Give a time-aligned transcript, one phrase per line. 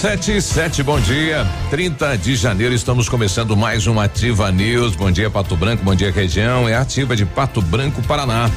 [0.00, 1.46] Sete sete, bom dia.
[1.68, 4.96] 30 de janeiro estamos começando mais um Ativa News.
[4.96, 6.66] Bom dia, Pato Branco, bom dia, região.
[6.66, 8.50] É ativa de Pato Branco, Paraná.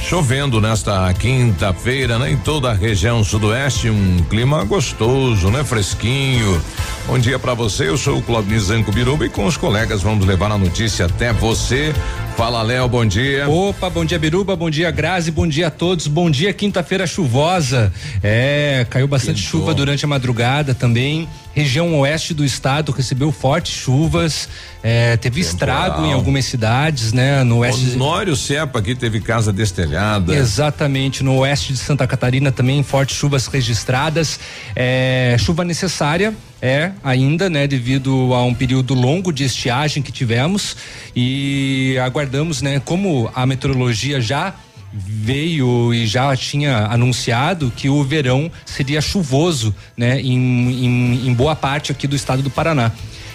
[0.00, 2.30] Chovendo nesta quinta-feira, né?
[2.30, 5.62] Em toda a região sudoeste, um clima gostoso, né?
[5.62, 6.62] Fresquinho.
[7.06, 10.26] Bom dia para você, eu sou o Claudio Zanco Biruba e com os colegas vamos
[10.26, 11.94] levar a notícia até você.
[12.36, 13.48] Fala, Léo, bom dia.
[13.48, 16.08] Opa, bom dia, Biruba, bom dia, Grazi, bom dia a todos.
[16.08, 17.92] Bom dia, quinta-feira chuvosa.
[18.22, 19.60] É, caiu bastante Quintou.
[19.60, 21.28] chuva durante a madrugada também.
[21.54, 24.48] Região oeste do estado recebeu fortes chuvas,
[24.82, 25.78] é, teve Temporal.
[25.84, 27.42] estrago em algumas cidades, né?
[27.44, 27.92] No oeste.
[27.94, 30.34] Honório Cepa aqui teve casa destelhada.
[30.34, 34.38] Exatamente, no oeste de Santa Catarina também fortes chuvas registradas.
[34.74, 40.76] É, chuva necessária é ainda, né, devido a um período longo de estiagem que tivemos
[41.14, 44.54] e aguardamos, né, como a meteorologia já
[44.92, 51.54] veio e já tinha anunciado que o verão seria chuvoso, né, em, em, em boa
[51.54, 52.90] parte aqui do estado do Paraná.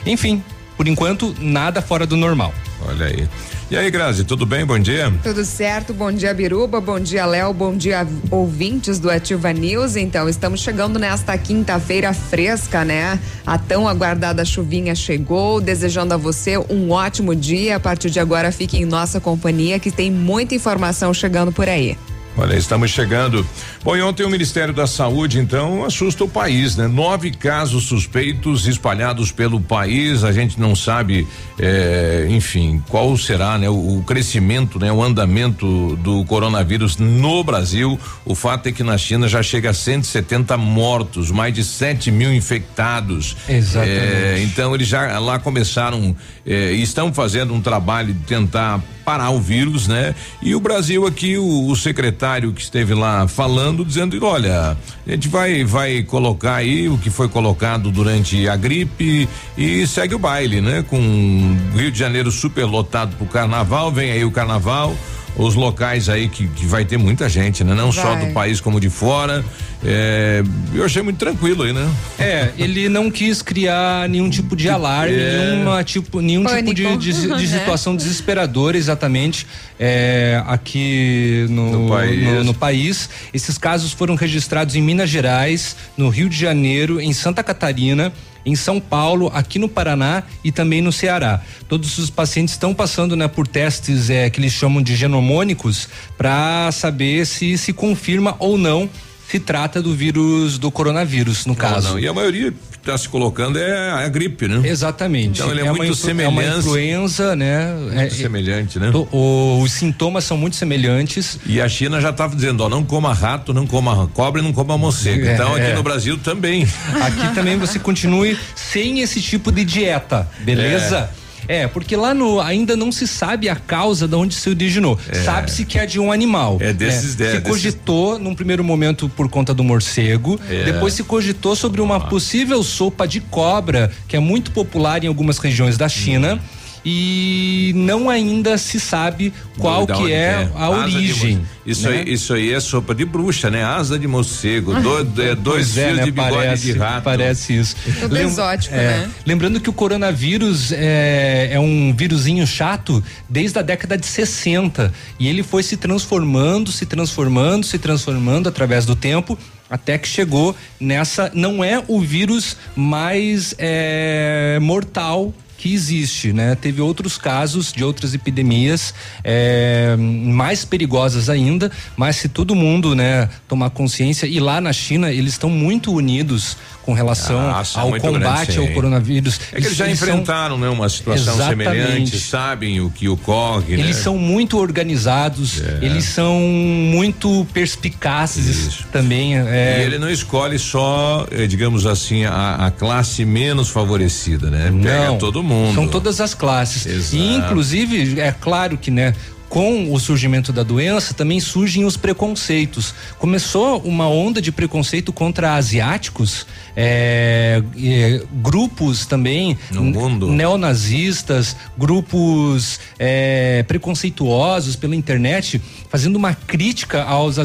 [0.06, 0.44] Enfim,
[0.76, 2.54] por enquanto, nada fora do normal.
[2.88, 3.30] Olha aí.
[3.72, 4.66] E aí, Grazi, tudo bem?
[4.66, 5.10] Bom dia.
[5.24, 5.94] Tudo certo.
[5.94, 6.82] Bom dia, Biruba.
[6.82, 7.54] Bom dia, Léo.
[7.54, 9.96] Bom dia, ouvintes do Ativa News.
[9.96, 13.18] Então, estamos chegando nesta quinta-feira fresca, né?
[13.46, 15.62] A tão aguardada chuvinha chegou.
[15.62, 17.78] Desejando a você um ótimo dia.
[17.78, 21.98] A partir de agora, fique em nossa companhia, que tem muita informação chegando por aí.
[22.38, 23.46] Olha, estamos chegando.
[23.84, 26.88] Bom, e ontem o Ministério da Saúde, então, assusta o país, né?
[26.88, 30.24] Nove casos suspeitos espalhados pelo país.
[30.24, 31.28] A gente não sabe,
[31.59, 33.70] eh, enfim, qual será, né?
[33.70, 34.92] O, o, crescimento, né?
[34.92, 38.00] O andamento do coronavírus no Brasil.
[38.26, 42.34] O fato é que na China já chega a 170 mortos, mais de 7 mil
[42.34, 43.36] infectados.
[43.50, 44.00] Exatamente.
[44.00, 46.16] Eh, então, eles já lá começaram,
[46.46, 50.16] eh, estão fazendo um trabalho de tentar parar o vírus, né?
[50.42, 52.22] E o Brasil aqui, o, o secretário
[52.53, 57.28] que esteve lá falando, dizendo, olha, a gente vai, vai colocar aí o que foi
[57.28, 59.28] colocado durante a gripe
[59.58, 60.84] e segue o baile, né?
[60.88, 64.96] Com Rio de Janeiro super lotado pro carnaval, vem aí o carnaval
[65.36, 67.74] os locais aí que, que vai ter muita gente, né?
[67.74, 68.03] Não vai.
[68.03, 69.44] só do país como de fora.
[69.84, 70.44] É,
[70.74, 71.90] eu achei muito tranquilo aí, né?
[72.19, 75.52] É, ele não quis criar nenhum tipo de alarme, é.
[75.52, 76.75] nenhuma tipo, nenhum Pânico.
[76.75, 79.47] tipo de, de, de situação desesperadora exatamente
[79.80, 82.24] é, aqui no, no, país.
[82.24, 83.09] No, no país.
[83.34, 88.13] Esses casos foram registrados em Minas Gerais, no Rio de Janeiro, em Santa Catarina
[88.46, 91.42] em São Paulo, aqui no Paraná e também no Ceará.
[91.68, 95.88] Todos os pacientes estão passando né, por testes é, que eles chamam de genomônicos
[96.18, 98.90] para saber se se confirma ou não
[99.31, 101.92] se trata do vírus do coronavírus, no caso.
[101.92, 104.68] Não, e a maioria está se colocando é a gripe, né?
[104.68, 105.40] Exatamente.
[105.40, 106.38] Então ele é, é muito semelhante.
[106.38, 107.74] É uma influenza, né?
[107.74, 108.92] Muito é, semelhante, né?
[108.94, 111.40] O, os sintomas são muito semelhantes.
[111.46, 114.78] E a China já estava dizendo, ó, não coma rato, não coma cobra, não coma
[114.78, 115.25] morcego.
[115.25, 115.75] É, então aqui é.
[115.75, 116.68] no Brasil também.
[117.02, 121.09] Aqui também você continue sem esse tipo de dieta, beleza?
[121.51, 121.67] É.
[121.67, 124.97] Porque lá no ainda não se sabe a causa de onde se originou.
[125.09, 125.16] É.
[125.16, 126.57] Sabe-se que é de um animal.
[126.62, 127.31] É desses né?
[127.31, 128.23] Se cogitou desses...
[128.23, 130.63] num primeiro momento por conta do morcego, é.
[130.63, 132.00] depois se cogitou sobre uma ah.
[132.01, 136.35] possível sopa de cobra, que é muito popular em algumas regiões da China.
[136.35, 141.42] Hum e não ainda se sabe qual que é, é, a origem.
[141.66, 142.00] Isso né?
[142.00, 143.64] aí, isso aí é sopa de bruxa, né?
[143.64, 146.03] Asa de morcego, do, é, dois é, fios né?
[146.03, 147.03] de bigode parece, de rato.
[147.03, 147.75] Parece isso.
[148.00, 149.12] Tudo Lem exótico, é, né?
[149.25, 155.28] Lembrando que o coronavírus é, é um vírusinho chato desde a década de 60 e
[155.28, 159.38] ele foi se transformando, se transformando, se transformando através do tempo
[159.69, 161.31] até que chegou nessa.
[161.34, 166.56] Não é o vírus mais é, mortal que existe, né?
[166.56, 173.30] Teve outros casos de outras epidemias é, mais perigosas ainda, mas se todo mundo, né,
[173.48, 178.54] tomar consciência e lá na China eles estão muito unidos com relação ah, ao combate
[178.54, 179.39] grande, ao coronavírus.
[179.51, 180.60] É que eles já eles enfrentaram, são...
[180.60, 183.74] né, uma situação semelhante, sabem o que ocorre.
[183.74, 184.04] Eles né?
[184.04, 185.80] são muito organizados, é.
[185.81, 188.88] eles são muito perspicazes Isso.
[188.92, 189.38] também.
[189.38, 189.80] É...
[189.81, 194.72] E ele não escolhe só, eh, digamos assim, a, a classe menos favorecida, né?
[194.81, 195.75] Pega não, todo mundo.
[195.75, 196.86] São todas as classes.
[196.86, 197.16] Exato.
[197.16, 199.13] E inclusive, é claro que, né,
[199.51, 202.95] com o surgimento da doença também surgem os preconceitos.
[203.19, 210.30] Começou uma onda de preconceito contra asiáticos, é, é, grupos também No mundo.
[210.30, 217.36] neonazistas, grupos é, preconceituosos pela internet, fazendo uma crítica aos,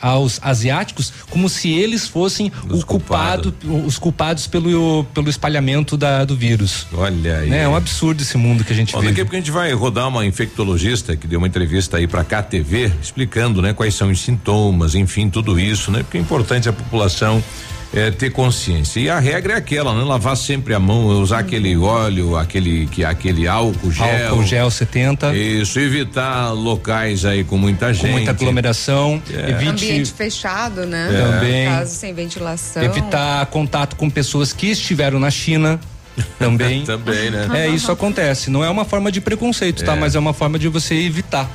[0.00, 3.52] aos asiáticos como se eles fossem Os o culpado,
[3.84, 6.86] os culpados pelo, pelo espalhamento da, do vírus.
[6.92, 7.50] Olha aí.
[7.50, 7.62] Né?
[7.64, 9.24] É um absurdo esse mundo que a gente Bom, daqui a vive.
[9.24, 13.62] pouco a gente vai rodar uma infectologista que deu uma entrevista aí pra KTV, explicando,
[13.62, 16.00] né, quais são os sintomas, enfim, tudo isso, né?
[16.00, 17.42] Porque é importante a população
[17.94, 19.00] eh, ter consciência.
[19.00, 20.04] E a regra é aquela, né?
[20.04, 24.28] Lavar sempre a mão, usar aquele óleo, aquele que aquele álcool gel.
[24.28, 28.04] Álcool gel 70, Isso, evitar locais aí com muita gente.
[28.04, 29.54] com muita aglomeração, É.
[29.54, 31.08] Ambiente evite fechado, né?
[31.10, 31.68] Também.
[31.68, 32.82] Caso sem ventilação.
[32.82, 35.80] evitar contato com pessoas que estiveram na China
[36.38, 36.84] também.
[36.84, 37.48] Também, né?
[37.52, 38.50] É, isso acontece.
[38.50, 39.96] Não é uma forma de preconceito, tá?
[39.96, 41.50] Mas é uma forma de você evitar.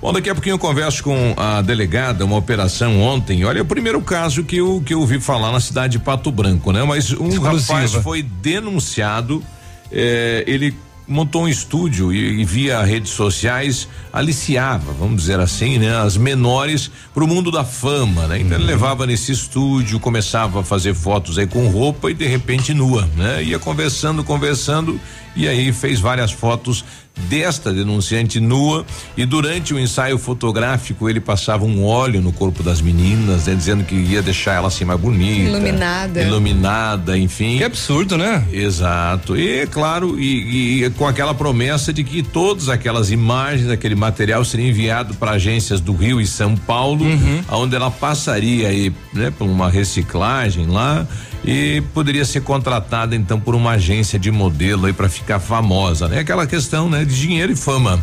[0.00, 3.44] Bom, daqui a pouquinho eu converso com a delegada, uma operação ontem.
[3.44, 6.30] Olha, é o primeiro caso que eu, que eu ouvi falar na cidade de Pato
[6.30, 6.82] Branco, né?
[6.84, 7.74] Mas um Exclusiva.
[7.74, 9.42] rapaz foi denunciado,
[9.90, 10.74] eh, ele
[11.06, 16.90] montou um estúdio e, e via redes sociais aliciava, vamos dizer assim, né, as menores
[17.14, 18.40] para o mundo da fama, né?
[18.40, 22.74] Então ele levava nesse estúdio, começava a fazer fotos aí com roupa e de repente
[22.74, 23.42] nua, né?
[23.42, 25.00] Ia conversando, conversando
[25.36, 26.84] e aí fez várias fotos
[27.16, 28.84] desta denunciante nua
[29.16, 33.84] e durante o ensaio fotográfico ele passava um óleo no corpo das meninas, né, dizendo
[33.84, 36.22] que ia deixar ela assim mais bonita, Iluminada.
[36.22, 37.58] iluminada, enfim.
[37.58, 38.44] Que absurdo, né?
[38.52, 39.36] Exato.
[39.36, 44.68] E claro, e, e com aquela promessa de que todas aquelas imagens, aquele material seria
[44.68, 47.04] enviado para agências do Rio e São Paulo,
[47.50, 51.06] onde ela passaria aí, né, por uma reciclagem lá
[51.44, 56.18] e poderia ser contratada então por uma agência de modelo aí para ficar famosa, né?
[56.18, 58.02] Aquela questão, né, de dinheiro e fama.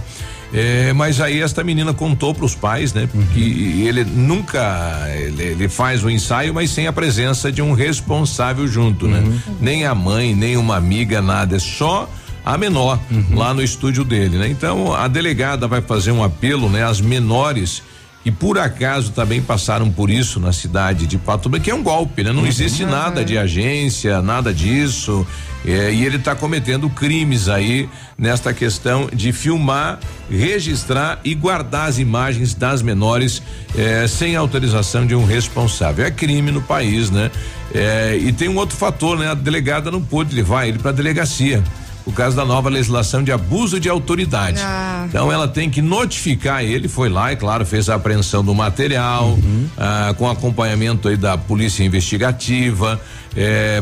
[0.53, 3.09] É, mas aí esta menina contou para os pais, né?
[3.33, 8.67] Que ele nunca ele, ele faz o ensaio, mas sem a presença de um responsável
[8.67, 9.23] junto, né?
[9.59, 12.07] Nem a mãe, nem uma amiga, nada, é só
[12.45, 12.99] a menor
[13.31, 14.47] lá no estúdio dele, né?
[14.47, 16.83] Então a delegada vai fazer um apelo, né?
[16.83, 17.81] Às menores
[18.23, 21.83] que por acaso também passaram por isso na cidade de Pato Branco, que é um
[21.83, 22.31] golpe, né?
[22.31, 25.27] Não existe nada de agência, nada disso.
[25.65, 29.99] É, e ele está cometendo crimes aí nesta questão de filmar,
[30.29, 33.41] registrar e guardar as imagens das menores
[33.77, 36.05] é, sem autorização de um responsável.
[36.05, 37.29] É crime no país, né?
[37.73, 39.29] É, e tem um outro fator, né?
[39.31, 41.61] A delegada não pôde levar ele para a delegacia.
[42.03, 44.59] Por causa da nova legislação de abuso de autoridade.
[44.61, 45.05] Ah.
[45.07, 49.37] Então ela tem que notificar ele, foi lá e claro fez a apreensão do material,
[49.77, 52.99] ah, com acompanhamento aí da polícia investigativa,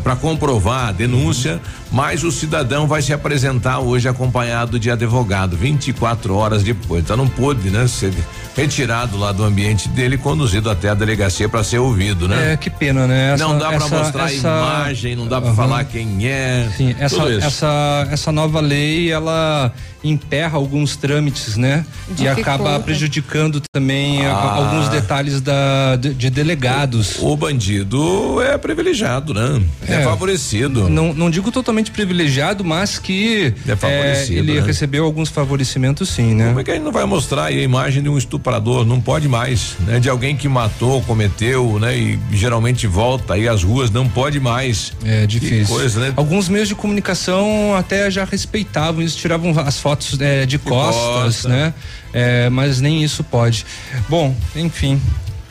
[0.03, 1.59] para comprovar a denúncia,
[1.91, 7.03] mas o cidadão vai se apresentar hoje acompanhado de advogado, 24 horas depois.
[7.03, 8.13] Então não pôde, né, ser
[8.55, 12.53] retirado lá do ambiente dele e conduzido até a delegacia para ser ouvido, né?
[12.53, 13.35] É, que pena, né?
[13.37, 15.55] não dá para essa- mostrar essa- a imagem, não dá para Aham.
[15.55, 16.69] falar quem é.
[16.75, 19.71] Sim, essa, essa, essa nova lei, ela
[20.03, 21.85] emperra alguns trâmites, né?
[22.09, 22.41] E Dificulta.
[22.41, 24.55] acaba prejudicando também a- Ah.
[24.55, 27.17] alguns detalhes da, de, de delegados.
[27.21, 29.61] O bandido é privilegiado, né?
[29.87, 30.03] É, É.
[30.03, 30.89] favorecido.
[30.89, 34.61] Não, não digo totalmente privilegiado, mas que É é, ele né?
[34.61, 36.47] recebeu alguns favorecimentos sim, né?
[36.49, 38.85] Como é que a gente não vai mostrar aí a imagem de um estuprador?
[38.85, 39.99] Não pode mais, né?
[39.99, 41.97] De alguém que matou, cometeu, né?
[41.97, 44.91] E geralmente volta aí às ruas, não pode mais.
[45.03, 45.73] É difícil.
[45.73, 46.13] Coisa, né?
[46.15, 51.49] Alguns meios de comunicação até já respeitavam isso, tiravam as fotos é, de costas, costa.
[51.49, 51.73] né?
[52.13, 53.65] É, mas nem isso pode.
[54.09, 55.01] Bom, enfim,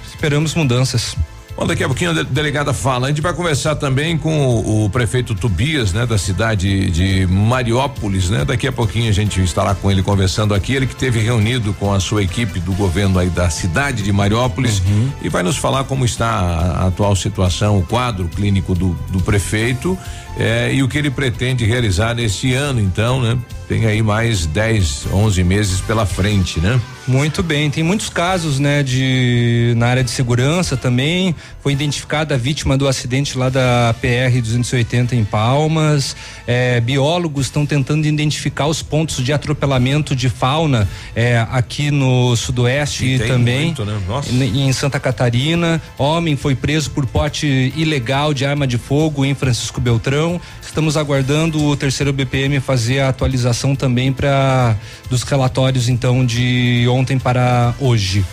[0.06, 1.16] esperamos mudanças.
[1.60, 3.04] Bom, daqui a pouquinho a de- delegada fala.
[3.06, 8.30] A gente vai conversar também com o, o prefeito Tobias, né, da cidade de Mariópolis,
[8.30, 8.46] né?
[8.46, 10.72] Daqui a pouquinho a gente estará com ele conversando aqui.
[10.72, 14.82] Ele que teve reunido com a sua equipe do governo aí da cidade de Mariópolis
[15.20, 19.20] e vai nos falar como está a, a atual situação, o quadro clínico do, do
[19.20, 19.98] prefeito
[20.38, 23.38] eh, e o que ele pretende realizar neste ano, então, né?
[23.68, 26.80] Tem aí mais 10, 11 meses pela frente, né?
[27.06, 31.34] Muito bem, tem muitos casos, né, de na área de segurança também.
[31.60, 36.14] Foi identificada a vítima do acidente lá da PR 280 em Palmas.
[36.46, 43.04] É, biólogos estão tentando identificar os pontos de atropelamento de fauna é, aqui no sudoeste
[43.04, 43.98] E e também muito, né?
[44.30, 45.80] Em em Santa Catarina.
[45.98, 50.19] Homem foi preso por porte ilegal de arma de fogo em Francisco Beltrão.
[50.60, 54.76] Estamos aguardando o terceiro BPM fazer a atualização também para
[55.08, 58.24] dos relatórios então de ontem para hoje.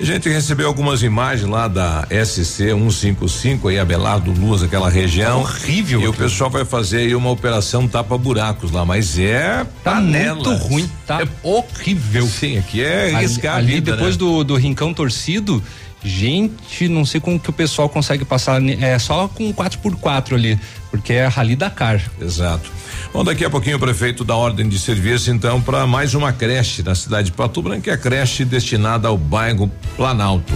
[0.00, 5.40] A gente recebeu algumas imagens lá da SC 155 aí, Abelardo Luz, aquela região.
[5.40, 6.00] Horrível.
[6.00, 10.46] E o pessoal vai fazer aí uma operação tapa-buracos lá, mas é Tá panelas.
[10.46, 12.28] muito ruim, tá É horrível.
[12.28, 14.18] Sim, aqui é Ali, riscar ali vida, depois né?
[14.18, 15.60] do, do rincão torcido,
[16.04, 21.12] gente, não sei como que o pessoal consegue passar, é só com 4x4 ali, porque
[21.12, 22.00] é Rally Dakar.
[22.20, 22.70] Exato.
[23.12, 26.82] Bom, daqui a pouquinho o prefeito dá ordem de serviço então para mais uma creche
[26.82, 30.52] na cidade de Pato Branco, que é a creche destinada ao bairro Planalto.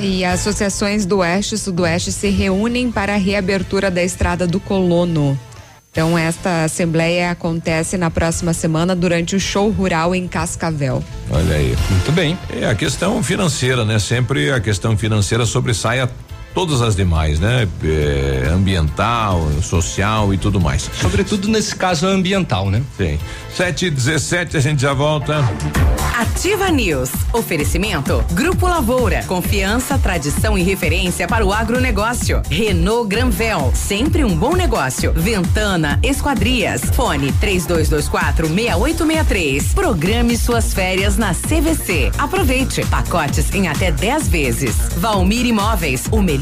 [0.00, 5.38] E associações do Oeste e Sudoeste se reúnem para a reabertura da estrada do Colono.
[5.92, 11.04] Então, esta assembleia acontece na próxima semana durante o show rural em Cascavel.
[11.30, 11.76] Olha aí.
[11.90, 12.38] Muito bem.
[12.50, 13.98] É a questão financeira, né?
[13.98, 16.08] Sempre a questão financeira sobressai a
[16.54, 17.68] todas as demais, né?
[17.84, 20.88] É, ambiental, social e tudo mais.
[21.00, 22.82] Sobretudo nesse caso ambiental, né?
[22.96, 23.18] Sim.
[23.54, 25.44] Sete e dezessete, a gente já volta.
[26.18, 27.10] Ativa News.
[27.32, 29.24] Oferecimento Grupo Lavoura.
[29.26, 32.42] Confiança, tradição e referência para o agronegócio.
[32.48, 33.72] Renault Granvel.
[33.74, 35.12] Sempre um bom negócio.
[35.14, 36.82] Ventana Esquadrias.
[36.94, 39.74] Fone 3224 6863.
[39.74, 42.12] Programe suas férias na CVC.
[42.18, 42.84] Aproveite.
[42.86, 44.76] Pacotes em até 10 vezes.
[44.96, 46.04] Valmir Imóveis.
[46.10, 46.41] O melhor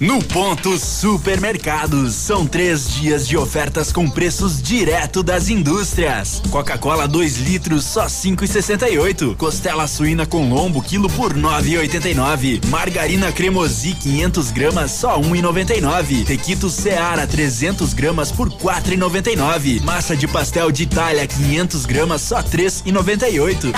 [0.00, 6.40] No Ponto Supermercados, são três dias de ofertas com preços direto das indústrias.
[6.52, 9.34] Coca-Cola 2 litros só 5,68.
[9.34, 12.64] Costela suína com lombo quilo por 9,89.
[12.66, 16.24] Margarina cremosi 500 gramas só 1,99.
[16.24, 19.82] Tequito Seara 300 gramas por 4,99.
[19.82, 23.72] Massa de pastel de Itália 500 gramas só 3,98.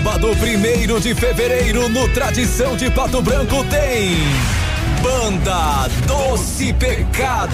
[0.00, 4.16] Sábado, primeiro de fevereiro, no Tradição de Pato Branco tem
[5.02, 7.52] Banda Doce Pecado.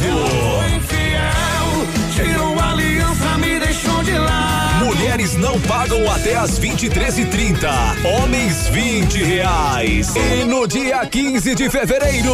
[2.15, 4.85] Tirou a aliança, me deixou de lado.
[4.85, 7.69] Mulheres não pagam até as 23 e 30
[8.17, 10.15] Homens 20 reais.
[10.15, 12.33] E no dia 15 de fevereiro,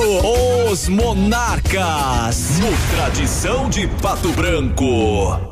[0.71, 2.59] os Monarcas.
[2.61, 5.52] No Tradição de Pato Branco.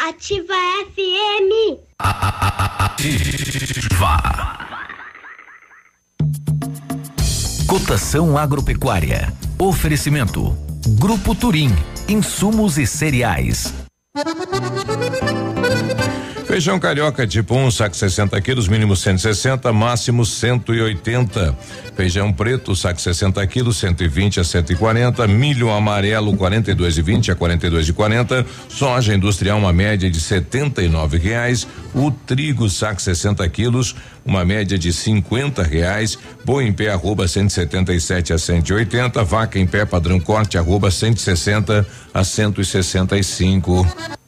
[0.00, 0.54] Ativa
[0.94, 1.80] FM.
[7.66, 9.32] Cotação agropecuária.
[9.58, 10.56] Oferecimento.
[11.00, 11.70] Grupo Turim.
[12.08, 13.74] Insumos e cereais.
[16.48, 21.54] Feijão carioca tipo 1, um, saco 60 quilos, mínimo 160, máximo 180.
[21.94, 25.26] Feijão preto, saco 60 quilos, 120 a 140.
[25.26, 28.46] Milho amarelo, 42,20 a 42,40.
[28.66, 31.68] Soja industrial, uma média de 79 reais.
[31.94, 36.18] O trigo, saco 60 quilos, uma média de 50 reais.
[36.46, 39.22] Boi em pé, arroba 177 a 180.
[39.22, 44.18] Vaca em pé, padrão corte, arroba 160 a 165.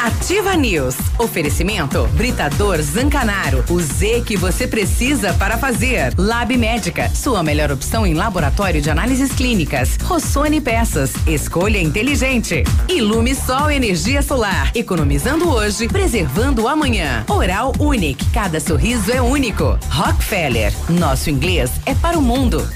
[0.00, 0.94] Ativa News.
[1.18, 3.64] Oferecimento Britador Zancanaro.
[3.68, 6.14] O Z que você precisa para fazer.
[6.16, 7.08] Lab Médica.
[7.10, 9.96] Sua melhor opção em laboratório de análises clínicas.
[10.04, 11.12] Rossoni Peças.
[11.26, 12.62] Escolha inteligente.
[12.88, 14.70] Ilume Sol Energia Solar.
[14.74, 17.24] Economizando hoje, preservando amanhã.
[17.28, 18.24] Oral Unique.
[18.30, 19.78] Cada sorriso é único.
[19.90, 20.72] Rockefeller.
[20.88, 22.66] Nosso inglês é para o mundo.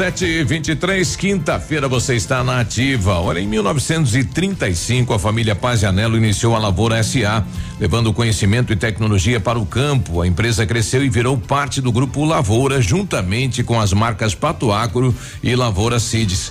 [0.00, 3.20] Sete e vinte e três, quinta-feira você está na ativa.
[3.20, 7.44] Olha, em 1935 a família Pazianello iniciou a Lavoura SA,
[7.78, 10.22] levando conhecimento e tecnologia para o campo.
[10.22, 15.14] A empresa cresceu e virou parte do grupo Lavoura, juntamente com as marcas Pato Agro
[15.42, 16.50] e Lavoura Cides.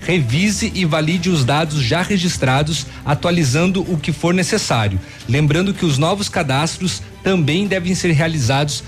[0.00, 5.00] revise e valide os dados já registrados, atualizando o que for necessário.
[5.28, 8.82] Lembrando que os novos cadastros também devem ser realizados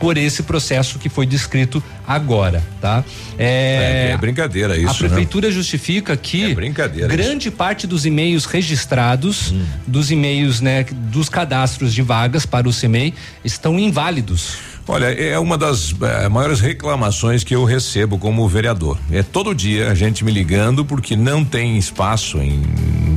[0.00, 3.04] por esse processo que foi descrito agora, tá?
[3.38, 4.88] É, é, é brincadeira isso.
[4.88, 4.98] A né?
[4.98, 5.54] prefeitura né?
[5.54, 7.56] justifica que é brincadeira grande isso.
[7.56, 9.64] parte dos e-mails registrados, hum.
[9.86, 13.12] dos e-mails, né, dos cadastros de vagas para o CEMEI
[13.44, 14.69] estão inválidos.
[14.92, 18.98] Olha, é uma das é, maiores reclamações que eu recebo como vereador.
[19.12, 22.60] É todo dia a gente me ligando porque não tem espaço em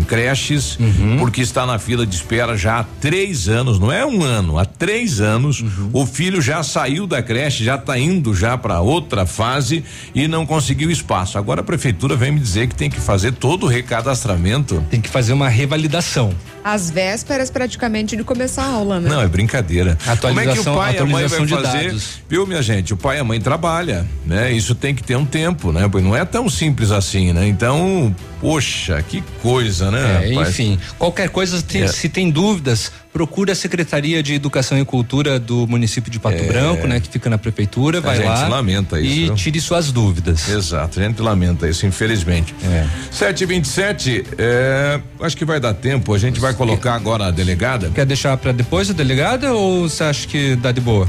[0.08, 1.18] creches, Uhum.
[1.18, 4.66] porque está na fila de espera já há três anos, não é um ano, há
[4.66, 5.62] três anos.
[5.62, 5.90] Uhum.
[5.94, 9.84] O filho já saiu da creche, já está indo já para outra fase
[10.14, 11.40] e não conseguiu espaço.
[11.40, 14.84] Agora a prefeitura vem me dizer que tem que fazer todo o recadastramento.
[14.92, 16.32] Tem que fazer uma revalidação.
[16.64, 19.10] Às vésperas praticamente de começar a aula, né?
[19.10, 19.98] Não, é brincadeira.
[20.22, 21.62] Como é que o Atualização- pai e a mãe vai fazer?
[21.62, 22.20] dados.
[22.30, 22.94] Viu, minha gente?
[22.94, 24.52] O pai e a mãe trabalha, né?
[24.52, 25.88] Isso tem que ter um tempo, né?
[25.92, 27.46] Pois não é tão simples assim, né?
[27.48, 30.26] Então, poxa, que coisa, né?
[30.26, 31.88] É, enfim, qualquer coisa, tem- É.
[31.88, 36.48] se tem dúvidas, procure a Secretaria de Educação e Cultura do município de Pato É.
[36.48, 37.00] Branco, né?
[37.00, 39.36] Que fica na prefeitura, A vai gente lá lamenta isso, e viu?
[39.36, 40.50] tire suas dúvidas.
[40.50, 42.56] Exato, a gente lamenta isso, infelizmente.
[42.64, 42.88] É.
[43.12, 46.14] 727, é, acho que vai dar tempo.
[46.14, 47.92] A gente vai colocar agora a delegada.
[47.94, 51.08] Quer deixar pra depois a delegada ou você acha que dá de boa?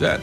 [0.00, 0.20] É,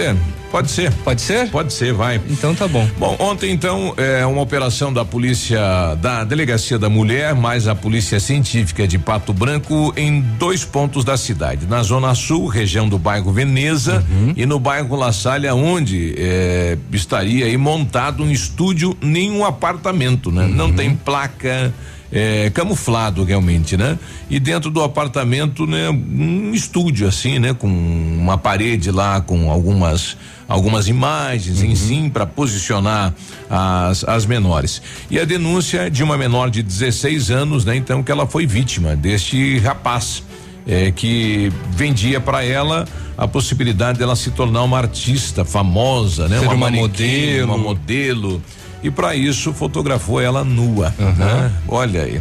[0.00, 0.16] é,
[0.50, 0.92] pode ser.
[1.04, 1.48] Pode ser?
[1.50, 2.20] Pode ser, vai.
[2.28, 2.88] Então tá bom.
[2.98, 8.18] Bom, ontem então, é uma operação da polícia, da Delegacia da Mulher, mais a Polícia
[8.18, 11.66] Científica de Pato Branco em dois pontos da cidade.
[11.66, 14.04] Na Zona Sul, região do bairro Veneza,
[14.36, 20.46] e no bairro La Salle, onde é, estaria aí montado um estúdio, nenhum apartamento, né?
[20.46, 21.72] Não tem placa.
[22.12, 23.96] É, camuflado realmente, né?
[24.28, 30.16] E dentro do apartamento, né, um estúdio assim, né, com uma parede lá com algumas
[30.48, 33.14] algumas imagens em si para posicionar
[33.48, 34.82] as, as menores.
[35.08, 38.96] E a denúncia de uma menor de 16 anos, né, então que ela foi vítima
[38.96, 40.24] deste rapaz
[40.66, 46.38] é, que vendia para ela a possibilidade dela se tornar uma artista famosa, né?
[46.38, 47.44] Ser uma manequim, modelo.
[47.44, 48.42] uma modelo.
[48.82, 51.52] E para isso fotografou ela nua, né?
[51.68, 52.20] Olha aí.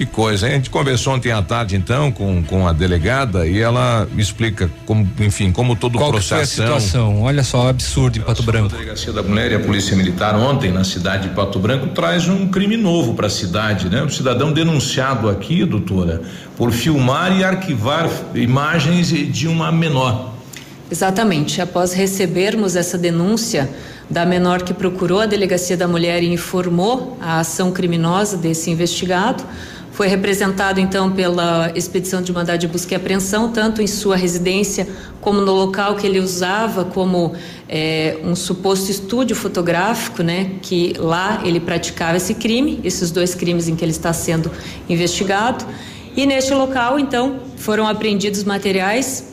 [0.00, 0.52] Que coisa, hein?
[0.54, 5.06] a gente conversou ontem à tarde então com, com a delegada e ela explica como,
[5.18, 6.62] enfim, como todo Qual o que foi a processo.
[6.62, 7.20] situação?
[7.22, 8.74] Olha só, absurdo em Pato Branco.
[8.74, 12.26] A Delegacia da Mulher e a Polícia Militar ontem na cidade de Pato Branco traz
[12.28, 14.02] um crime novo para a cidade, né?
[14.02, 16.22] Um cidadão denunciado aqui, doutora,
[16.56, 20.32] por filmar e arquivar imagens de uma menor.
[20.90, 21.60] Exatamente.
[21.60, 23.68] Após recebermos essa denúncia
[24.10, 29.44] da menor que procurou a Delegacia da Mulher e informou a ação criminosa desse investigado,
[29.92, 34.88] foi representado então pela expedição de mandado de busca e apreensão, tanto em sua residência
[35.20, 37.34] como no local que ele usava como
[37.68, 40.52] eh, um suposto estúdio fotográfico, né?
[40.62, 44.50] Que lá ele praticava esse crime, esses dois crimes em que ele está sendo
[44.88, 45.66] investigado.
[46.16, 49.29] E neste local, então, foram apreendidos materiais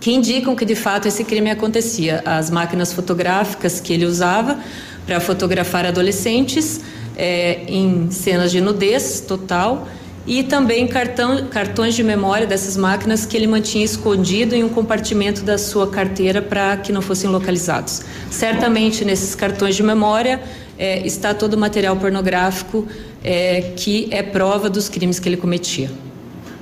[0.00, 2.22] que indicam que de fato esse crime acontecia.
[2.24, 4.58] As máquinas fotográficas que ele usava
[5.06, 6.80] para fotografar adolescentes
[7.16, 9.88] eh, em cenas de nudez total
[10.26, 15.42] e também cartão, cartões de memória dessas máquinas que ele mantinha escondido em um compartimento
[15.42, 18.02] da sua carteira para que não fossem localizados.
[18.30, 20.40] Certamente nesses cartões de memória
[20.78, 22.86] eh, está todo o material pornográfico
[23.24, 25.90] eh, que é prova dos crimes que ele cometia.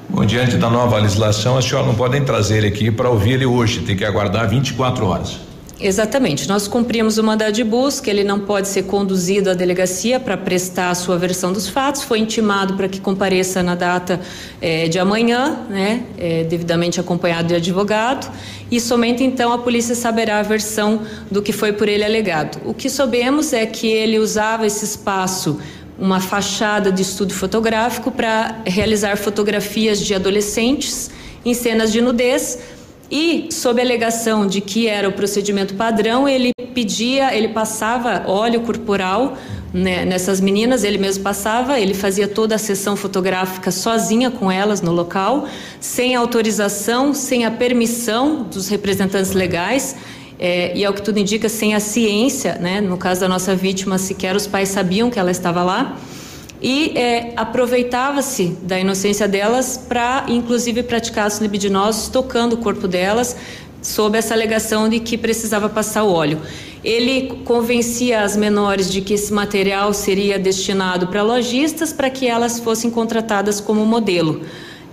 [0.08, 3.46] Bom, diante da nova legislação, a senhora não podem trazer ele aqui para ouvir ele
[3.46, 5.46] hoje, tem que aguardar 24 horas.
[5.78, 6.48] Exatamente.
[6.48, 10.88] Nós cumprimos o mandado de busca, ele não pode ser conduzido à delegacia para prestar
[10.90, 12.02] a sua versão dos fatos.
[12.02, 14.18] Foi intimado para que compareça na data
[14.62, 18.32] eh, de amanhã, né, eh, devidamente acompanhado de advogado,
[18.70, 22.58] e somente então a polícia saberá a versão do que foi por ele alegado.
[22.64, 25.60] O que soubemos é que ele usava esse espaço
[25.98, 31.10] uma fachada de estúdio fotográfico para realizar fotografias de adolescentes
[31.44, 32.58] em cenas de nudez
[33.10, 38.60] e sob a alegação de que era o procedimento padrão, ele pedia, ele passava óleo
[38.62, 39.36] corporal
[39.72, 44.80] né, nessas meninas, ele mesmo passava, ele fazia toda a sessão fotográfica sozinha com elas
[44.80, 45.46] no local,
[45.80, 49.96] sem autorização, sem a permissão dos representantes legais.
[50.38, 52.80] É, e ao que tudo indica, sem a ciência, né?
[52.80, 55.96] No caso da nossa vítima, sequer os pais sabiam que ela estava lá.
[56.60, 63.36] E é, aproveitava-se da inocência delas para, inclusive, praticar atos libidinosos, tocando o corpo delas,
[63.82, 66.40] sob essa alegação de que precisava passar o óleo.
[66.82, 72.58] Ele convencia as menores de que esse material seria destinado para lojistas para que elas
[72.58, 74.42] fossem contratadas como modelo.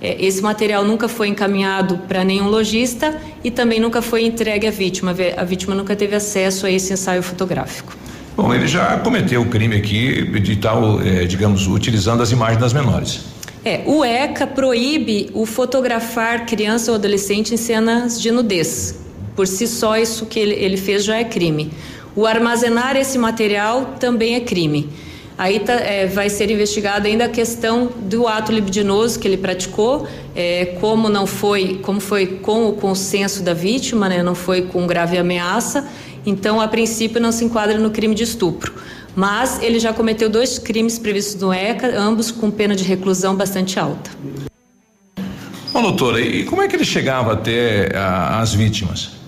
[0.04, 4.72] É, esse material nunca foi encaminhado para nenhum lojista e também nunca foi entregue à
[4.72, 5.16] vítima.
[5.38, 7.96] A vítima nunca teve acesso a esse ensaio fotográfico.
[8.36, 12.74] Bom, ele já cometeu o crime aqui de tal, eh, digamos, utilizando as imagens das
[12.74, 13.22] menores.
[13.64, 19.00] É, o ECA proíbe o fotografar criança ou adolescente em cenas de nudez.
[19.38, 21.72] Por si só, isso que ele, ele fez já é crime.
[22.14, 24.90] O armazenar esse material também é crime.
[25.38, 30.08] Aí tá, é, vai ser investigada ainda a questão do ato libidinoso que ele praticou,
[30.36, 34.86] é, como não foi, como foi com o consenso da vítima, né, não foi com
[34.86, 35.88] grave ameaça.
[36.26, 38.74] Então, a princípio, não se enquadra no crime de estupro.
[39.16, 43.80] Mas ele já cometeu dois crimes previstos no ECA, ambos com pena de reclusão bastante
[43.80, 44.10] alta.
[45.72, 49.23] Bom, doutora, e como é que ele chegava até a, as vítimas?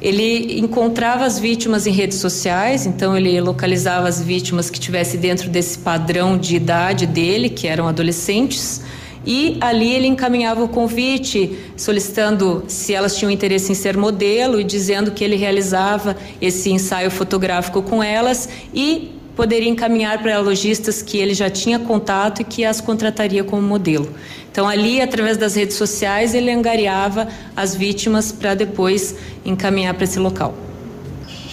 [0.00, 5.48] Ele encontrava as vítimas em redes sociais, então ele localizava as vítimas que tivessem dentro
[5.48, 8.82] desse padrão de idade dele, que eram adolescentes,
[9.26, 14.64] e ali ele encaminhava o convite solicitando se elas tinham interesse em ser modelo e
[14.64, 21.18] dizendo que ele realizava esse ensaio fotográfico com elas e poderia encaminhar para lojistas que
[21.18, 24.10] ele já tinha contato e que as contrataria como modelo.
[24.50, 30.18] Então ali, através das redes sociais, ele angariava as vítimas para depois encaminhar para esse
[30.18, 30.54] local.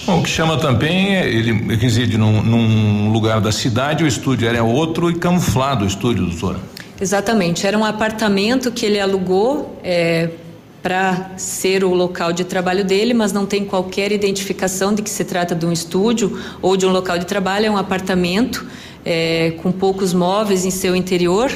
[0.05, 4.47] Bom, o que chama também, é, ele reside num, num lugar da cidade, o estúdio
[4.47, 6.59] era outro e camuflado o estúdio, doutora.
[6.99, 10.29] Exatamente, era um apartamento que ele alugou é,
[10.83, 15.23] para ser o local de trabalho dele, mas não tem qualquer identificação de que se
[15.23, 18.65] trata de um estúdio ou de um local de trabalho, é um apartamento
[19.05, 21.49] é, com poucos móveis em seu interior.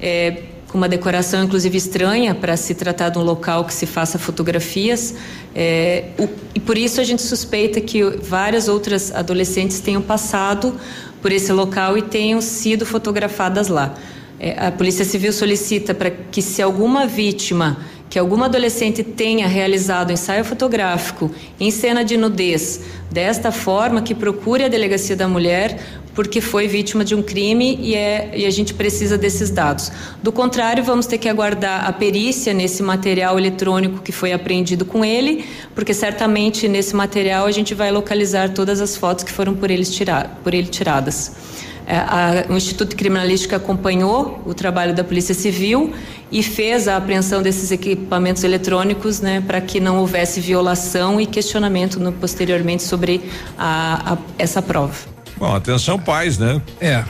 [0.00, 4.18] É, com uma decoração inclusive estranha para se tratar de um local que se faça
[4.18, 5.14] fotografias.
[5.54, 10.78] É, o, e por isso a gente suspeita que várias outras adolescentes tenham passado
[11.22, 13.94] por esse local e tenham sido fotografadas lá.
[14.40, 20.12] É, a Polícia Civil solicita para que, se alguma vítima, que alguma adolescente tenha realizado
[20.12, 25.78] ensaio fotográfico em cena de nudez desta forma, que procure a Delegacia da Mulher,
[26.14, 29.92] porque foi vítima de um crime e, é, e a gente precisa desses dados.
[30.22, 35.04] Do contrário, vamos ter que aguardar a perícia nesse material eletrônico que foi apreendido com
[35.04, 39.68] ele, porque certamente nesse material a gente vai localizar todas as fotos que foram por,
[40.42, 41.32] por ele tiradas.
[41.90, 45.94] É, a, o Instituto Criminalístico acompanhou o trabalho da Polícia Civil
[46.30, 51.98] e fez a apreensão desses equipamentos eletrônicos, né, para que não houvesse violação e questionamento
[51.98, 53.22] no, posteriormente sobre
[53.56, 54.92] a, a, essa prova.
[55.38, 56.60] Bom, atenção pais, né?
[56.78, 57.02] É.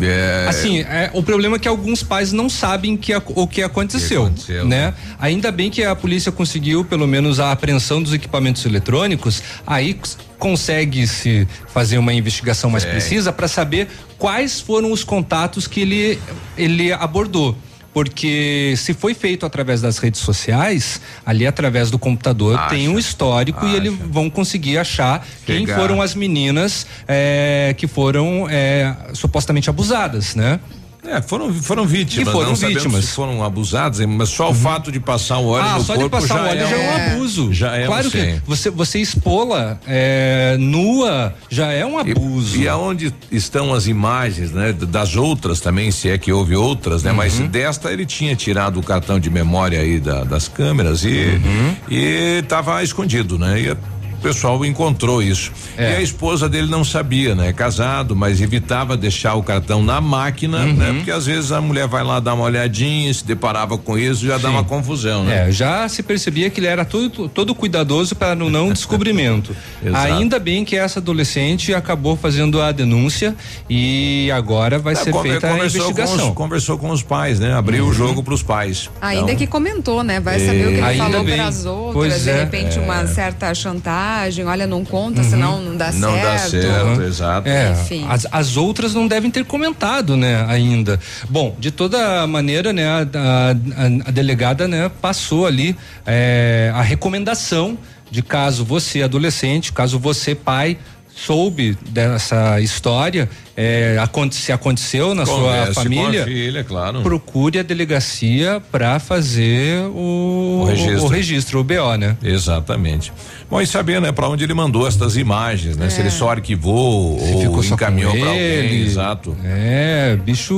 [0.00, 0.46] É...
[0.48, 4.22] Assim, é, o problema é que alguns pais não sabem que a, o que aconteceu,
[4.22, 4.86] que aconteceu né?
[4.88, 4.94] né?
[5.18, 9.98] Ainda bem que a polícia conseguiu pelo menos a apreensão dos equipamentos eletrônicos, aí
[10.38, 12.90] consegue se fazer uma investigação mais é.
[12.90, 16.18] precisa para saber quais foram os contatos que ele
[16.56, 17.56] ele abordou
[17.92, 22.70] porque se foi feito através das redes sociais, ali através do computador Acha.
[22.70, 23.68] tem um histórico Acha.
[23.68, 30.34] e eles vão conseguir achar quem foram as meninas é, que foram é, supostamente abusadas,
[30.34, 30.60] né?
[31.06, 32.28] É, foram, foram vítimas.
[32.28, 33.04] E foram não vítimas.
[33.06, 34.50] se foram abusadas, mas só uhum.
[34.50, 36.68] o fato de passar o óleo ah, no só corpo de passar o óleo é,
[36.68, 37.52] já é um abuso.
[37.52, 42.56] Já é claro um que você você expola é, nua já é um abuso.
[42.56, 44.72] E, e aonde estão as imagens, né?
[44.72, 47.10] Das outras também, se é que houve outras, né?
[47.10, 47.16] Uhum.
[47.16, 51.76] Mas desta ele tinha tirado o cartão de memória aí da, das câmeras e uhum.
[51.90, 53.60] e estava escondido, né?
[53.60, 55.50] E o pessoal encontrou isso.
[55.78, 55.92] É.
[55.92, 57.54] E a esposa dele não sabia, né?
[57.54, 60.74] Casado, mas evitava deixar o cartão na máquina, uhum.
[60.74, 60.92] né?
[60.92, 64.36] Porque às vezes a mulher vai lá dar uma olhadinha, se deparava com isso, já
[64.36, 64.42] Sim.
[64.42, 65.48] dá uma confusão, né?
[65.48, 69.56] É, já se percebia que ele era todo, todo cuidadoso para no não descobrimento.
[69.94, 73.34] Ainda bem que essa adolescente acabou fazendo a denúncia
[73.68, 76.18] e agora vai é, ser feita a investigação.
[76.18, 77.54] Com os, conversou com os pais, né?
[77.54, 77.90] Abriu uhum.
[77.90, 78.90] o jogo para os pais.
[79.00, 80.20] Ainda então, que comentou, né?
[80.20, 82.40] Vai saber o que ele falou para as outras, pois de é.
[82.40, 84.09] repente uma certa chantagem
[84.46, 85.30] olha, não conta, uhum.
[85.30, 86.14] senão não dá não certo.
[86.14, 87.48] Não dá certo, exato.
[87.48, 88.06] É, Enfim.
[88.08, 90.98] As, as outras não devem ter comentado, né, ainda.
[91.28, 97.78] Bom, de toda maneira, né, a, a, a delegada, né, passou ali é, a recomendação
[98.10, 100.76] de caso você adolescente, caso você pai
[101.26, 103.96] soube dessa história, é,
[104.30, 107.02] se aconteceu na Converse sua família, filha, claro.
[107.02, 111.04] procure a delegacia para fazer o, o, registro.
[111.04, 112.16] o registro, o BO, né?
[112.22, 113.12] Exatamente.
[113.50, 115.86] Bom, e saber, né, para onde ele mandou estas imagens, né?
[115.86, 115.90] É.
[115.90, 119.36] Se ele só arquivou se ou encaminhou para alguém, exato.
[119.44, 120.54] É, bicho,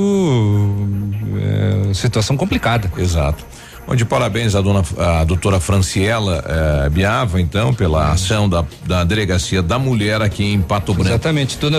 [1.89, 2.89] é, situação complicada.
[2.97, 3.43] Exato.
[3.85, 9.03] Bom, de parabéns à dona, à doutora Franciela eh, Biava, então, pela ação da, da
[9.03, 11.09] delegacia da mulher aqui em Pato Branco.
[11.09, 11.57] Exatamente.
[11.57, 11.77] Toda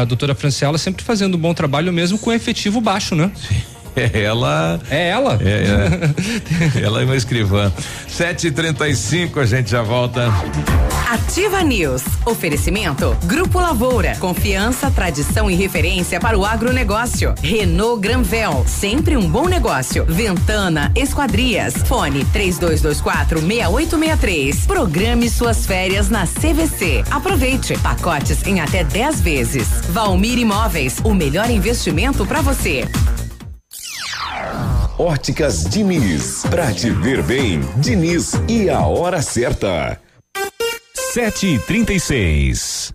[0.00, 3.30] a doutora Franciela sempre fazendo um bom trabalho, mesmo com efetivo baixo, né?
[3.34, 3.75] Sim.
[3.96, 4.80] Ela.
[4.90, 5.38] É ela?
[5.40, 6.82] É, é.
[6.84, 7.72] ela é uma escrivã.
[8.08, 10.32] 7h35, a gente já volta.
[11.08, 12.02] Ativa News.
[12.26, 13.16] Oferecimento.
[13.24, 14.16] Grupo Lavoura.
[14.16, 17.32] Confiança, tradição e referência para o agronegócio.
[17.40, 18.64] Renault Granvel.
[18.66, 20.04] Sempre um bom negócio.
[20.04, 21.74] Ventana Esquadrias.
[21.86, 24.66] Fone 3224 6863.
[24.66, 27.04] Programe suas férias na CVC.
[27.10, 27.78] Aproveite.
[27.78, 29.68] Pacotes em até 10 vezes.
[29.88, 30.98] Valmir Imóveis.
[31.04, 32.84] O melhor investimento para você.
[34.98, 36.42] Óticas Diniz.
[36.48, 40.00] Pra te ver bem, Diniz e a hora certa.
[41.12, 42.94] Sete e trinta e seis.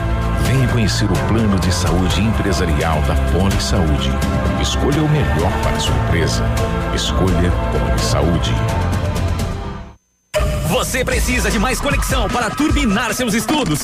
[0.45, 4.09] Venha conhecer o plano de saúde empresarial da Poli Saúde.
[4.61, 6.43] Escolha o melhor para sua empresa.
[6.95, 8.53] Escolha Poli Saúde.
[10.69, 13.83] Você precisa de mais conexão para turbinar seus estudos?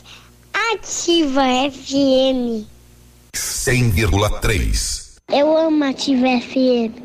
[0.73, 2.65] Ativa FM.
[3.35, 5.17] 100,3.
[5.29, 6.95] Eu amo Ativa FM.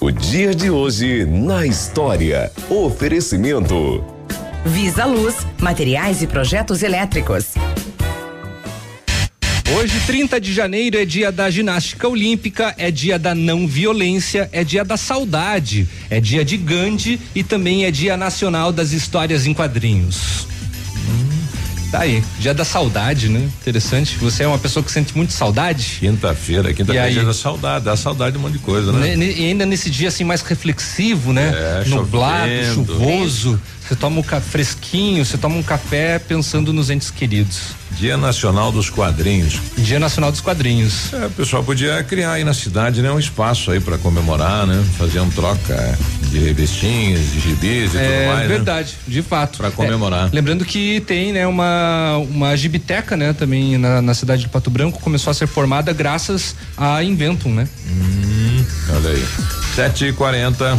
[0.00, 2.50] O dia de hoje na história.
[2.68, 4.04] Oferecimento.
[4.66, 7.54] Visa Luz, materiais e projetos elétricos.
[9.78, 14.64] Hoje, 30 de janeiro, é dia da ginástica olímpica, é dia da não violência, é
[14.64, 19.54] dia da saudade, é dia de Gandhi e também é dia nacional das histórias em
[19.54, 20.52] quadrinhos.
[21.94, 23.48] Tá aí, dia da saudade, né?
[23.60, 24.18] Interessante.
[24.18, 25.98] Você é uma pessoa que sente muito saudade?
[26.00, 29.14] Quinta-feira, quinta-feira é dia da saudade, dá saudade de um monte de coisa, né?
[29.16, 31.52] E ainda nesse dia assim mais reflexivo, né?
[31.54, 32.74] É, Nublado, chovendo.
[32.74, 33.60] chuvoso.
[33.86, 37.74] Você toma um café fresquinho, você toma um café pensando nos entes queridos.
[37.90, 39.60] Dia Nacional dos Quadrinhos.
[39.76, 41.12] Dia Nacional dos Quadrinhos.
[41.12, 43.10] É, o pessoal podia criar aí na cidade, né?
[43.10, 44.82] Um espaço aí pra comemorar, né?
[44.98, 45.98] Fazer um troca
[46.30, 48.98] de revistinhas, de gibis e é tudo mais, verdade, né?
[49.06, 49.58] de fato.
[49.58, 50.28] Pra comemorar.
[50.28, 54.70] É, lembrando que tem, né, uma uma gibiteca, né, também na, na cidade de Pato
[54.70, 57.68] Branco, começou a ser formada graças a Inventum, né?
[57.86, 58.64] Hum,
[58.96, 59.24] olha aí.
[59.74, 60.78] Sete e quarenta.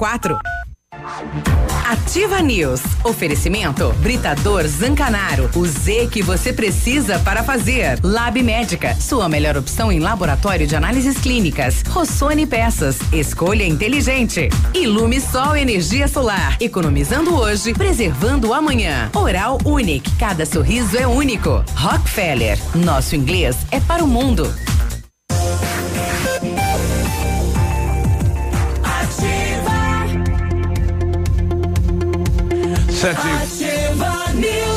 [1.87, 2.81] Ativa News.
[3.03, 5.47] Oferecimento Britador Zancanaro.
[5.55, 7.99] O Z que você precisa para fazer.
[8.01, 8.95] Lab Médica.
[8.95, 11.83] Sua melhor opção em laboratório de análises clínicas.
[11.87, 12.97] Rossoni Peças.
[13.13, 14.49] Escolha inteligente.
[14.73, 16.57] Ilume Sol Energia Solar.
[16.59, 19.11] Economizando hoje, preservando amanhã.
[19.13, 20.09] Oral Unique.
[20.17, 21.63] Cada sorriso é único.
[21.75, 22.57] Rockefeller.
[22.73, 24.51] Nosso inglês é para o mundo.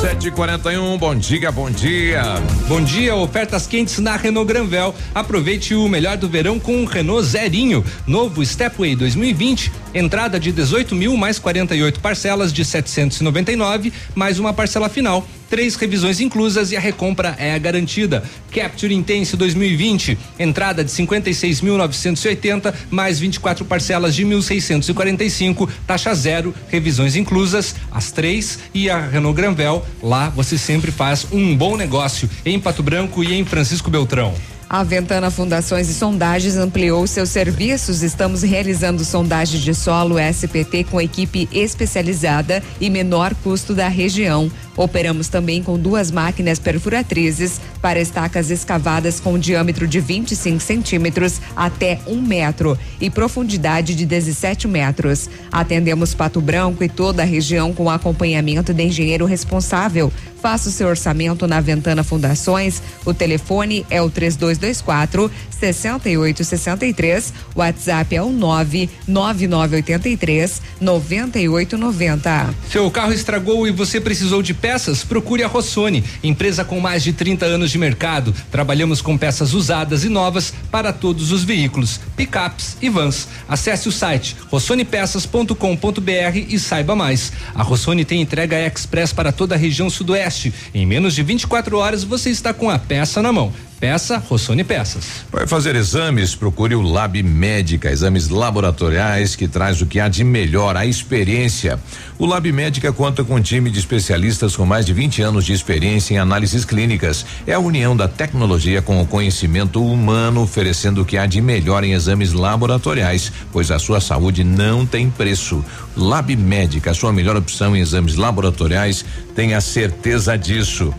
[0.00, 2.22] Sete, e quarenta e um, bom dia, bom dia.
[2.66, 4.94] Bom dia, ofertas quentes na Renault Granvel.
[5.14, 9.70] Aproveite o melhor do verão com o Renault Zerinho, novo Stepway 2020.
[9.92, 16.20] Entrada de 18 mil mais 48 parcelas de 799, mais uma parcela final três revisões
[16.20, 18.22] inclusas e a recompra é garantida.
[18.50, 27.74] Capture Intense 2020, entrada de 56.980 mais 24 parcelas de 1.645, taxa zero, revisões inclusas,
[27.90, 29.84] as três e a Renault Granvel.
[30.02, 34.34] Lá você sempre faz um bom negócio em Pato Branco e em Francisco Beltrão.
[34.68, 38.02] A Ventana Fundações e Sondagens ampliou seus serviços.
[38.02, 44.50] Estamos realizando sondagem de solo SPT com equipe especializada e menor custo da região.
[44.76, 52.00] Operamos também com duas máquinas perfuratrizes para estacas escavadas com diâmetro de 25 centímetros até
[52.06, 55.28] um metro e profundidade de 17 metros.
[55.52, 60.12] Atendemos Pato Branco e toda a região com acompanhamento de engenheiro responsável.
[60.44, 62.82] Faça o seu orçamento na Ventana Fundações.
[63.02, 65.30] O telefone é o 3224
[65.72, 67.32] 6863.
[67.54, 72.54] O WhatsApp é o 99983 9890.
[72.70, 75.04] Seu carro estragou e você precisou de peças?
[75.04, 78.34] Procure a Rossoni, empresa com mais de 30 anos de mercado.
[78.50, 83.28] Trabalhamos com peças usadas e novas para todos os veículos, picapes e vans.
[83.48, 87.32] Acesse o site rossonepeças.com.br e saiba mais.
[87.54, 90.52] A Rossoni tem entrega express para toda a região sudoeste.
[90.74, 93.52] Em menos de 24 horas você está com a peça na mão.
[93.80, 95.24] Peça Rossoni Peças.
[95.30, 96.34] Vai fazer exames?
[96.34, 101.78] Procure o Lab Médica, exames laboratoriais que traz o que há de melhor, a experiência.
[102.18, 105.52] O Lab Médica conta com um time de especialistas com mais de 20 anos de
[105.52, 107.26] experiência em análises clínicas.
[107.46, 111.84] É a união da tecnologia com o conhecimento humano, oferecendo o que há de melhor
[111.84, 115.64] em exames laboratoriais, pois a sua saúde não tem preço.
[115.96, 119.04] Lab Médica, a sua melhor opção em exames laboratoriais,
[119.34, 120.94] tenha certeza disso.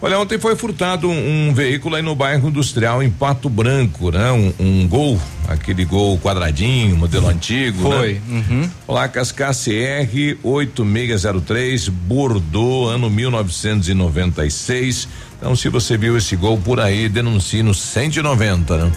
[0.00, 4.30] Olha, ontem foi furtado um, um, veículo aí no bairro industrial em Pato Branco, né?
[4.30, 5.18] Um, um gol,
[5.48, 8.14] aquele gol quadradinho, modelo antigo, Foi.
[8.14, 8.20] né?
[8.28, 8.70] Uhum.
[8.86, 15.08] Placas KCR 8603, Bordeaux, ano 1996.
[15.38, 18.92] Então, se você viu esse gol por aí, denuncie no 190, né?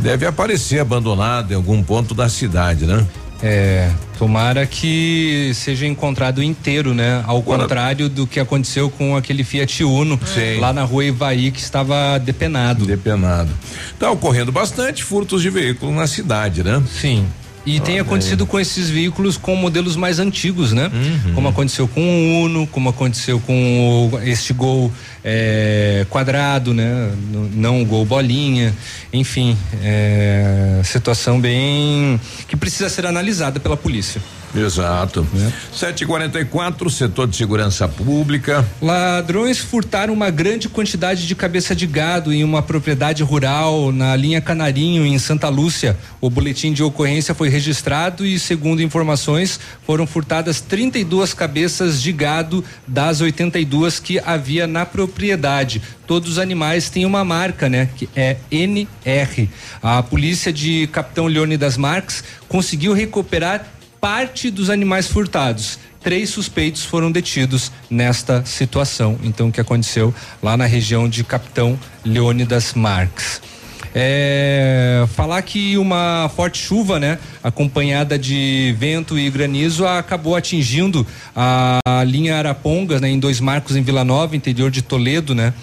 [0.00, 3.06] Deve aparecer abandonado em algum ponto da cidade, né?
[3.42, 7.22] É, tomara que seja encontrado inteiro, né?
[7.26, 10.60] Ao contrário do que aconteceu com aquele Fiat Uno Sim.
[10.60, 12.86] lá na rua Ivaí que estava depenado.
[12.86, 13.50] Depenado.
[13.98, 16.82] Tá ocorrendo bastante furtos de veículo na cidade, né?
[16.90, 17.26] Sim.
[17.66, 20.90] E tem acontecido com esses veículos com modelos mais antigos, né?
[21.34, 24.92] Como aconteceu com o Uno, como aconteceu com o, este gol
[25.24, 27.10] é, quadrado, né?
[27.54, 28.74] Não o gol bolinha.
[29.12, 34.20] Enfim, é, situação bem que precisa ser analisada pela polícia.
[34.54, 35.26] Exato.
[35.72, 38.64] 744, setor de segurança pública.
[38.80, 44.40] Ladrões furtaram uma grande quantidade de cabeça de gado em uma propriedade rural na linha
[44.40, 45.96] Canarinho, em Santa Lúcia.
[46.20, 52.64] O boletim de ocorrência foi registrado e, segundo informações, foram furtadas 32 cabeças de gado
[52.86, 55.82] das 82 que havia na propriedade.
[56.06, 57.88] Todos os animais têm uma marca, né?
[57.96, 59.48] Que é NR.
[59.82, 63.66] A polícia de Capitão Leônidas Marques conseguiu recuperar
[64.04, 65.78] parte dos animais furtados.
[66.02, 69.18] Três suspeitos foram detidos nesta situação.
[69.22, 73.40] Então, o que aconteceu lá na região de Capitão Leônidas Marques.
[73.94, 81.80] É, falar que uma forte chuva, né, acompanhada de vento e granizo, acabou atingindo a,
[82.06, 85.54] linha Arapongas, né, em dois marcos em Vila Nova, interior de Toledo, né.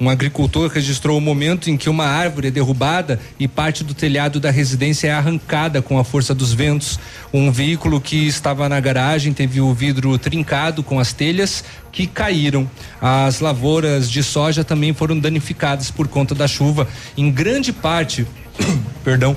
[0.00, 4.40] Um agricultor registrou o momento em que uma árvore é derrubada e parte do telhado
[4.40, 6.98] da residência é arrancada com a força dos ventos.
[7.32, 12.68] Um veículo que estava na garagem teve o vidro trincado com as telhas que caíram.
[13.00, 18.26] As lavouras de soja também foram danificadas por conta da chuva, em grande parte,
[19.04, 19.36] perdão,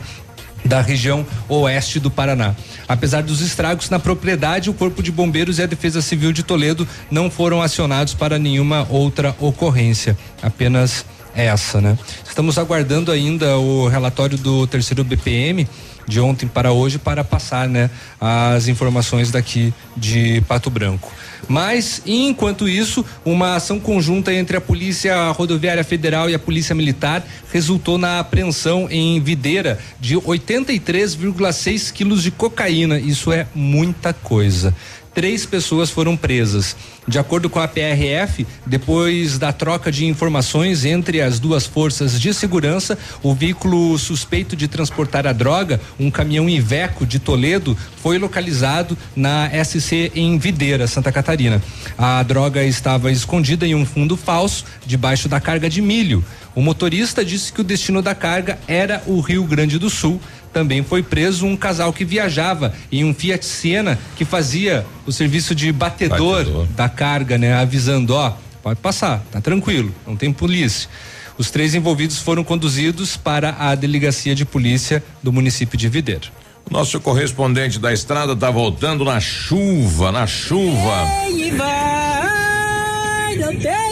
[0.68, 2.56] da região oeste do Paraná.
[2.88, 6.88] Apesar dos estragos na propriedade, o Corpo de Bombeiros e a Defesa Civil de Toledo
[7.10, 11.06] não foram acionados para nenhuma outra ocorrência, apenas
[11.36, 11.98] essa, né?
[12.28, 15.68] Estamos aguardando ainda o relatório do terceiro BPM
[16.08, 17.90] de ontem para hoje para passar, né,
[18.20, 21.12] as informações daqui de Pato Branco.
[21.48, 27.26] Mas, enquanto isso, uma ação conjunta entre a Polícia Rodoviária Federal e a Polícia Militar
[27.52, 33.00] resultou na apreensão em Videira de 83,6 quilos de cocaína.
[33.00, 34.74] Isso é muita coisa.
[35.18, 36.76] Três pessoas foram presas.
[37.08, 42.32] De acordo com a PRF, depois da troca de informações entre as duas forças de
[42.36, 48.96] segurança, o veículo suspeito de transportar a droga, um caminhão Iveco de Toledo, foi localizado
[49.16, 51.64] na SC em Videira, Santa Catarina.
[51.98, 56.24] A droga estava escondida em um fundo falso, debaixo da carga de milho.
[56.58, 60.20] O motorista disse que o destino da carga era o Rio Grande do Sul.
[60.52, 65.54] Também foi preso um casal que viajava em um Fiat Siena que fazia o serviço
[65.54, 66.66] de batedor, batedor.
[66.76, 67.54] da carga, né?
[67.54, 68.34] Avisando, ó,
[68.64, 70.90] pode passar, tá tranquilo, não tem polícia.
[71.38, 76.26] Os três envolvidos foram conduzidos para a delegacia de polícia do município de Videira.
[76.72, 81.08] Nosso correspondente da estrada tá voltando na chuva, na chuva.
[81.24, 83.87] Ei, vai, não tem.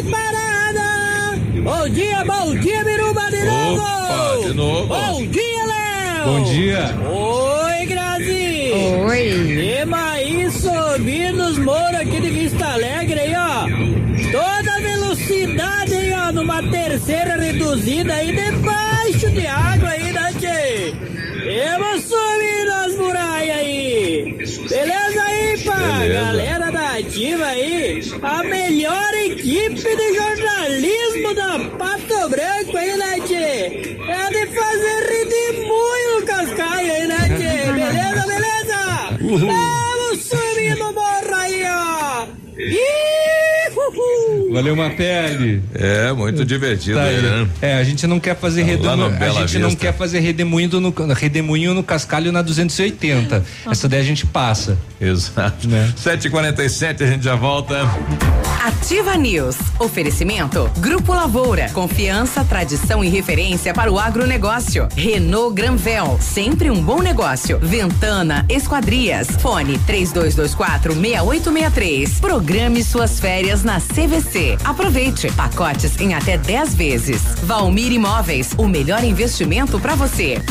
[1.66, 3.82] Bom dia, bom dia, Biruba de novo.
[3.82, 4.86] Opa, de novo.
[4.86, 6.26] Bom dia, Léo.
[6.26, 6.96] Bom dia.
[7.10, 8.72] Oi, Grazi.
[9.10, 9.80] Oi.
[9.80, 13.66] Ema aí, subi nos moros aqui de Vista Alegre aí, ó.
[14.32, 20.94] Toda velocidade aí, ó, numa terceira reduzida aí debaixo de água aí, né, tchê?
[21.48, 24.38] Eu subir nas muralhas aí.
[24.70, 25.05] Beleza?
[25.78, 26.14] Beleza.
[26.14, 28.02] Galera da Ativa aí.
[28.22, 33.98] A melhor equipe de jornalismo da Pato Branco aí, né, tchê?
[34.08, 37.72] É de fazer redemoinho no cascaio aí, né, tchê?
[37.74, 38.78] Beleza, beleza?
[39.22, 42.26] Vamos subir no morro aí, ó.
[42.58, 43.15] Ih,
[43.90, 44.54] uhul.
[44.54, 45.62] Valeu, uma pele.
[45.74, 47.22] É, muito divertido, Tá aí.
[47.22, 47.48] né?
[47.62, 49.06] É, a gente não quer fazer Lá redemoinho.
[49.06, 49.86] A Bela gente não Vista.
[49.86, 53.44] quer fazer redemoinho no, redemoinho no cascalho na 280.
[53.70, 54.78] Essa daí a gente passa.
[55.00, 55.68] Exato.
[55.68, 55.92] Né?
[56.02, 57.76] 7h47, a gente já volta.
[58.64, 59.58] Ativa News.
[59.80, 60.70] Oferecimento.
[60.80, 61.70] Grupo Lavoura.
[61.74, 64.88] Confiança, tradição e referência para o agronegócio.
[64.96, 66.18] Renault Granvel.
[66.22, 67.60] Sempre um bom negócio.
[67.60, 69.28] Ventana Esquadrias.
[69.40, 72.20] Fone 3224 6863.
[72.20, 74.58] Programe suas férias na CVC.
[74.64, 75.32] Aproveite.
[75.34, 77.22] Pacotes em até 10 vezes.
[77.44, 78.54] Valmir Imóveis.
[78.58, 80.42] O melhor investimento para você.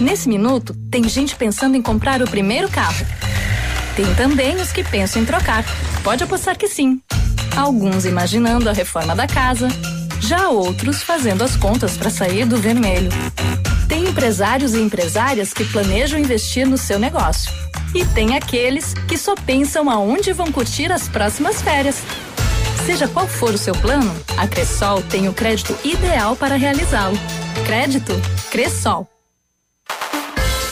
[0.00, 3.04] Nesse minuto, tem gente pensando em comprar o primeiro carro.
[3.96, 5.64] Tem também os que pensam em trocar.
[6.04, 7.00] Pode apostar que sim.
[7.56, 9.68] Alguns imaginando a reforma da casa,
[10.20, 13.10] já outros fazendo as contas para sair do vermelho.
[13.88, 17.50] Tem empresários e empresárias que planejam investir no seu negócio.
[17.94, 22.02] E tem aqueles que só pensam aonde vão curtir as próximas férias.
[22.84, 27.16] Seja qual for o seu plano, a Cressol tem o crédito ideal para realizá-lo.
[27.66, 28.12] Crédito
[28.50, 29.17] Cressol.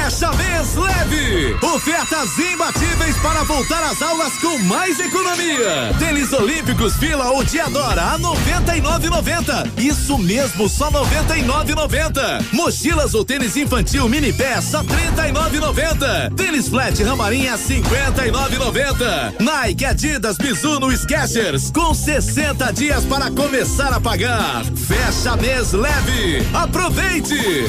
[0.00, 1.54] Fecha mês leve!
[1.62, 5.94] Ofertas imbatíveis para voltar às aulas com mais economia.
[5.98, 9.78] Tênis Olímpicos Fila ou Diadora a 99,90.
[9.78, 12.46] Isso mesmo, só 99,90.
[12.50, 16.34] Mochilas ou tênis infantil mini pé só 39,90.
[16.34, 19.34] Tênis flat Ramarinha 59,90.
[19.38, 24.64] Nike, Adidas, Mizuno, Skechers com 60 dias para começar a pagar.
[24.64, 26.46] Fecha mês leve.
[26.54, 27.68] Aproveite!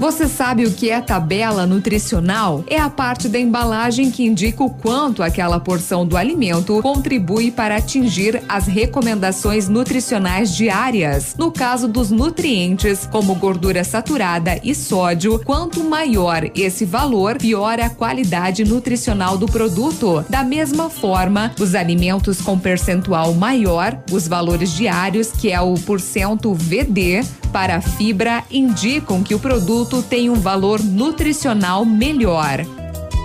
[0.00, 2.64] Você sabe o que é tabela nutricional?
[2.66, 7.76] É a parte da embalagem que indica o quanto aquela porção do alimento contribui para
[7.76, 11.34] atingir as recomendações nutricionais diárias.
[11.36, 17.90] No caso dos nutrientes, como gordura saturada e sódio, quanto maior esse valor, pior a
[17.90, 20.24] qualidade nutricional do produto.
[20.30, 26.54] Da mesma forma, os alimentos com percentual maior, os valores diários, que é o porcento
[26.54, 27.22] VD,
[27.52, 32.64] para a fibra indicam que o produto tem um valor nutricional melhor.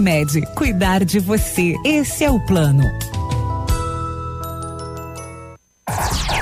[0.00, 1.76] Unimed, cuidar de você.
[1.84, 2.82] Esse é o plano.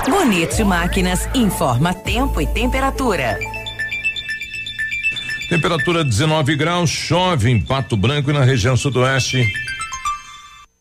[0.09, 3.37] Bonito Máquinas informa tempo e temperatura.
[5.49, 9.43] Temperatura 19 graus, chove em Pato Branco e na região sudoeste.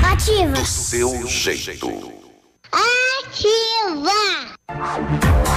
[0.00, 0.52] Ativa.
[0.52, 2.12] Do seu jeito.
[2.70, 4.12] Ativa.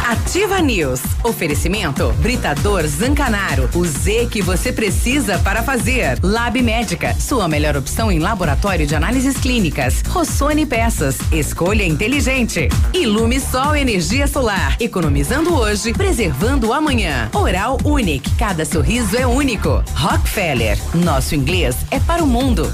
[0.09, 1.01] Ativa News.
[1.23, 3.69] Oferecimento Britador Zancanaro.
[3.75, 6.17] O Z que você precisa para fazer.
[6.23, 7.13] Lab Médica.
[7.19, 10.01] Sua melhor opção em laboratório de análises clínicas.
[10.07, 11.19] Rossoni Peças.
[11.31, 12.69] Escolha inteligente.
[12.95, 14.77] Ilume Sol Energia Solar.
[14.79, 17.29] Economizando hoje, preservando amanhã.
[17.33, 18.33] Oral Unique.
[18.35, 19.83] Cada sorriso é único.
[19.93, 20.79] Rockefeller.
[20.95, 22.73] Nosso inglês é para o mundo.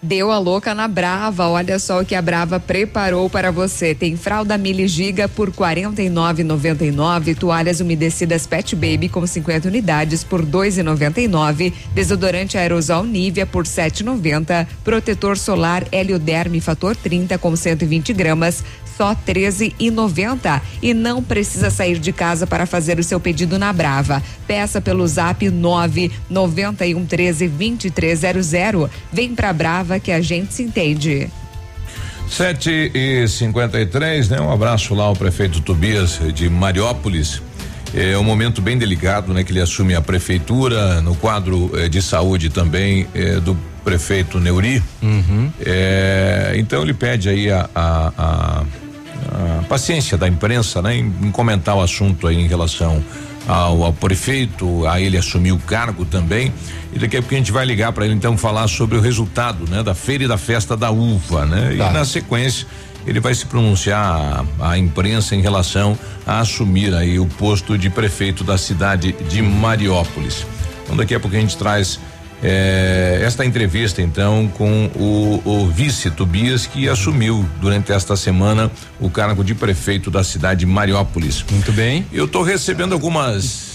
[0.00, 1.48] Deu a louca na Brava.
[1.48, 3.96] Olha só o que a Brava preparou para você.
[3.96, 10.40] Tem fralda Mili Giga por R$ 49,99, toalhas umedecidas Pet Baby com 50 unidades por
[10.40, 18.12] R$ 2,99, desodorante aerosol Nivea por R$ 7,90, protetor solar Helioderme fator 30 com 120
[18.12, 18.62] gramas
[18.98, 24.20] só 13,90 e não precisa sair de casa para fazer o seu pedido na Brava.
[24.46, 28.90] Peça pelo Zap 9 91 13 2300.
[29.12, 31.30] Vem pra Brava que a gente se entende.
[32.28, 34.40] 7 e 53 né?
[34.40, 37.40] Um abraço lá ao prefeito Tobias de Mariópolis.
[37.94, 39.42] É um momento bem delicado, né?
[39.44, 44.82] Que ele assume a prefeitura no quadro eh, de saúde também eh, do prefeito Neuri.
[45.64, 48.64] É, então ele pede aí a, a- a-
[49.26, 50.96] a paciência da imprensa, né?
[50.96, 53.02] Em, em comentar o assunto aí em relação
[53.46, 56.52] ao, ao prefeito, a ele assumir o cargo também.
[56.92, 59.68] E daqui a pouco a gente vai ligar para ele então falar sobre o resultado,
[59.68, 59.82] né?
[59.82, 61.74] Da feira e da festa da uva, né?
[61.76, 61.90] Tá.
[61.90, 62.66] E na sequência
[63.06, 67.88] ele vai se pronunciar à, à imprensa em relação a assumir aí o posto de
[67.88, 70.46] prefeito da cidade de Mariópolis.
[70.84, 71.98] Então daqui a pouco a gente traz
[72.42, 78.70] eh, esta entrevista então com o, o vice Tobias que assumiu durante esta semana
[79.00, 81.44] o cargo de prefeito da cidade de Mariópolis.
[81.50, 82.06] Muito bem.
[82.12, 83.67] Eu estou recebendo algumas.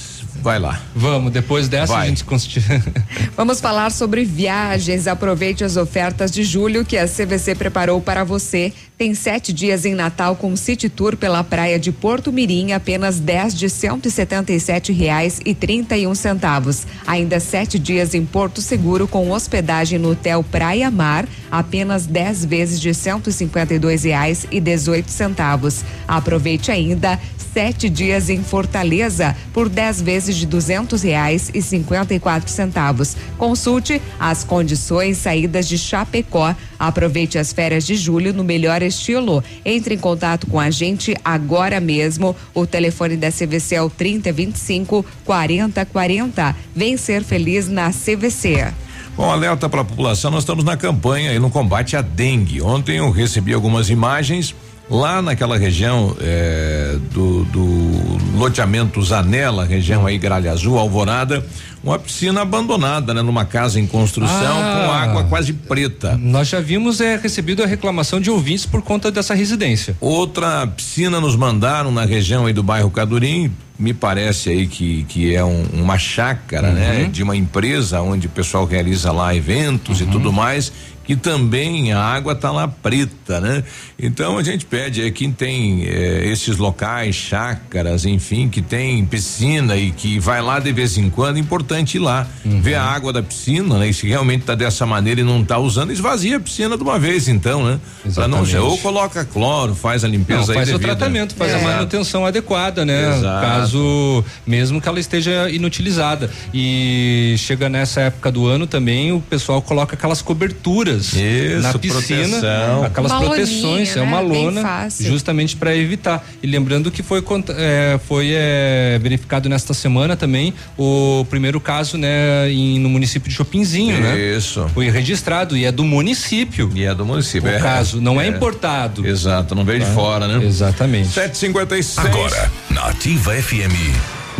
[0.43, 0.81] Vai lá.
[0.93, 2.07] Vamos, depois dessa Vai.
[2.07, 2.61] a gente consti-
[3.37, 5.07] Vamos falar sobre viagens.
[5.07, 8.73] Aproveite as ofertas de julho que a CVC preparou para você.
[8.97, 13.55] Tem sete dias em Natal com City Tour pela praia de Porto Mirim, apenas 10
[13.55, 16.85] de cento e setenta e sete reais e trinta e um centavos.
[17.07, 22.81] Ainda sete dias em Porto Seguro com hospedagem no Hotel Praia Mar, apenas 10 vezes
[22.81, 25.83] de cento e cinquenta e dois reais e dezoito centavos.
[26.05, 27.17] Aproveite ainda
[27.53, 33.15] sete dias em Fortaleza por 10 vezes de duzentos reais e cinquenta e quatro centavos.
[33.37, 36.55] Consulte as condições saídas de Chapecó.
[36.77, 39.43] Aproveite as férias de julho no melhor estilo.
[39.63, 42.35] Entre em contato com a gente agora mesmo.
[42.53, 46.55] O telefone da CVC é o 3025 4040.
[46.75, 48.73] Vem ser feliz na CVC.
[49.15, 52.63] Bom, alerta para a população, nós estamos na campanha aí no combate à dengue.
[52.63, 54.55] Ontem eu recebi algumas imagens
[54.93, 61.43] lá naquela região eh, do, do loteamento Zanela, região aí Gralha Azul, Alvorada,
[61.83, 63.21] uma piscina abandonada, né?
[63.21, 64.85] Numa casa em construção Ah.
[64.85, 66.17] com água quase preta.
[66.17, 69.97] Nós já vimos é, recebido a reclamação de ouvintes por conta dessa residência.
[69.99, 75.35] Outra piscina nos mandaram na região aí do bairro Cadurim, me parece aí que, que
[75.35, 77.09] é um- uma chácara, né?
[77.11, 80.71] De uma empresa onde o pessoal realiza lá eventos e tudo mais,
[81.03, 83.63] que também a água tá lá preta, né?
[83.99, 89.75] Então a gente pede aí quem tem eh, esses locais, chácaras, enfim, que tem piscina
[89.75, 93.11] e que vai lá de vez em quando, é importante ir lá, ver a água
[93.11, 93.89] da piscina, né?
[93.89, 96.97] E se realmente tá dessa maneira e não tá usando, esvazia a piscina de uma
[96.97, 97.79] vez, então, né?
[98.13, 98.71] Pra não ser, Exatamente.
[98.71, 101.73] ou coloca cloro, faz a limpeza Não, aí faz o tratamento, faz a Exato.
[101.73, 103.17] manutenção adequada, né?
[103.17, 103.45] Exato.
[103.45, 106.29] Caso mesmo que ela esteja inutilizada.
[106.53, 112.27] E chega nessa época do ano também, o pessoal coloca aquelas coberturas Isso, na piscina,
[112.39, 112.83] proteção.
[112.83, 114.27] aquelas Uma proteções, loninha, é uma né?
[114.27, 116.25] Lona, justamente para evitar.
[116.41, 117.23] E lembrando que foi
[117.57, 123.35] é, foi é, verificado nesta semana também o primeiro caso, né, em- no município de
[123.35, 124.19] Chopinzinho, né?
[124.19, 124.67] Isso.
[124.73, 126.69] Foi registrado e é do município.
[126.73, 127.49] E é do município.
[127.49, 127.59] O é.
[127.59, 128.29] caso não é, É.
[128.29, 129.05] importado.
[129.07, 129.91] Exato, não veio de Tá?
[129.93, 130.45] fora, né?
[130.45, 131.09] Exatamente.
[131.09, 131.97] 756.
[132.05, 133.73] Agora, na Ativa FM,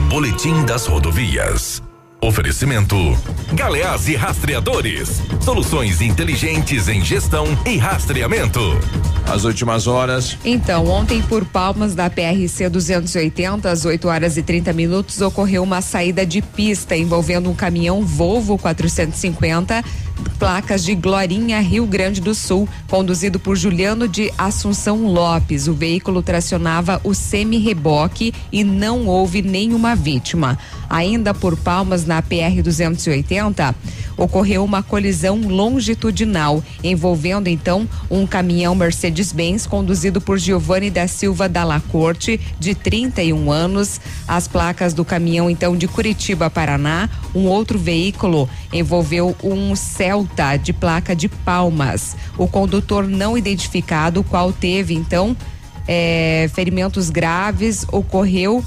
[0.10, 1.82] Boletim das Rodovias.
[2.24, 2.95] Oferecimento:
[3.51, 5.21] Galeás e Rastreadores.
[5.41, 8.61] Soluções inteligentes em gestão e rastreamento.
[9.28, 10.38] As últimas horas.
[10.45, 15.82] Então, ontem por Palmas da PRC 280, às 8 horas e 30 minutos, ocorreu uma
[15.82, 19.84] saída de pista envolvendo um caminhão Volvo 450,
[20.39, 25.67] placas de Glorinha, Rio Grande do Sul, conduzido por Juliano de Assunção Lopes.
[25.67, 30.57] O veículo tracionava o semi-reboque e não houve nenhuma vítima.
[30.93, 33.73] Ainda por Palmas na PR 280,
[34.15, 41.79] ocorreu uma colisão longitudinal envolvendo então um caminhão Mercedes-Benz conduzido por Giovanni da Silva Dalla
[41.79, 43.99] Corte, de 31 anos.
[44.27, 47.09] As placas do caminhão então de Curitiba, Paraná.
[47.33, 52.15] Um outro veículo envolveu um Celta de placa de Palmas.
[52.37, 55.35] O condutor não identificado, qual teve então
[55.87, 58.63] eh, ferimentos graves, ocorreu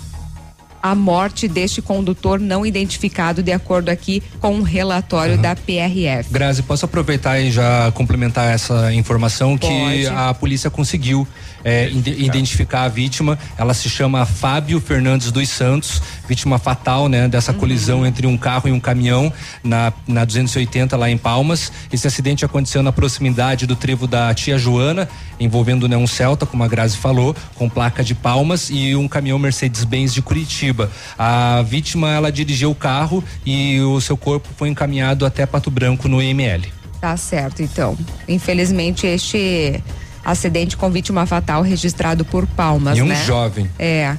[0.91, 6.31] a morte deste condutor não identificado, de acordo aqui com um relatório da PRF.
[6.31, 10.07] Grazi, posso aproveitar e já complementar essa informação que Pode.
[10.07, 11.27] a polícia conseguiu
[11.67, 13.37] é, ide- identificar a vítima.
[13.59, 17.59] Ela se chama Fábio Fernandes dos Santos, vítima fatal, né, dessa Uhum.
[17.59, 19.33] colisão entre um carro e um caminhão
[19.65, 21.73] na, na 280 lá em Palmas.
[21.93, 25.09] Esse acidente aconteceu na proximidade do trevo da Tia Joana,
[25.41, 29.39] envolvendo né, um Celta, como a Grazi falou, com placa de Palmas e um caminhão
[29.39, 30.89] Mercedes-Benz de Curitiba.
[31.19, 36.07] A vítima ela dirigiu o carro e o seu corpo foi encaminhado até Pato Branco
[36.09, 36.63] no IML.
[37.01, 37.97] Tá certo, então.
[38.27, 39.83] Infelizmente, este
[40.27, 43.25] acidente com vítima fatal registrado por Palmas, E um né?
[43.25, 43.71] jovem.
[43.79, 44.17] É.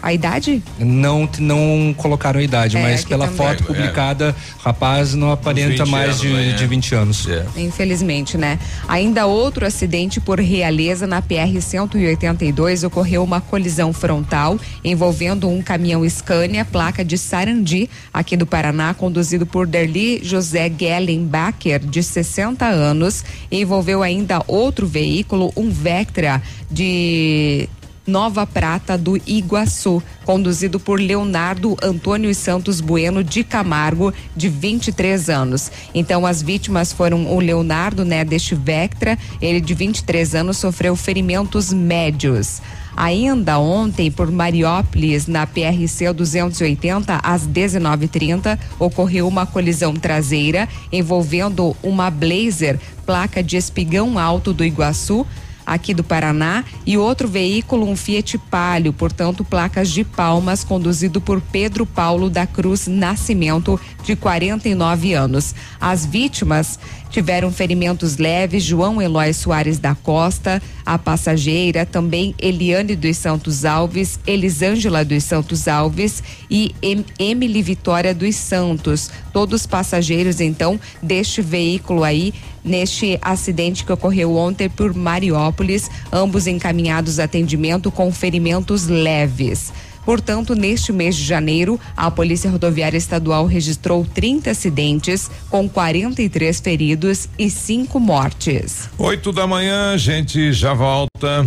[0.00, 0.62] A idade?
[0.78, 3.36] Não, não colocaram a idade, É, mas pela também.
[3.36, 3.66] foto É.
[3.66, 6.52] publicada, rapaz não aparenta 20 mais anos, de, né?
[6.52, 7.28] de 20 anos.
[7.56, 8.58] Infelizmente, né?
[8.86, 16.08] Ainda outro acidente por Realeza na PR 182 ocorreu uma colisão frontal envolvendo um caminhão
[16.08, 23.24] Scania, placa de Sarandi, aqui do Paraná, conduzido por Derli José Gellenbacher, de 60 anos,
[23.50, 26.40] envolveu ainda outro veículo, um Vectra
[26.70, 27.68] de
[28.08, 35.70] Nova Prata do Iguaçu, conduzido por Leonardo Antônio Santos Bueno de Camargo, de 23 anos.
[35.94, 41.70] Então, as vítimas foram o Leonardo, né, deste Vectra, ele de 23 anos sofreu ferimentos
[41.70, 42.62] médios.
[42.96, 52.10] Ainda ontem, por Mariópolis, na PRC 280, às 19h30, ocorreu uma colisão traseira envolvendo uma
[52.10, 55.24] Blazer, placa de espigão alto do Iguaçu,
[55.68, 61.40] aqui do Paraná, e outro veículo, um Fiat Palio, portanto, placas de Palmas, conduzido por
[61.40, 65.54] Pedro Paulo da Cruz Nascimento, de 49 anos.
[65.80, 66.78] As vítimas
[67.10, 74.18] tiveram ferimentos leves, João Eloy Soares da Costa, a passageira, também Eliane dos Santos Alves,
[74.26, 82.04] Elisângela dos Santos Alves e em- Emily Vitória dos Santos, todos passageiros então deste veículo
[82.04, 82.32] aí
[82.64, 89.72] neste acidente que ocorreu ontem por Mariópolis, ambos encaminhados a atendimento com ferimentos leves.
[90.08, 97.28] Portanto, neste mês de janeiro, a Polícia Rodoviária Estadual registrou 30 acidentes, com 43 feridos
[97.38, 98.88] e cinco mortes.
[98.96, 101.46] 8 da manhã, gente já volta.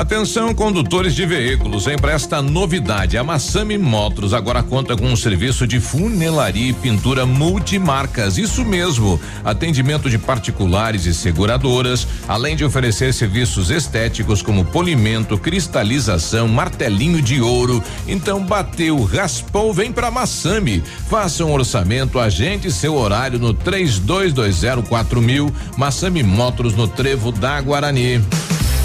[0.00, 1.96] Atenção, condutores de veículos, hein?
[2.00, 7.26] Para esta novidade, a Massami Motors agora conta com um serviço de funelaria e pintura
[7.26, 8.38] multimarcas.
[8.38, 16.48] Isso mesmo, atendimento de particulares e seguradoras, além de oferecer serviços estéticos como polimento, cristalização,
[16.48, 17.84] martelinho de ouro.
[18.08, 20.82] Então, bateu, raspou, vem para Massami.
[21.10, 25.54] Faça um orçamento, agende seu horário no 3220 mil.
[25.76, 28.22] Massami Motors no Trevo da Guarani.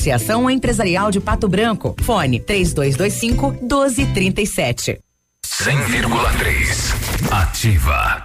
[0.00, 1.94] Associação Empresarial de Pato Branco.
[2.00, 4.98] Fone 3225 1237.
[5.44, 7.30] 100,3.
[7.30, 8.24] Ativa.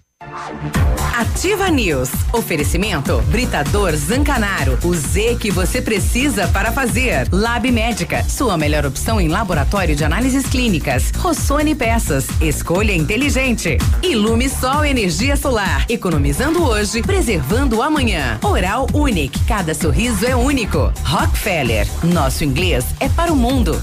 [1.17, 2.09] Ativa News.
[2.31, 4.77] Oferecimento Britador Zancanaro.
[4.83, 7.27] O Z que você precisa para fazer.
[7.31, 8.23] Lab Médica.
[8.23, 11.11] Sua melhor opção em laboratório de análises clínicas.
[11.17, 12.27] Rossoni Peças.
[12.39, 13.77] Escolha inteligente.
[14.03, 15.85] Ilume Sol Energia Solar.
[15.89, 18.39] Economizando hoje, preservando amanhã.
[18.43, 19.39] Oral Unique.
[19.45, 20.93] Cada sorriso é único.
[21.03, 21.87] Rockefeller.
[22.03, 23.81] Nosso inglês é para o mundo.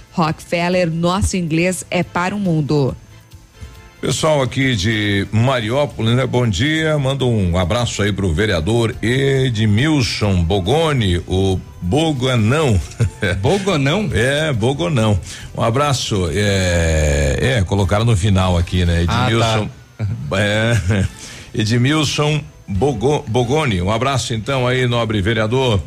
[0.11, 2.95] Rockefeller, nosso inglês é para o mundo.
[4.01, 6.25] Pessoal aqui de Mariópolis, né?
[6.25, 6.97] Bom dia.
[6.97, 12.81] Manda um abraço aí pro vereador Edmilson Bogoni, o Bogonão.
[13.41, 14.09] Bogonão?
[14.11, 15.19] é, Bogonão.
[15.55, 16.29] Um abraço.
[16.33, 19.03] É, é, colocaram no final aqui, né?
[19.03, 19.69] Edmilson.
[19.99, 20.39] Ah, tá.
[20.39, 21.05] é,
[21.53, 23.83] Edmilson Bogo, Bogoni.
[23.83, 25.79] Um abraço então aí, nobre vereador.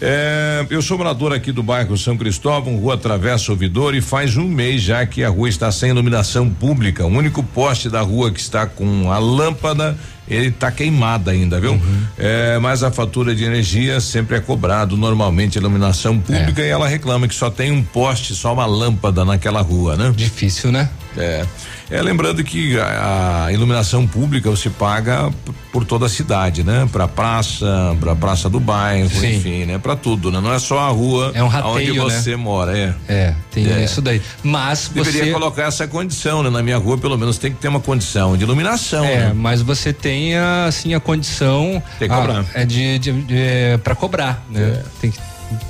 [0.00, 4.48] É, eu sou morador aqui do bairro São Cristóvão, rua Travessa Ouvidor, e faz um
[4.48, 7.04] mês já que a rua está sem iluminação pública.
[7.04, 9.96] O único poste da rua que está com a lâmpada,
[10.28, 11.80] ele está queimado ainda, viu?
[12.18, 16.88] É, mas a fatura de energia sempre é cobrado normalmente a iluminação pública e ela
[16.88, 20.12] reclama que só tem um poste, só uma lâmpada naquela rua, né?
[20.16, 20.88] Difícil, né?
[21.16, 21.44] É.
[21.90, 25.30] É lembrando que a, a iluminação pública você paga
[25.70, 26.88] por toda a cidade, né?
[26.90, 29.36] Pra praça, pra praça do bairro, Sim.
[29.36, 29.78] enfim, né?
[29.78, 30.40] Pra tudo, né?
[30.40, 32.20] Não é só a rua É um rateio, onde né?
[32.20, 32.94] você mora, é.
[33.06, 33.84] É, tem É.
[33.84, 34.20] isso daí.
[34.42, 36.48] Mas Deveria você colocar essa condição, né?
[36.48, 39.32] Na minha rua, pelo menos, tem que ter uma condição de iluminação, É, né?
[39.34, 42.44] mas você tem a, assim a condição Tem que ah, cobrar.
[42.54, 44.82] é de, de, de para cobrar, né?
[45.00, 45.18] Tem que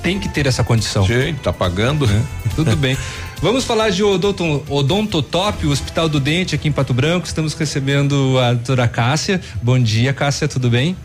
[0.01, 1.05] tem que ter essa condição.
[1.05, 2.25] Gente, tá pagando, né?
[2.55, 2.97] Tudo bem.
[3.41, 7.27] Vamos falar de odonto, Odontotop, o Hospital do Dente aqui em Pato Branco.
[7.27, 9.41] Estamos recebendo a doutora Cássia.
[9.61, 10.95] Bom dia, Cássia, tudo bem?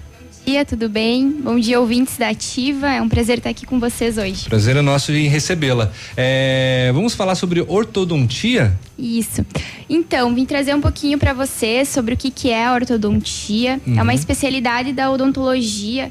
[0.50, 1.30] Dia, tudo bem?
[1.30, 2.88] Bom dia, ouvintes da Ativa.
[2.90, 4.46] É um prazer estar aqui com vocês hoje.
[4.48, 5.92] Prazer é nosso em recebê-la.
[6.16, 8.76] É, vamos falar sobre ortodontia?
[8.98, 9.46] Isso.
[9.88, 13.80] Então, vim trazer um pouquinho para vocês sobre o que, que é a ortodontia.
[13.86, 14.10] É uma Uhum.
[14.10, 16.10] especialidade da odontologia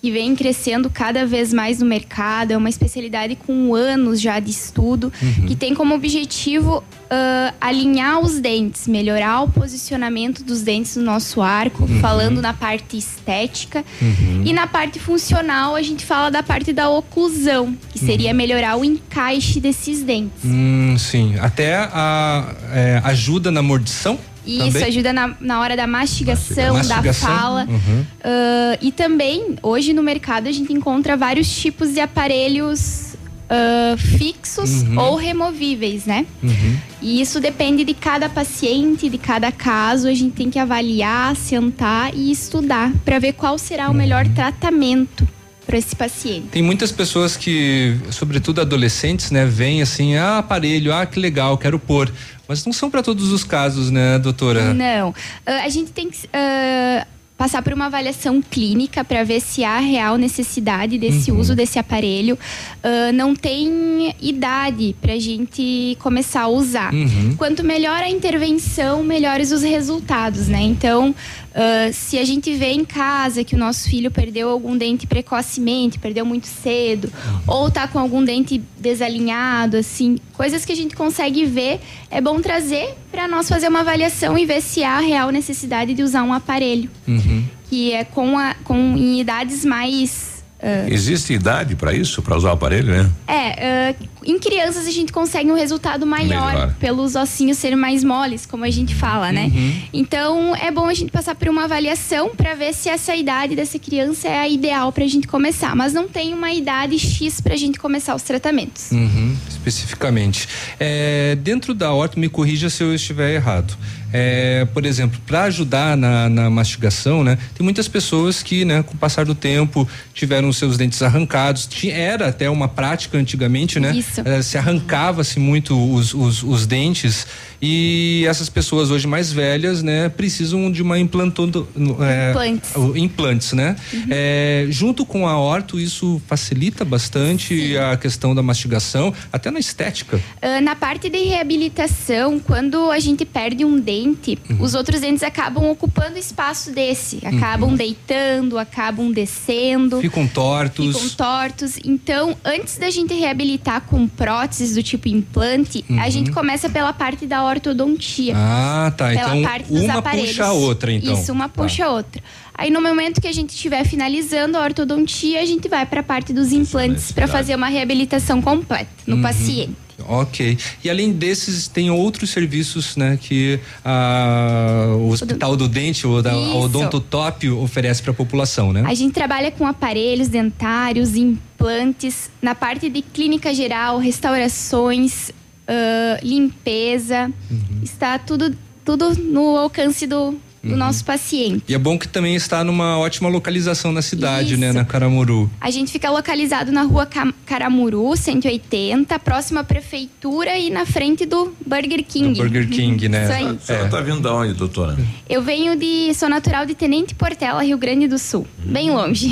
[0.00, 2.52] que vem crescendo cada vez mais no mercado.
[2.52, 5.46] É uma especialidade com anos já de estudo, Uhum.
[5.46, 11.42] que tem como objetivo ah, alinhar os dentes, melhorar o posicionamento dos dentes no nosso
[11.42, 12.00] arco, Uhum.
[12.00, 13.84] falando na parte estética.
[14.00, 14.42] Uhum.
[14.44, 18.84] E na parte funcional, a gente fala da parte da oclusão, que seria melhorar o
[18.84, 20.44] encaixe desses dentes.
[20.44, 21.34] Hum, sim.
[21.40, 24.18] Até a é, ajuda na mordição?
[24.46, 24.84] Isso também?
[24.88, 27.66] ajuda na, na hora da mastigação, Mastigação, da fala.
[27.68, 28.04] uhum.
[28.24, 33.08] Ah, e também, hoje no mercado, a gente encontra vários tipos de aparelhos
[33.48, 34.98] ah, fixos Uhum.
[34.98, 36.24] ou removíveis, né?
[36.42, 36.76] Uhum.
[37.02, 40.06] E isso depende de cada paciente, de cada caso.
[40.08, 44.34] A gente tem que avaliar, sentar e estudar para ver qual será o melhor Uhum.
[44.34, 45.26] tratamento
[45.66, 46.46] para esse paciente.
[46.50, 51.78] Tem muitas pessoas que, sobretudo adolescentes, né, vêm assim, ah, aparelho, ah, que legal, quero
[51.78, 52.12] pôr.
[52.50, 54.74] Mas não são para todos os casos, né, doutora?
[54.74, 55.14] Não.
[55.46, 57.06] Ah, a gente tem que ah,
[57.38, 61.38] passar por uma avaliação clínica para ver se há real necessidade desse Uhum.
[61.38, 62.36] uso desse aparelho.
[62.82, 66.92] Ah, não tem idade para a gente começar a usar.
[66.92, 67.36] Uhum.
[67.38, 70.60] Quanto melhor a intervenção, melhores os resultados, né?
[70.60, 71.14] Então,
[71.54, 75.98] ah, se a gente vê em casa que o nosso filho perdeu algum dente precocemente,
[75.98, 77.12] perdeu muito cedo,
[77.46, 81.80] ou tá com algum dente desalinhado, assim, coisas que a gente consegue ver,
[82.10, 86.02] é bom trazer para nós fazer uma avaliação e ver se há real necessidade de
[86.02, 87.44] usar um aparelho, Uhum.
[87.68, 90.29] que é com, a, com em idades mais
[90.62, 93.10] ah, Existe idade para isso, para usar o aparelho, né?
[93.26, 93.94] é, ah,
[94.24, 96.74] em crianças a gente consegue um resultado maior Melhor.
[96.78, 99.50] pelos ossinhos serem mais moles, como a gente fala, né?
[99.52, 99.82] Uhum.
[99.92, 103.78] Então é bom a gente passar por uma avaliação para ver se essa idade dessa
[103.78, 107.54] criança é a ideal para a gente começar, mas não tem uma idade X para
[107.54, 108.90] a gente começar os tratamentos.
[108.90, 110.48] Uhum, especificamente.
[110.78, 113.76] É, dentro da horta, me corrija se eu estiver errado.
[114.12, 117.38] É, por exemplo, para ajudar na, na mastigação, né?
[117.54, 121.68] Tem muitas pessoas que, né, com o passar do tempo, tiveram seus dentes arrancados.
[121.84, 123.94] Era até uma prática antigamente, né?
[123.94, 124.20] Isso.
[124.24, 127.26] Eh, se arrancava-se muito os, os, os dentes
[127.62, 131.68] e essas pessoas hoje mais velhas, né, precisam de uma implantondo,
[132.00, 132.70] eh, Implantes.
[132.96, 133.76] implantes, né?
[134.10, 140.20] Eh, junto com a orto, isso facilita bastante a questão da mastigação, até na estética.
[140.40, 144.62] Ah, na parte de reabilitação, quando a gente perde um dente, Uhum.
[144.62, 147.20] os outros dentes acabam ocupando espaço desse.
[147.24, 150.00] Acabam deitando, acabam descendo.
[150.00, 150.94] Ficam tortos.
[150.96, 151.78] Ficam tortos.
[151.84, 156.10] Então, antes da gente reabilitar com próteses do tipo implante, a Uhum.
[156.10, 158.34] gente começa pela parte da ortodontia.
[158.36, 159.08] Ah, tá.
[159.08, 160.28] Pela Então, parte dos uma aparelhos.
[160.30, 161.12] puxa a outra, então.
[161.14, 161.62] Isso, uma Tá.
[161.62, 162.22] puxa a outra.
[162.54, 166.02] Aí no momento que a gente estiver finalizando a ortodontia, a gente vai para a
[166.02, 169.22] parte dos implantes para fazer uma reabilitação completa no Uhum.
[169.22, 169.76] paciente.
[170.08, 170.56] Ok.
[170.82, 176.32] E além desses, tem outros serviços, né, que ah, o Hospital do Dente, ou da
[176.32, 176.56] Isso.
[176.58, 178.82] Odontotop oferece para a população, né?
[178.86, 185.32] A gente trabalha com aparelhos dentários, implantes, na parte de clínica geral, restaurações,
[185.66, 187.30] ah, limpeza.
[187.50, 187.80] Uhum.
[187.82, 188.54] Está tudo,
[188.84, 190.76] tudo no alcance do, do Uhum.
[190.76, 191.62] nosso paciente.
[191.68, 194.76] E é bom que também está numa ótima localização na cidade, né, Isso.
[194.76, 195.50] na Caramuru.
[195.60, 197.08] A gente fica localizado na rua
[197.46, 202.34] Caramuru, 180, próxima à prefeitura e na frente do Burger King.
[202.34, 203.24] Do Burger King, né?
[203.24, 203.46] Isso aí.
[203.46, 204.98] A senhora tá vindo da onde, doutora?
[205.28, 206.12] Eu venho de.
[206.14, 208.46] Sou natural de Tenente Portela, Rio Grande do Sul.
[208.58, 209.30] Bem longe.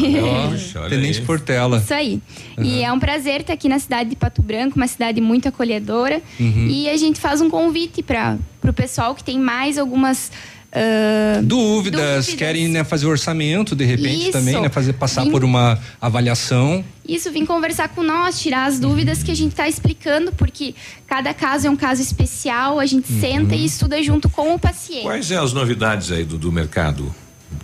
[0.76, 1.78] Ó, Tenente Portela.
[1.78, 2.20] Isso aí.
[2.58, 6.22] E é um prazer estar aqui na cidade de Pato Branco, uma cidade muito acolhedora.
[6.40, 6.66] Uhum.
[6.68, 10.32] E a gente faz um convite para o pessoal que tem mais algumas.
[10.80, 14.32] Ah, Dúvidas, querem né, fazer orçamento de repente Isso.
[14.32, 14.68] também, né?
[14.68, 16.84] Fazer passar Vim- por uma avaliação.
[17.06, 20.74] Isso, vim conversar com nós, tirar as dúvidas que a gente está explicando, porque
[21.06, 23.20] cada caso é um caso especial, a gente Uhum.
[23.20, 25.02] senta e estuda junto com o paciente.
[25.02, 27.14] Quais são as novidades aí do, do mercado?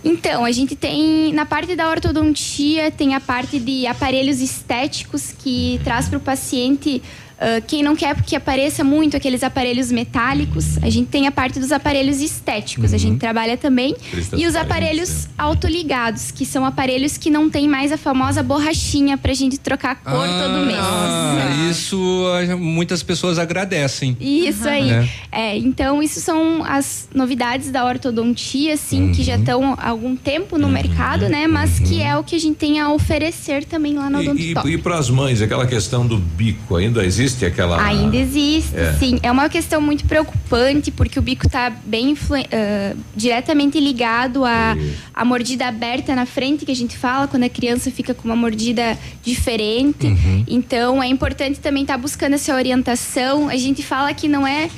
[0.03, 5.79] Então, a gente tem, na parte da ortodontia, tem a parte de aparelhos estéticos que
[5.83, 7.03] traz para o paciente.
[7.39, 11.59] Ah, quem não quer que apareça muito aqueles aparelhos metálicos, a gente tem a parte
[11.59, 13.95] dos aparelhos estéticos, a gente trabalha também.
[14.37, 19.33] E os aparelhos autoligados, que são aparelhos que não tem mais a famosa borrachinha pra
[19.33, 20.79] gente trocar a cor todo mês.
[20.79, 21.97] Ah, isso
[22.51, 24.15] ah, muitas pessoas agradecem.
[24.19, 24.85] Isso aí.
[24.91, 25.09] Né?
[25.31, 29.25] É, então, isso são as novidades da ortodontia, assim, que Uhum.
[29.25, 31.47] já estão há algum tempo no mercado, né?
[31.47, 34.69] Mas que é o que a gente tem a oferecer também lá na E, Odontotop.
[34.69, 37.81] e para as mães, aquela questão do bico, ainda existe aquela.
[37.83, 38.93] Ainda existe, É.
[38.93, 39.19] sim.
[39.23, 44.75] É uma questão muito preocupante, porque o bico está bem influ- ah, diretamente ligado à,
[45.13, 48.35] à mordida aberta na frente, que a gente fala, quando a criança fica com uma
[48.35, 50.07] mordida diferente.
[50.07, 50.43] Uhum.
[50.47, 53.49] Então, é importante também estar buscando essa orientação.
[53.49, 54.69] A gente fala que não é.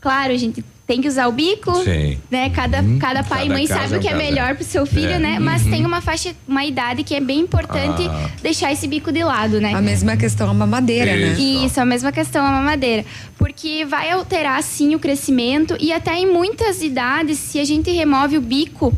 [0.00, 2.18] Claro, a gente tem que usar o bico, Sim.
[2.28, 2.50] né?
[2.50, 4.54] Cada, cada pai e Cada mãe caso sabe é o que um é melhor é.
[4.54, 5.18] pro seu filho, É.
[5.20, 5.38] né?
[5.38, 5.70] Mas Uhum.
[5.70, 8.28] tem uma faixa, uma idade que é bem importante Ah.
[8.42, 9.72] deixar esse bico de lado, né?
[9.72, 11.36] A mesma questão a mamadeira, né?
[11.38, 13.04] Isso, a mesma questão a mamadeira.
[13.38, 18.36] Porque vai alterar, sim, o crescimento e até em muitas idades, se a gente remove
[18.36, 18.92] o bico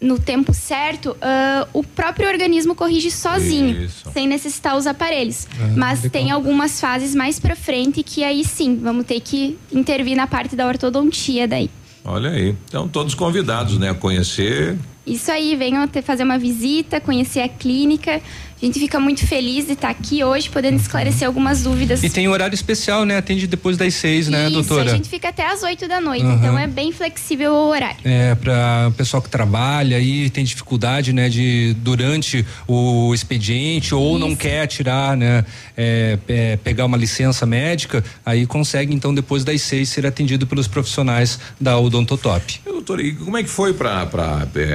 [0.00, 4.10] no tempo certo, ah, o próprio organismo corrige sozinho, Isso.
[4.12, 5.46] sem necessitar os aparelhos.
[5.60, 10.16] Ah, Mas tem algumas fases mais pra frente que aí sim, vamos ter que intervir
[10.16, 11.70] na parte da ortodontia daí.
[12.04, 12.54] Olha aí.
[12.68, 14.78] Então, todos convidados, né, a conhecer.
[15.06, 18.20] Isso aí, venham até fazer uma visita, conhecer a clínica.
[18.60, 22.02] A gente fica muito feliz de estar aqui hoje, podendo esclarecer algumas dúvidas.
[22.02, 23.16] E tem horário especial, né?
[23.16, 24.90] Atende depois das seis, né, Isso, doutora?
[24.90, 26.34] a gente fica até às 8 da noite, Aham.
[26.34, 27.98] então é bem flexível o horário.
[28.02, 34.18] É, para o pessoal que trabalha e tem dificuldade, né, de durante o expediente ou
[34.18, 35.44] não quer tirar, né,
[35.76, 40.66] é, é, pegar uma licença médica, aí consegue então depois das seis ser atendido pelos
[40.66, 42.60] profissionais da Odontotop.
[42.64, 44.08] Doutor, e como é que foi para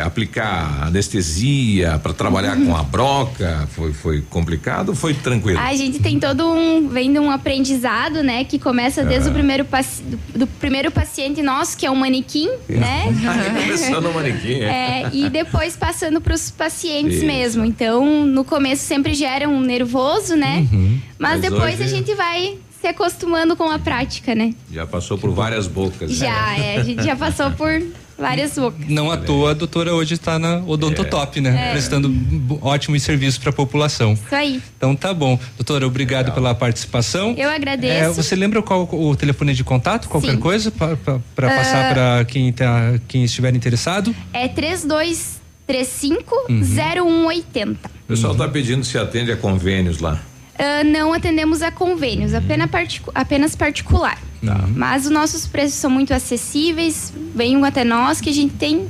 [0.06, 3.68] aplicar anestesia, para trabalhar com a broca?
[3.76, 5.60] Foi, foi complicado ou foi tranquilo?
[5.60, 9.32] A gente tem todo um, vem de um aprendizado, né, que começa desde Ah.
[9.32, 13.06] o primeiro, paci- do, do primeiro paciente nosso, que é um manequim, né?
[13.66, 15.04] Começou no manequim, é.
[15.04, 17.26] É, e depois passando para os pacientes Isso.
[17.26, 17.66] mesmo.
[17.66, 20.68] Então, no começo sempre gera um nervoso, né?
[20.72, 21.00] Uhum.
[21.18, 24.54] Mas, Mas depois hoje- a gente vai se acostumando com a prática, né?
[24.72, 26.12] Já passou por várias bocas.
[26.12, 26.28] né?
[26.28, 27.82] Já, é, a gente já passou por
[28.18, 28.88] várias bocas.
[28.88, 31.70] Não à toa a doutora hoje está na Odontotop, né?
[31.70, 31.72] É.
[31.72, 32.14] Prestando
[32.62, 34.14] ótimos serviços para a população.
[34.14, 34.62] Isso aí.
[34.78, 35.40] Então tá bom.
[35.58, 37.34] Doutora, obrigado pela participação.
[37.38, 38.14] Eu É, agradeço.
[38.14, 40.08] você lembra qual o telefone de contato?
[40.10, 40.38] Qualquer Sim.
[40.40, 41.20] coisa para Ah.
[41.58, 44.14] passar para quem, tá, quem estiver interessado?
[44.32, 46.64] É 3235 Uhum.
[46.64, 47.88] 0180.
[47.88, 50.20] O pessoal está pedindo se atende a convênios lá.
[50.58, 54.18] Ah, não atendemos a convênios, apenas, particu- apenas particular.
[54.46, 54.68] Tá.
[54.76, 58.88] Mas os nossos preços são muito acessíveis, venham até nós que a gente tem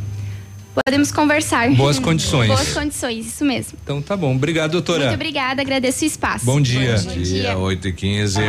[0.74, 1.70] Podemos conversar.
[1.72, 2.48] Boas condições.
[2.48, 3.78] Boas condições, isso mesmo.
[3.84, 4.36] Então tá bom.
[4.36, 5.06] Obrigado, doutora.
[5.06, 6.46] Muito obrigada, agradeço o espaço.
[6.46, 6.96] Bom dia.
[6.98, 7.58] Bom dia.
[7.58, 8.40] 8 e 15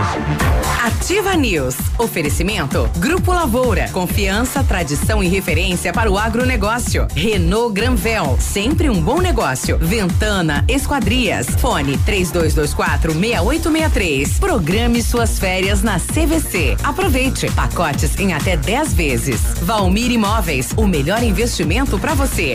[0.83, 1.77] Ativa News.
[1.99, 2.91] Oferecimento.
[2.97, 3.89] Grupo Lavoura.
[3.91, 7.07] Confiança, tradição e referência para o agronegócio.
[7.15, 8.39] Renault Granvel.
[8.41, 9.79] Sempre um bom negócio.
[9.79, 11.47] Ventana Esquadrias.
[11.59, 14.39] Fone 3224 6863.
[14.39, 16.77] Programe suas férias na CVC.
[16.83, 17.51] Aproveite.
[17.53, 19.41] Pacotes em até 10 vezes.
[19.63, 20.71] Valmir Imóveis.
[20.77, 22.55] O melhor investimento para você.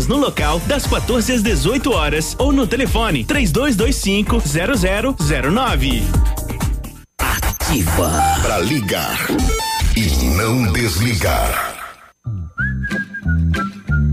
[0.07, 4.41] no local das 14 às 18 horas ou no telefone 3225
[5.17, 6.03] 0009.
[7.19, 8.11] Ativa.
[8.41, 9.17] Para ligar
[9.95, 11.70] e não desligar.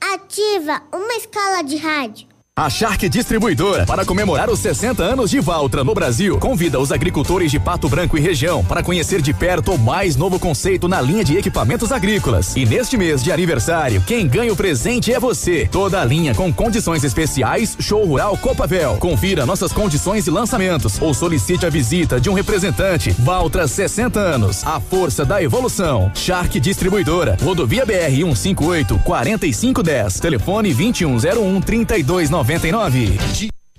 [0.00, 2.28] Ativa uma escala de rádio.
[2.58, 7.52] A Shark Distribuidora, para comemorar os 60 anos de Valtra no Brasil, convida os agricultores
[7.52, 11.22] de Pato Branco e região para conhecer de perto o mais novo conceito na linha
[11.22, 12.56] de equipamentos agrícolas.
[12.56, 15.68] E neste mês de aniversário, quem ganha o presente é você.
[15.70, 18.96] Toda a linha com condições especiais, Show Rural Copavel.
[18.96, 23.12] Confira nossas condições e lançamentos ou solicite a visita de um representante.
[23.20, 26.10] Valtra 60 anos, a força da evolução.
[26.12, 33.57] Shark Distribuidora, Rodovia BR 158 4510, telefone 2101 3290 99.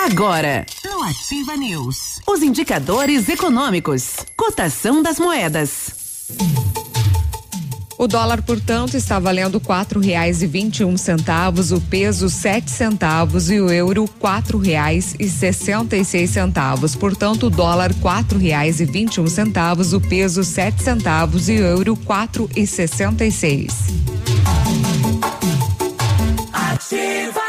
[0.00, 5.90] Agora, no Ativa News, os indicadores econômicos, cotação das moedas.
[7.98, 12.70] O dólar, portanto, está valendo quatro reais e vinte e um centavos, o peso sete
[12.70, 16.94] centavos e o euro quatro reais e sessenta e seis centavos.
[16.94, 21.54] Portanto, o dólar quatro reais e vinte e um centavos, o peso sete centavos e
[21.54, 23.74] o euro quatro e sessenta e seis.
[26.52, 27.47] Ativa.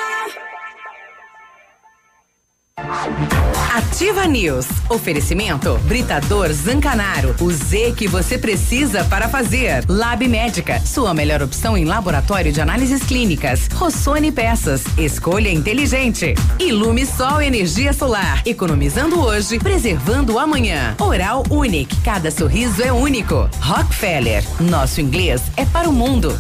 [3.72, 4.66] Ativa News.
[4.90, 7.36] Oferecimento Britador Zancanaro.
[7.40, 9.86] O Z que você precisa para fazer.
[9.88, 10.80] Lab Médica.
[10.84, 13.68] Sua melhor opção em laboratório de análises clínicas.
[13.74, 14.84] Rossoni Peças.
[14.98, 16.34] Escolha inteligente.
[16.60, 18.42] Ilume Sol Energia Solar.
[18.46, 20.96] Economizando hoje, preservando amanhã.
[21.00, 21.96] Oral Unique.
[22.02, 23.50] Cada sorriso é único.
[23.62, 24.44] Rockefeller.
[24.60, 26.38] Nosso inglês é para o mundo.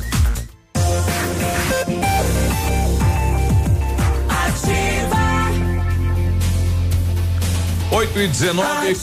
[7.99, 8.95] 8 e 19.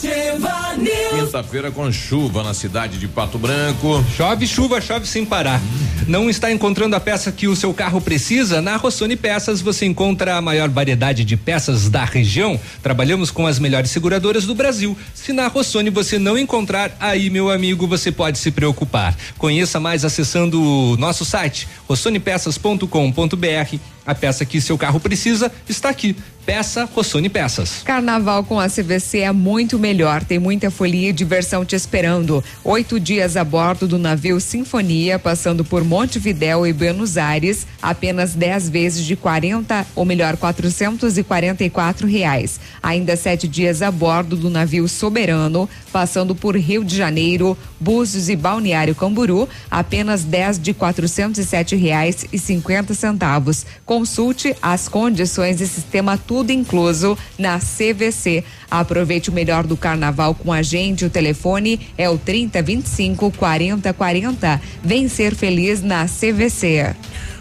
[1.11, 4.03] Quinta-feira com chuva na cidade de Pato Branco.
[4.15, 5.61] Chove, chuva, chove sem parar.
[6.07, 8.59] Não está encontrando a peça que o seu carro precisa?
[8.59, 12.59] Na Rossoni Peças você encontra a maior variedade de peças da região.
[12.81, 14.97] Trabalhamos com as melhores seguradoras do Brasil.
[15.13, 19.15] Se na Rossoni você não encontrar, aí, meu amigo, você pode se preocupar.
[19.37, 23.96] Conheça mais acessando o nosso site rossonepeças.com.br.
[24.07, 26.15] A peça que seu carro precisa está aqui.
[26.47, 27.81] Peça Rossoni Peças.
[27.83, 30.23] Carnaval com a CVC é muito melhor.
[30.23, 32.41] Tem muita folia e diversão te esperando.
[32.63, 38.69] Oito dias a bordo do navio Sinfonia, passando por Montevidéu e Buenos Aires, apenas 10
[38.69, 42.61] vezes de 40, ou melhor, 444 reais.
[42.81, 48.35] Ainda sete dias a bordo do navio Soberano, passando por Rio de Janeiro, Búzios e
[48.35, 53.65] Balneário Camburu, apenas 10 de 407 reais e 50 centavos.
[53.83, 58.43] Consulte as condições e sistema tudo incluso na CVC.
[58.69, 61.03] Aproveite o melhor do carnaval com a gente.
[61.03, 64.61] O telefone é o 30 25 40 40.
[64.83, 66.95] Vem ser feliz na CVC.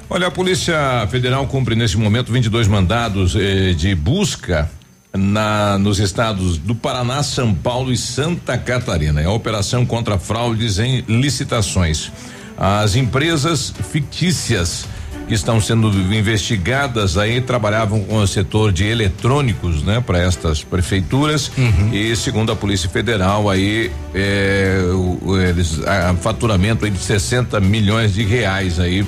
[0.08, 4.70] Olha, a Polícia Federal cumpre nesse momento 22 mandados eh, de busca
[5.16, 9.20] na, nos estados do Paraná, São Paulo e Santa Catarina.
[9.20, 12.12] É a operação contra fraudes em licitações.
[12.56, 14.86] As empresas fictícias
[15.26, 21.50] que estão sendo investigadas aí trabalhavam com o setor de eletrônicos, né, para estas prefeituras
[21.92, 28.14] e segundo a Polícia Federal aí é, o, eles a, faturamento aí de 60 milhões
[28.14, 29.04] de reais aí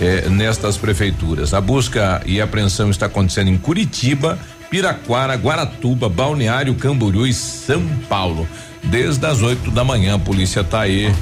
[0.00, 1.52] é, nestas prefeituras.
[1.52, 4.38] A busca e apreensão está acontecendo em Curitiba,
[4.70, 8.48] Piraquara, Guaratuba, Balneário Camboriú e São Paulo.
[8.82, 11.12] Desde as 8 da manhã a polícia tá aí.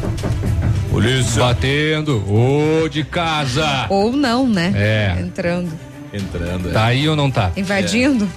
[0.90, 3.86] Polícia batendo, ô de casa.
[3.88, 4.72] Ou não, né?
[4.76, 5.20] É.
[5.20, 5.72] Entrando.
[6.12, 6.72] Entrando.
[6.72, 7.50] Tá aí ou não tá?
[7.56, 8.28] Invadindo?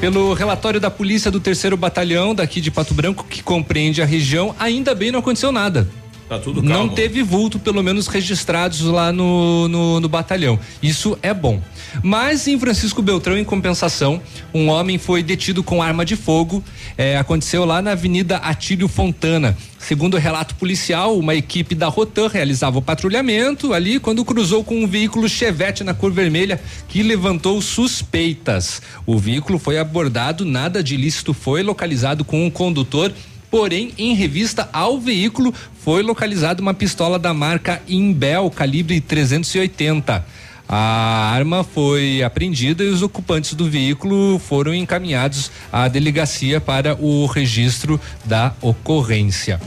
[0.00, 4.54] Pelo relatório da polícia do terceiro batalhão daqui de Pato Branco, que compreende a região,
[4.58, 5.86] ainda bem não aconteceu nada.
[6.28, 6.94] Tá tudo Não calmo.
[6.94, 10.58] teve vulto, pelo menos registrados lá no, no, no batalhão.
[10.82, 11.62] Isso é bom.
[12.02, 14.20] Mas em Francisco Beltrão, em compensação,
[14.52, 16.64] um homem foi detido com arma de fogo.
[16.98, 19.56] É, aconteceu lá na Avenida Atílio Fontana.
[19.78, 24.82] Segundo o relato policial, uma equipe da Rotan realizava o patrulhamento ali quando cruzou com
[24.82, 28.82] um veículo Chevette na cor vermelha que levantou suspeitas.
[29.06, 33.12] O veículo foi abordado, nada de ilícito foi localizado com um condutor
[33.50, 40.24] Porém, em revista ao veículo foi localizada uma pistola da marca Imbel calibre 380.
[40.68, 47.24] A arma foi apreendida e os ocupantes do veículo foram encaminhados à delegacia para o
[47.26, 49.60] registro da ocorrência.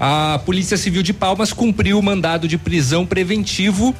[0.00, 3.94] A Polícia Civil de Palmas cumpriu o mandado de prisão preventivo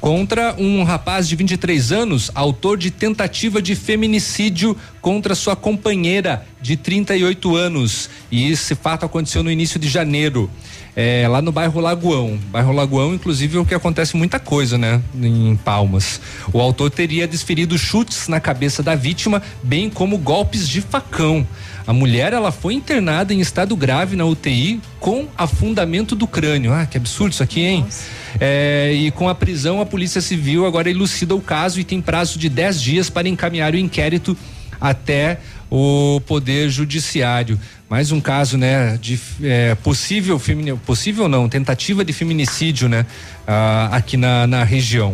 [0.00, 6.76] contra um rapaz de 23 anos, autor de tentativa de feminicídio contra sua companheira de
[6.76, 8.08] 38 anos.
[8.30, 10.50] E esse fato aconteceu no início de janeiro.
[10.96, 12.38] É, lá no bairro Lagoão.
[12.50, 15.00] Bairro Lagoão, inclusive, é o que acontece muita coisa, né?
[15.14, 16.20] Em Palmas.
[16.52, 21.46] O autor teria desferido chutes na cabeça da vítima, bem como golpes de facão.
[21.90, 26.72] A mulher, ela foi internada em estado grave na UTI com afundamento do crânio.
[26.72, 27.84] Ah, que absurdo isso aqui, hein?
[28.38, 32.38] É, e com a prisão, a Polícia Civil agora elucida o caso e tem prazo
[32.38, 34.36] de 10 dias para encaminhar o inquérito
[34.80, 37.58] até o Poder Judiciário.
[37.88, 43.04] Mais um caso, né, de é, possível femini- possível não, tentativa de feminicídio, né,
[43.48, 45.12] ah, aqui na, na região.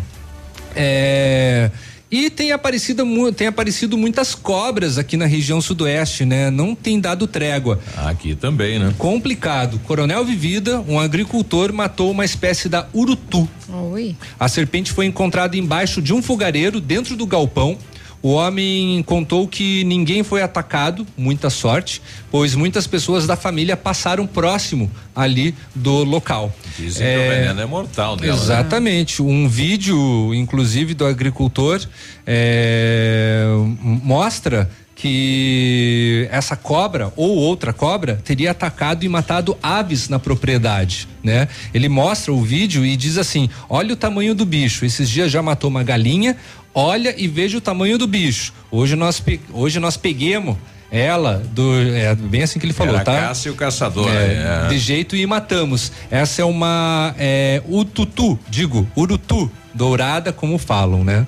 [0.75, 1.71] É,
[2.11, 6.51] e tem aparecido, tem aparecido muitas cobras aqui na região sudoeste, né?
[6.51, 7.81] Não tem dado trégua.
[7.97, 8.95] Aqui também, né?
[8.97, 9.81] Complicado.
[9.81, 13.49] Coronel Vivida, um agricultor, matou uma espécie da urutu.
[13.69, 14.15] Oi.
[14.39, 17.77] A serpente foi encontrada embaixo de um fogareiro dentro do galpão.
[18.23, 24.27] O homem contou que ninguém foi atacado, muita sorte, pois muitas pessoas da família passaram
[24.27, 26.53] próximo ali do local.
[26.77, 28.33] Dizem que o veneno é mortal dela.
[28.35, 28.43] né?
[28.43, 29.23] Exatamente.
[29.23, 31.81] Um vídeo, inclusive, do agricultor
[32.27, 33.45] é,
[33.81, 41.49] mostra que essa cobra ou outra cobra teria atacado e matado aves na propriedade, né?
[41.73, 44.85] Ele mostra o vídeo e diz assim: "Olha o tamanho do bicho.
[44.87, 46.37] Esses dias já matou uma galinha.
[46.75, 48.53] Olha e veja o tamanho do bicho.
[48.71, 50.57] Hoje nós hoje nós peguemos
[50.91, 53.21] ela do é bem assim que ele falou, Era a tá?
[53.29, 54.69] caça e o caçador, É, é.
[54.69, 55.93] De jeito e matamos.
[56.11, 61.27] Essa é uma é, ututu, digo, urutu dourada, como falam, né?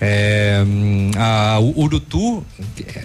[0.00, 2.44] É, hum, a urutu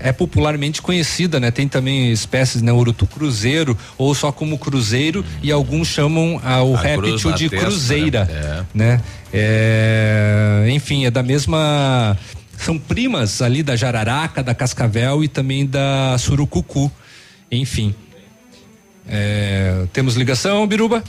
[0.01, 1.49] é popularmente conhecida, né?
[1.49, 2.72] Tem também espécies, né?
[2.72, 7.65] Urutu cruzeiro ou só como cruzeiro e alguns chamam ah, o A réptil de testa,
[7.65, 8.26] cruzeira,
[8.73, 8.97] né?
[8.97, 9.01] né?
[9.34, 12.18] É, enfim, é da mesma
[12.57, 16.91] são primas ali da jararaca, da cascavel e também da surucucu.
[17.51, 17.95] Enfim.
[19.07, 21.03] É, temos ligação, Biruba?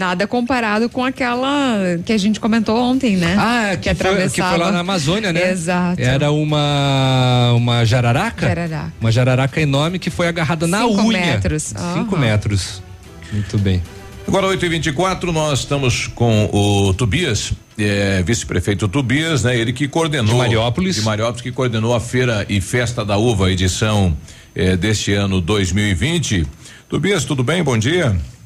[0.00, 3.36] Nada comparado com aquela que a gente comentou ontem, né?
[3.38, 5.50] Ah, que, foi, que foi lá na Amazônia, né?
[5.50, 6.00] Exato.
[6.00, 8.48] Era uma uma jararaca?
[8.48, 8.94] Jararaca.
[8.98, 11.20] Uma jararaca enorme que foi agarrada na Cinco unha.
[11.20, 11.74] metros.
[11.92, 12.82] Cinco metros.
[13.30, 13.82] Muito bem.
[14.26, 19.54] Agora 8 e 24 nós estamos com o Tobias, é, vice-prefeito Tobias, né?
[19.54, 20.96] Ele que coordenou De Mariópolis.
[20.96, 24.16] de Mariópolis que coordenou a feira e festa da uva edição
[24.54, 26.46] eh, deste ano 2020.
[26.88, 27.62] Tobias, tudo bem?
[27.62, 28.06] Bom dia.
[28.10, 28.39] Bom dia,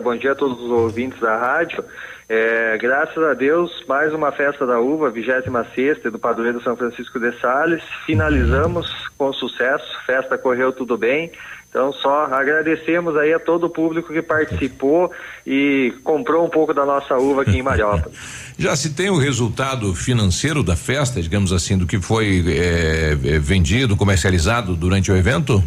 [0.00, 1.84] bom dia a todos os ouvintes da rádio.
[2.28, 7.32] É, graças a Deus, mais uma festa da uva, 26 do Padroeiro São Francisco de
[7.40, 7.82] Sales.
[8.06, 11.32] Finalizamos com sucesso, festa correu tudo bem.
[11.68, 15.10] Então, só agradecemos aí a todo o público que participou
[15.44, 18.16] e comprou um pouco da nossa uva aqui em Mariópolis.
[18.56, 23.38] Já se tem o resultado financeiro da festa, digamos assim, do que foi é, é,
[23.38, 25.62] vendido, comercializado durante o evento?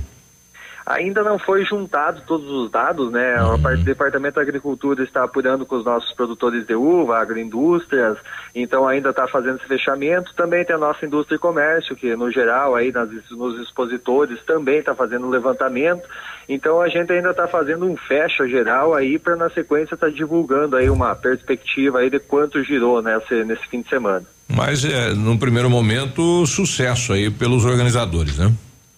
[0.86, 3.42] Ainda não foi juntado todos os dados, né?
[3.42, 3.62] Uhum.
[3.62, 8.18] Parte do Departamento da Agricultura está apurando com os nossos produtores de uva, agroindústrias,
[8.54, 10.34] então ainda está fazendo esse fechamento.
[10.36, 14.80] Também tem a nossa indústria e comércio, que no geral aí nas, nos expositores também
[14.80, 16.04] está fazendo um levantamento.
[16.50, 20.14] Então a gente ainda está fazendo um fecha geral aí para na sequência estar tá
[20.14, 24.26] divulgando aí uma perspectiva aí de quanto girou nesse, nesse fim de semana.
[24.48, 28.54] Mas é, num primeiro momento, sucesso aí pelos organizadores, né?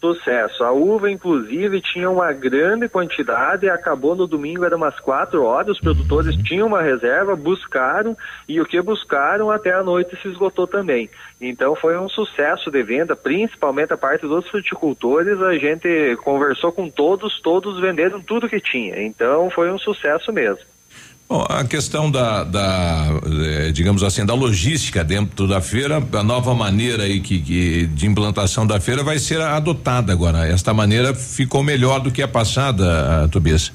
[0.06, 0.64] Sucesso.
[0.64, 5.78] A uva, inclusive, tinha uma grande quantidade e acabou no domingo, era umas quatro horas.
[5.78, 8.16] Os produtores tinham uma reserva, buscaram
[8.48, 11.10] e o que buscaram até a noite se esgotou também.
[11.42, 15.42] Então foi um sucesso de venda, principalmente a parte dos fruticultores.
[15.42, 19.02] A gente conversou com todos, todos venderam tudo que tinha.
[19.02, 20.64] Então foi um sucesso mesmo.
[21.28, 26.54] Bom, a questão da, da eh, digamos assim, da logística dentro da feira, a nova
[26.54, 30.48] maneira aí que, que, de implantação da feira vai ser adotada agora.
[30.48, 33.72] Esta maneira ficou melhor do que a passada, Tobias.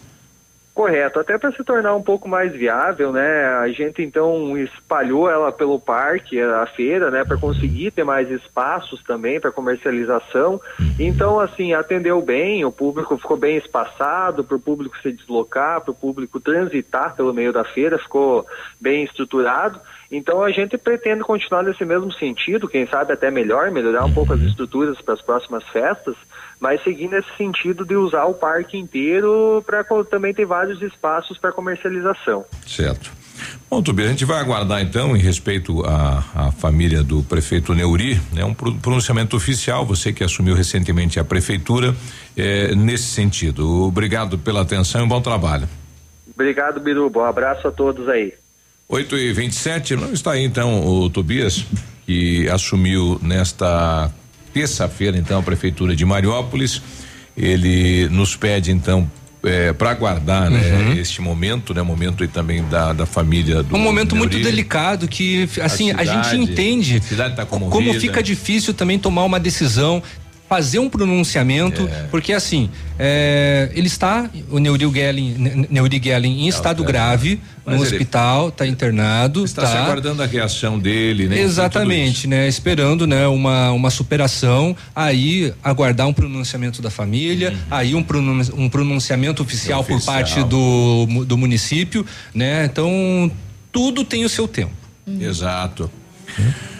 [0.81, 3.45] Correto, até para se tornar um pouco mais viável, né?
[3.59, 9.03] A gente então espalhou ela pelo parque, a feira, né, para conseguir ter mais espaços
[9.03, 10.59] também para comercialização.
[10.99, 15.91] Então, assim, atendeu bem, o público ficou bem espaçado para o público se deslocar, para
[15.91, 18.47] o público transitar pelo meio da feira, ficou
[18.81, 19.79] bem estruturado.
[20.11, 24.33] Então a gente pretende continuar nesse mesmo sentido, quem sabe até melhor, melhorar um pouco
[24.33, 26.17] as estruturas para as próximas festas,
[26.61, 31.51] mas seguindo esse sentido de usar o parque inteiro para também ter vários espaços para
[31.51, 32.45] comercialização.
[32.67, 33.11] Certo.
[33.71, 38.45] Bom, Tubi, a gente vai aguardar então, em respeito à, família do prefeito Neuri, né,
[38.45, 41.95] um pronunciamento oficial, você que assumiu recentemente a prefeitura,
[42.37, 43.85] eh, nesse sentido.
[43.85, 45.67] Obrigado pela atenção e bom trabalho.
[46.35, 47.21] Obrigado, Biruba.
[47.21, 48.35] Um abraço a todos aí.
[48.89, 51.65] 8 e 27 não está aí então o Tobias,
[52.05, 54.11] que assumiu nesta
[54.53, 56.83] terça-feira, então, a prefeitura de Mariópolis.
[57.37, 59.11] Ele nos pede, então,
[59.43, 60.95] é, para aguardar, né, uhum.
[60.95, 65.09] né, este momento, né, momento aí também da, da família do Um momento muito delicado
[65.09, 67.01] que assim, a, cidade, a gente entende
[67.35, 70.03] tá como fica difícil também tomar uma decisão
[70.51, 72.09] fazer um pronunciamento, é.
[72.11, 72.69] porque assim,
[72.99, 77.41] é, ele está, o Neuri Gelling, Neuri Gelling em estado grave
[77.77, 79.45] no hospital, está internado.
[79.45, 81.41] Está tá, se aguardando a reação dele, né?
[81.41, 82.49] Exatamente, né?
[82.49, 83.27] Esperando, né?
[83.27, 87.59] Uma, uma superação, aí aguardar um pronunciamento da família, uhum.
[87.71, 92.65] aí um, pronun, um pronunciamento oficial, oficial, por parte do, do município, né?
[92.65, 93.31] Então,
[93.73, 94.73] tudo tem o seu tempo.
[95.07, 95.23] Uhum.
[95.23, 95.91] Exato.
[96.39, 96.80] Uhum.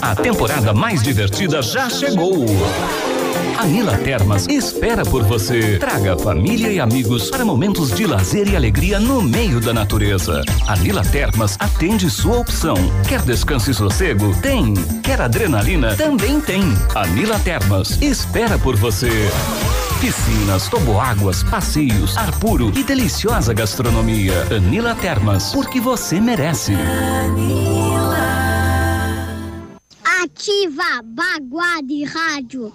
[0.00, 2.46] A temporada mais divertida já chegou.
[3.58, 5.76] A Nila Termas espera por você.
[5.78, 10.42] Traga família e amigos para momentos de lazer e alegria no meio da natureza.
[10.66, 12.76] A Nila Termas atende sua opção.
[13.06, 14.34] Quer descanso e sossego?
[14.40, 14.72] Tem.
[15.02, 15.94] Quer adrenalina?
[15.94, 16.62] Também tem.
[16.94, 19.10] A Nila Termas espera por você.
[20.00, 24.32] Piscinas, toboáguas, passeios, ar puro e deliciosa gastronomia.
[24.50, 26.72] Anila Termas, porque você merece.
[30.22, 32.74] Ativa Baguá de Rádio.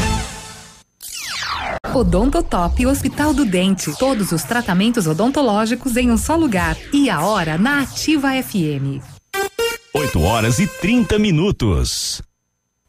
[1.93, 3.91] Odontotop Hospital do Dente.
[3.97, 6.77] Todos os tratamentos odontológicos em um só lugar.
[6.93, 9.03] E a hora na Ativa FM.
[9.93, 12.21] 8 horas e 30 minutos.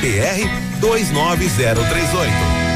[0.00, 0.38] PR
[0.80, 2.67] 29038.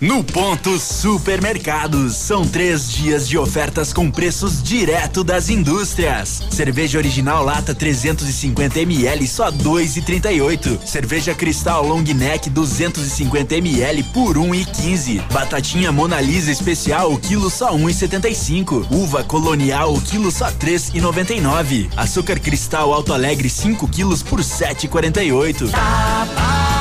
[0.00, 6.42] No Ponto Supermercados, são três dias de ofertas com preços direto das indústrias.
[6.50, 10.86] Cerveja original lata 350 ml só 2,38.
[10.86, 15.20] Cerveja Cristal Long Neck 250 ml por 1,15.
[15.30, 18.86] Batatinha Mona Lisa especial o quilo só 1,75.
[18.90, 21.90] Uva Colonial o quilo só 3,99.
[21.94, 25.70] Açúcar Cristal Alto Alegre 5 quilos por 7,48.
[25.70, 26.79] Tá barato,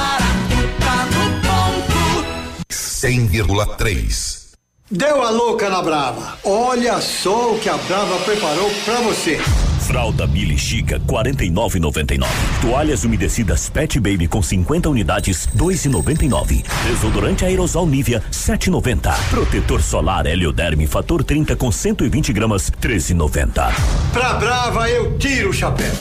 [3.00, 4.50] 100,3.
[4.92, 6.38] Deu a louca na Brava.
[6.44, 9.40] Olha só o que a Brava preparou pra você.
[9.88, 12.28] Fralda Billy Chica 49,99.
[12.62, 16.66] Toalhas umedecidas Pet Baby com 50 unidades 2,99.
[16.88, 19.18] Desodorante aerosol Nivea 7,90.
[19.30, 23.74] Protetor solar Helioderme fator 30 com 120 gramas 13,90.
[24.12, 25.94] Pra Brava eu tiro o chapéu.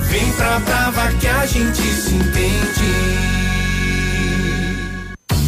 [0.00, 3.39] Vem pra Brava que a gente se entende.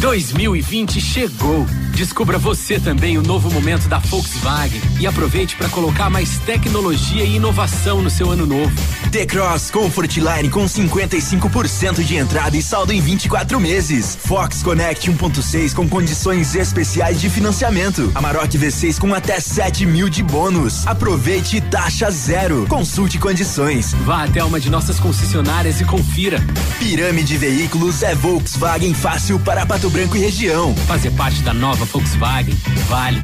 [0.03, 1.65] 2020 chegou.
[1.95, 7.37] Descubra você também o novo momento da Volkswagen e aproveite para colocar mais tecnologia e
[7.37, 8.73] inovação no seu ano novo.
[9.11, 14.17] T-Cross Comfort Line com 55% de entrada e saldo em 24 meses.
[14.19, 18.11] Fox Connect 1.6 com condições especiais de financiamento.
[18.13, 20.85] Amarok V6 com até 7 mil de bônus.
[20.85, 22.65] Aproveite taxa zero.
[22.67, 23.93] Consulte condições.
[24.03, 26.43] Vá até uma de nossas concessionárias e confira.
[26.79, 30.75] Pirâmide Veículos é Volkswagen fácil para Pato Branco e região.
[30.87, 32.55] Fazer parte da nova Volkswagen
[32.87, 33.21] vale.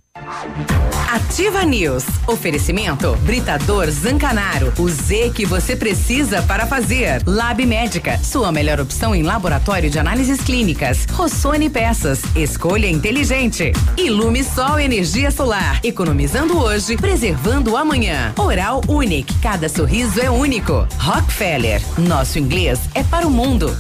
[1.12, 2.04] Ativa News.
[2.28, 4.72] Oferecimento Britador Zancanaro.
[4.78, 7.24] O Z que você precisa para fazer.
[7.26, 8.20] Lab Médica.
[8.20, 11.08] Sua melhor opção em laboratório de análises clínicas.
[11.12, 12.22] Rossoni Peças.
[12.36, 13.72] Escolha inteligente.
[13.98, 15.80] Ilume Sol Energia Solar.
[15.84, 18.32] Economizando hoje, preservando amanhã.
[18.38, 19.34] Oral Unique.
[19.42, 20.88] Cada sorriso é único.
[21.00, 21.82] Rockefeller.
[21.98, 23.76] Nosso inglês é para o mundo.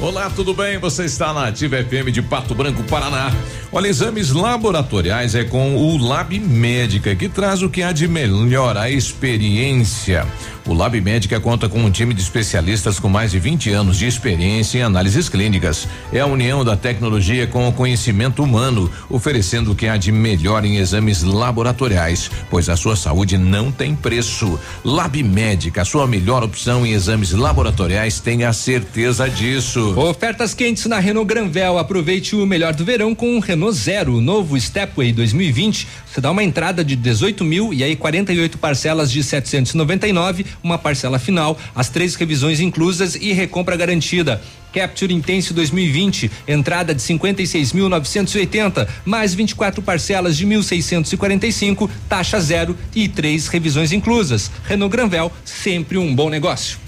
[0.00, 0.78] Olá, tudo bem?
[0.78, 3.32] Você está na Ativa FM de Pato Branco, Paraná.
[3.72, 8.76] Olha, exames laboratoriais é com o Lab Médica, que traz o que há de melhor,
[8.76, 10.24] a experiência.
[10.68, 14.06] O Lab Médica conta com um time de especialistas com mais de 20 anos de
[14.06, 15.88] experiência em análises clínicas.
[16.12, 20.66] É a união da tecnologia com o conhecimento humano, oferecendo o que há de melhor
[20.66, 24.60] em exames laboratoriais, pois a sua saúde não tem preço.
[24.84, 29.98] Lab Médica, sua melhor opção em exames laboratoriais, tenha certeza disso.
[29.98, 31.78] Ofertas quentes na Renault Granvel.
[31.78, 35.88] Aproveite o melhor do verão com o Renault Zero, o novo Stepway 2020.
[36.04, 41.18] Você dá uma entrada de 18 mil e aí 48 parcelas de 799, uma parcela
[41.18, 44.40] final, as três revisões inclusas e recompra garantida.
[44.72, 53.48] Capture Intense 2020, entrada de 56.980, mais 24 parcelas de 1.645, taxa zero e três
[53.48, 54.50] revisões inclusas.
[54.64, 56.87] Renault Granvel, sempre um bom negócio.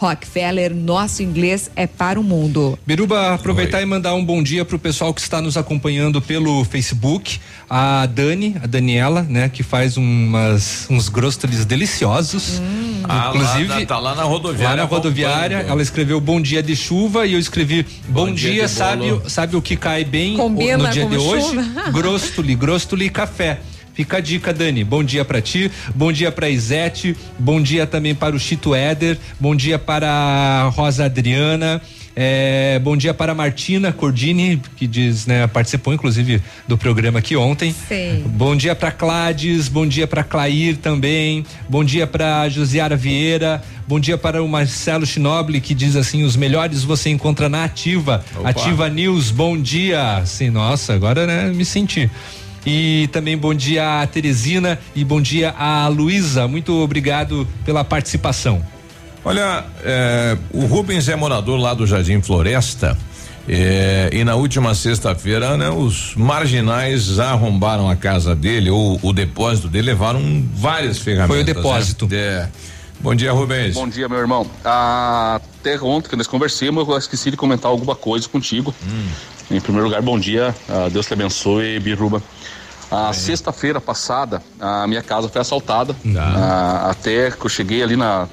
[0.00, 2.78] Rockefeller, nosso inglês é para o mundo.
[2.86, 3.82] Biruba, aproveitar Oi.
[3.82, 7.38] e mandar um bom dia para o pessoal que está nos acompanhando pelo Facebook.
[7.68, 12.60] A Dani, a Daniela, né, que faz umas, uns grostos deliciosos.
[12.60, 13.02] Hum.
[13.06, 14.68] Ah, Inclusive, lá, tá lá na rodoviária.
[14.70, 18.52] Lá na rodoviária, ela escreveu bom dia de chuva e eu escrevi bom, bom dia,
[18.52, 21.36] dia sabe, sabe o que cai bem Combina no dia de chuva.
[21.36, 21.92] hoje?
[21.92, 23.60] Grostoli, grostoli café.
[23.94, 24.84] Fica a dica, Dani.
[24.84, 29.18] Bom dia para ti, bom dia para Isete, bom dia também para o Chito Éder,
[29.38, 31.80] bom dia para a Rosa Adriana.
[32.14, 37.74] É, bom dia para Martina Cordini, que diz, né, participou inclusive do programa aqui ontem.
[37.88, 38.24] Sim.
[38.26, 41.44] Bom dia para Clades, bom dia para Clair também.
[41.68, 43.62] Bom dia para Josiara Vieira.
[43.86, 48.24] Bom dia para o Marcelo Chinoble, que diz assim: os melhores você encontra na Ativa.
[48.36, 48.50] Opa.
[48.50, 50.22] Ativa News, bom dia.
[50.26, 52.10] Sim, nossa, agora né, me senti.
[52.64, 56.46] E também bom dia a Teresina e bom dia a Luísa.
[56.46, 58.62] Muito obrigado pela participação.
[59.24, 62.96] Olha, é, o Rubens é morador lá do Jardim Floresta.
[63.48, 69.68] É, e na última sexta-feira, né, os marginais arrombaram a casa dele, ou o depósito
[69.68, 71.36] dele, levaram várias ferramentas.
[71.36, 72.06] Foi o depósito.
[72.08, 72.16] Né?
[72.16, 72.48] É.
[73.00, 73.74] Bom dia, Rubens.
[73.74, 74.46] Bom dia, meu irmão.
[74.62, 78.74] Até ontem que nós conversamos, eu esqueci de comentar alguma coisa contigo.
[78.86, 79.08] Hum.
[79.50, 80.54] Em primeiro lugar, bom dia.
[80.68, 82.22] Uh, Deus te abençoe, Biruba.
[82.90, 85.94] A sexta-feira passada, a minha casa foi assaltada.
[86.16, 88.26] Ah, até que eu cheguei ali na,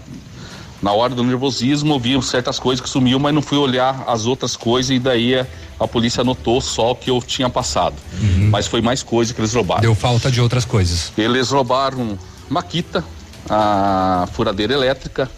[0.82, 4.56] na hora do nervosismo, vi certas coisas que sumiu, mas não fui olhar as outras
[4.56, 5.46] coisas e daí a,
[5.80, 7.96] a polícia anotou só o que eu tinha passado.
[8.20, 8.50] Uhum.
[8.52, 9.82] Mas foi mais coisa que eles roubaram.
[9.82, 11.14] Deu falta de outras coisas.
[11.16, 12.18] Eles roubaram
[12.50, 13.04] maquita,
[13.48, 15.30] a furadeira elétrica,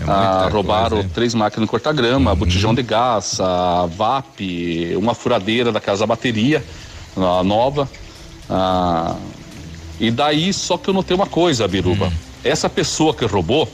[0.00, 2.36] é ah, roubaram coisa, três máquinas de corta-grama, uhum.
[2.36, 6.64] botijão de gás, a VAP, uma furadeira da casa bateria
[7.16, 7.88] a nova.
[8.48, 9.16] Ah,
[10.00, 12.06] e daí, só que eu notei uma coisa, Biruba.
[12.06, 12.12] Hum.
[12.42, 13.68] Essa pessoa que roubou,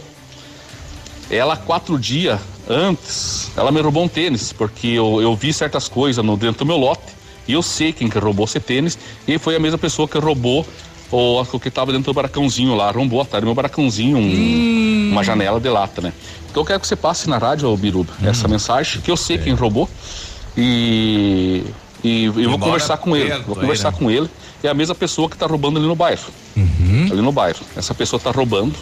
[1.31, 2.39] ela quatro dias
[2.69, 6.67] antes, ela me roubou um tênis, porque eu, eu vi certas coisas no dentro do
[6.67, 7.17] meu lote
[7.47, 10.67] e eu sei quem que roubou esse tênis e foi a mesma pessoa que roubou
[11.11, 14.88] o, o que estava dentro do baracãozinho lá, arrombou atrás do meu baracãozinho, um, hum.
[15.19, 16.13] Uma janela de lata, né?
[16.51, 18.29] Então eu quero que você passe na rádio, Biruba, hum.
[18.29, 19.39] essa mensagem, que eu sei é.
[19.39, 19.89] quem roubou
[20.57, 21.65] e
[22.03, 23.31] e eu vou conversar com ele.
[23.41, 23.99] Vou conversar aí, né?
[23.99, 24.31] com ele.
[24.63, 26.31] É a mesma pessoa que está roubando ali no bairro.
[26.57, 27.09] Uhum.
[27.11, 27.61] Ali no bairro.
[27.77, 28.75] Essa pessoa está roubando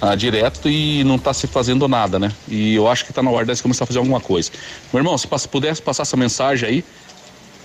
[0.00, 2.32] ah, direto e não está se fazendo nada, né?
[2.46, 4.50] E eu acho que está na hora de começar a fazer alguma coisa.
[4.92, 6.84] Meu irmão, se pudesse passar essa mensagem aí,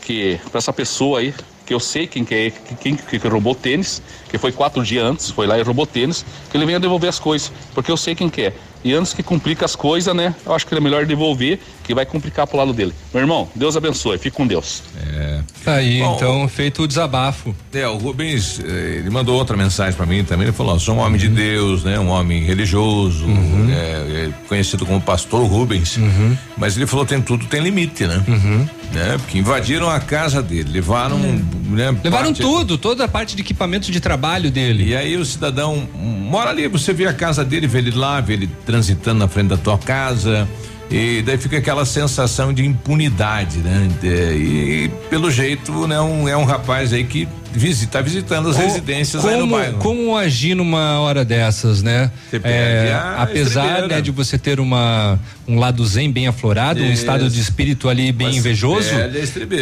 [0.02, 1.34] que para essa pessoa aí,
[1.66, 2.52] que eu sei quem que é,
[2.82, 4.02] quem que, que roubou tênis,
[4.34, 7.20] que foi quatro dias antes, foi lá e roubou tênis, que ele venha devolver as
[7.20, 8.54] coisas, porque eu sei quem que é.
[8.84, 10.36] E antes que complique as coisas, né?
[10.46, 12.94] Eu acho que é melhor devolver, que vai complicar pro lado dele.
[13.14, 14.84] Meu irmão, Deus abençoe, fique com Deus.
[15.08, 15.40] É.
[15.64, 17.56] Tá aí, Bom, então, feito o desabafo.
[17.72, 20.96] É, o Rubens, eh, ele mandou outra mensagem para mim também, ele falou, ó, sou
[20.96, 21.18] um homem uhum.
[21.18, 21.98] de Deus, né?
[21.98, 23.70] Um homem religioso, uhum.
[23.70, 26.36] é, é, conhecido como pastor Rubens, uhum.
[26.58, 28.22] mas ele falou, tem tudo, tem limite, né?
[28.28, 28.68] Uhum.
[28.92, 29.18] Né?
[29.18, 31.96] Porque invadiram a casa dele, levaram, né?
[32.04, 34.90] Levaram parte, tudo, toda a parte de equipamentos de trabalho dele.
[34.90, 38.34] E aí o cidadão mora ali, você vê a casa dele, vê ele lá, vê
[38.34, 40.48] ele transitando na frente da tua casa.
[40.90, 43.90] E daí fica aquela sensação de impunidade, né?
[44.04, 48.58] E, e pelo jeito, né, um, é um rapaz aí que visita, tá visitando as
[48.58, 49.78] residências como, aí no bairro.
[49.78, 52.12] Como agir numa hora dessas, né?
[52.44, 56.90] É, apesar né, de você ter uma um lado zen bem aflorado, Isso.
[56.90, 58.90] um estado de espírito ali bem Mas invejoso,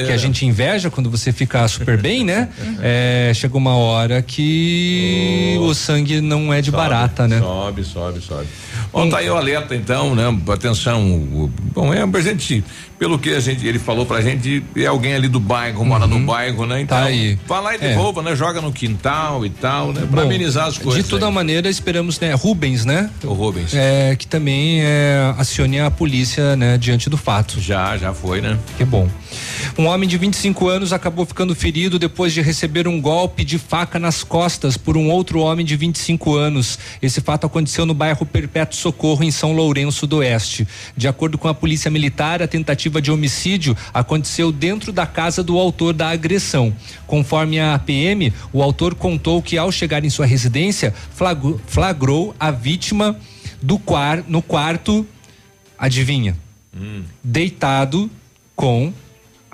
[0.06, 2.49] que a gente inveja quando você fica super bem, né?
[2.81, 5.65] é, chega uma hora que oh.
[5.65, 7.39] o sangue não é de sobe, barata, né?
[7.39, 8.48] Sobe, sobe, sobe.
[8.91, 10.23] Bom, tá aí o alerta então, né?
[10.51, 12.63] Atenção, bom, é a gente,
[12.99, 16.19] pelo que a gente, ele falou pra gente, é alguém ali do bairro, mora uhum.
[16.19, 16.81] no bairro, né?
[16.81, 17.39] Então, tá aí.
[17.47, 18.23] vai lá e devolva, é.
[18.26, 18.35] né?
[18.35, 20.01] Joga no quintal e tal, né?
[20.01, 21.03] Pra Bom, amenizar as coisas.
[21.03, 21.34] De toda aí.
[21.34, 22.34] maneira, esperamos, né?
[22.34, 23.09] Rubens, né?
[23.23, 23.73] O Rubens.
[23.73, 26.77] É, que também é, acione a polícia, né?
[26.77, 27.61] Diante do fato.
[27.61, 28.59] Já, já foi, né?
[28.77, 29.07] Que bom.
[29.77, 33.97] Um homem de 25 anos acabou ficando ferido depois de receber um golpe de faca
[33.97, 36.77] nas costas por um outro homem de 25 anos.
[37.01, 40.67] Esse fato aconteceu no bairro Perpétuo Socorro, em São Lourenço do Oeste.
[40.95, 45.57] De acordo com a Polícia Militar, a tentativa de homicídio aconteceu dentro da casa do
[45.57, 46.73] autor da agressão.
[47.07, 50.93] Conforme a PM, o autor contou que ao chegar em sua residência,
[51.67, 53.17] flagrou, a vítima
[53.61, 55.05] do quar, no quarto,
[55.77, 56.38] adivinha?
[56.75, 57.03] Hum.
[57.23, 58.09] Deitado
[58.55, 58.93] com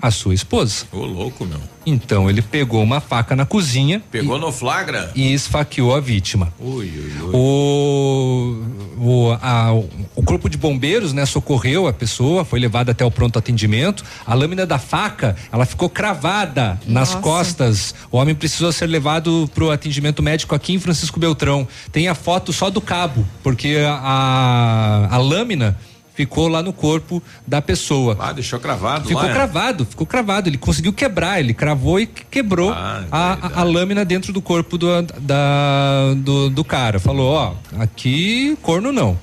[0.00, 0.86] a sua esposa.
[0.92, 1.60] Ô, louco, meu.
[1.84, 4.02] Então ele pegou uma faca na cozinha.
[4.10, 5.10] Pegou e, no flagra?
[5.14, 6.52] E esfaqueou a vítima.
[6.60, 7.30] Ui, ui, ui.
[7.34, 8.64] O,
[8.98, 9.72] o, a,
[10.14, 14.04] o corpo de bombeiros, né, socorreu a pessoa, foi levada até o pronto atendimento.
[14.24, 17.18] A lâmina da faca, ela ficou cravada nas Nossa.
[17.20, 17.94] costas.
[18.10, 21.66] O homem precisou ser levado para o atendimento médico aqui em Francisco Beltrão.
[21.90, 25.76] Tem a foto só do cabo, porque a, a lâmina
[26.18, 28.16] ficou lá no corpo da pessoa.
[28.18, 29.30] Ah, deixou cravado Ficou lá.
[29.30, 29.32] é?
[29.32, 30.48] cravado, ficou cravado.
[30.48, 34.42] Ele conseguiu quebrar, ele cravou e que- quebrou Ah, a, a- a lâmina dentro do
[34.42, 34.88] corpo do,
[35.20, 36.98] da, do, do cara.
[36.98, 39.16] Falou, ó, aqui corno não.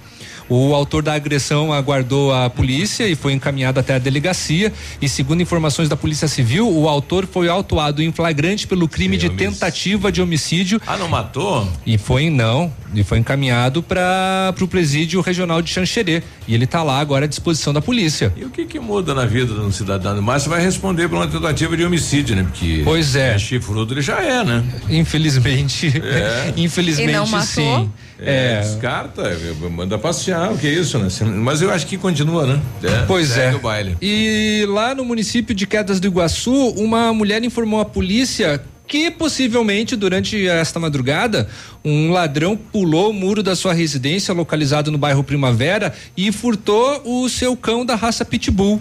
[0.48, 4.72] O autor da agressão aguardou a polícia e foi encaminhado até a delegacia.
[5.02, 9.30] E segundo informações da Polícia Civil, o autor foi autuado em flagrante pelo crime de
[9.30, 10.80] tentativa de homicídio.
[10.86, 11.68] Ah, não matou?
[11.86, 16.22] E foi não, e foi encaminhado para o presídio regional de Xanxerê.
[16.48, 18.32] E ele tá lá agora à disposição da polícia.
[18.38, 20.22] E o que que muda na vida de um cidadão?
[20.22, 22.44] Mas vai responder por uma tentativa de homicídio, né?
[22.44, 22.82] Porque.
[22.84, 23.38] Pois é.
[23.40, 24.64] chifrudo ele já é, né?
[24.90, 25.88] Infelizmente.
[26.04, 26.54] É.
[26.58, 27.46] Infelizmente, E não matou?
[27.46, 27.92] sim.
[28.20, 28.62] É, É.
[28.62, 31.10] descarta, é, manda passear, o que é isso, né?
[31.36, 32.62] Mas eu acho que continua, né?
[33.08, 33.54] Pois é.
[33.54, 33.98] o baile.
[34.02, 39.96] E lá no município de Quedas do Iguaçu, uma mulher informou à polícia que possivelmente
[39.96, 41.50] durante esta madrugada
[41.84, 47.28] um ladrão pulou o muro da sua residência localizado no bairro Primavera e furtou o
[47.28, 48.80] seu cão da raça Pitbull,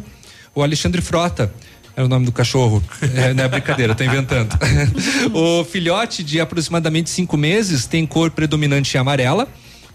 [0.54, 1.52] o Alexandre Frota.
[1.96, 2.82] É o nome do cachorro.
[3.14, 4.58] É, não é brincadeira, tô inventando.
[5.32, 9.46] o filhote de aproximadamente cinco meses tem cor predominante amarela,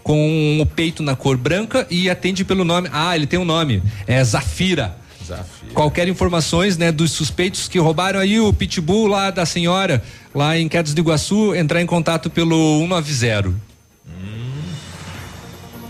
[0.02, 2.88] com o peito na cor branca e atende pelo nome.
[2.92, 3.82] Ah, ele tem um nome.
[4.06, 4.96] É Zafira.
[5.26, 5.72] Zafira.
[5.74, 10.02] Qualquer informações, né, dos suspeitos que roubaram aí o pitbull lá da senhora,
[10.34, 13.69] lá em Quedas do Iguaçu, entrar em contato pelo 190.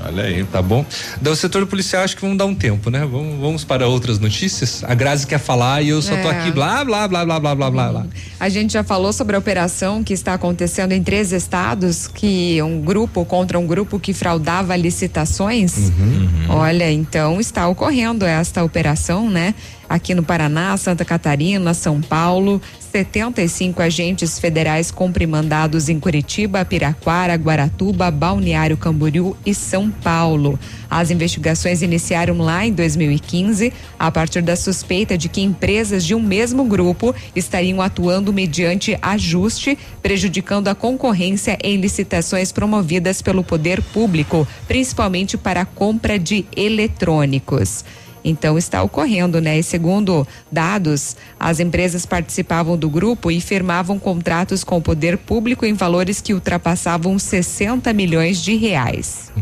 [0.04, 0.44] Olha aí.
[0.44, 0.84] Tá bom?
[1.20, 3.00] Do setor policial, acho que vamos dar um tempo, né?
[3.00, 4.82] Vamos, vamos para outras notícias.
[4.84, 6.30] A Grazi quer falar e eu só tô É.
[6.30, 8.06] aqui blá, blá, blá, blá, blá, blá, blá, blá.
[8.38, 12.80] A gente já falou sobre a operação que está acontecendo em três estados, que um
[12.80, 15.76] grupo contra um grupo que fraudava licitações.
[15.76, 16.46] Uhum.
[16.48, 19.54] Olha, então está ocorrendo esta operação, né?
[19.88, 27.34] Aqui no Paraná, Santa Catarina, São Paulo, 75 agentes federais cumprem mandados em Curitiba, Piraquara,
[27.34, 30.58] Guaratuba, Balneário Camboriú e São Paulo.
[30.90, 36.20] As investigações iniciaram lá em 2015, a partir da suspeita de que empresas de um
[36.20, 44.46] mesmo grupo estariam atuando mediante ajuste, prejudicando a concorrência em licitações promovidas pelo poder público,
[44.66, 47.84] principalmente para a compra de eletrônicos.
[48.24, 49.58] Então está ocorrendo, né?
[49.58, 55.64] E segundo dados, as empresas participavam do grupo e firmavam contratos com o poder público
[55.64, 59.32] em valores que ultrapassavam 60 milhões de reais.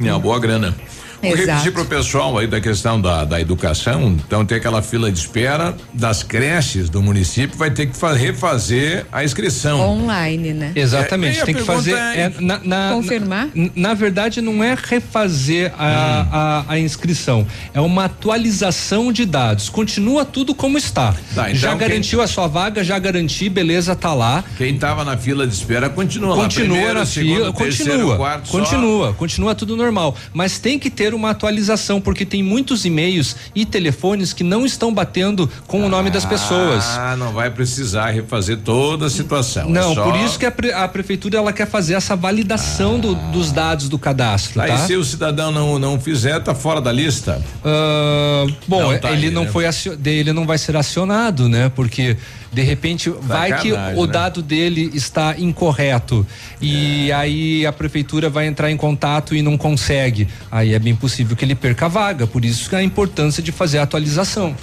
[0.00, 0.74] É uma boa grana.
[1.22, 1.48] Vou Exato.
[1.50, 5.74] repetir pro pessoal aí da questão da, da educação, então tem aquela fila de espera
[5.94, 9.80] das creches do município, vai ter que fa- refazer a inscrição.
[9.80, 10.72] Online, né?
[10.74, 11.94] Exatamente, É, e a tem que fazer.
[11.94, 13.48] é- é, na, na- Confirmar?
[13.54, 19.68] Na, na verdade, não é refazer a, a, a inscrição, é uma atualização de dados.
[19.68, 21.14] Continua tudo como está.
[21.34, 24.42] Tá, então já quem- garantiu a sua vaga, já garanti, beleza, tá lá.
[24.58, 26.42] Quem tava na fila de espera continua, lá.
[26.44, 28.58] Continua Primeiro, na segundo, fila, terceiro, continua, só.
[28.58, 33.64] continua, continua tudo normal, mas tem que ter uma atualização porque tem muitos e-mails e
[33.64, 36.84] telefones que não estão batendo com o nome das pessoas.
[36.98, 39.68] Ah, não vai precisar refazer toda a situação.
[39.68, 42.98] é Não, só- por isso que a, pre- a prefeitura ela quer fazer essa validação
[42.98, 44.78] do- dos dados do cadastro, Aí tá?
[44.78, 47.42] se o cidadão não não fizer, tá fora da lista.
[47.64, 49.50] Ah, bom, Não, tá ele aí, não né?
[49.50, 51.70] foi acio- de- ele não vai ser acionado, né?
[51.74, 52.16] Porque
[52.52, 54.12] de repente vai que Sacanagem, o né?
[54.12, 56.26] dado dele está incorreto
[56.60, 57.14] e É.
[57.14, 60.28] aí a prefeitura vai entrar em contato e não consegue.
[60.50, 62.28] Aí é bem possível que ele perca a vaga.
[62.28, 64.54] Por isso que a importância de fazer a atualização.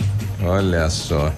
[0.42, 1.34] Olha só.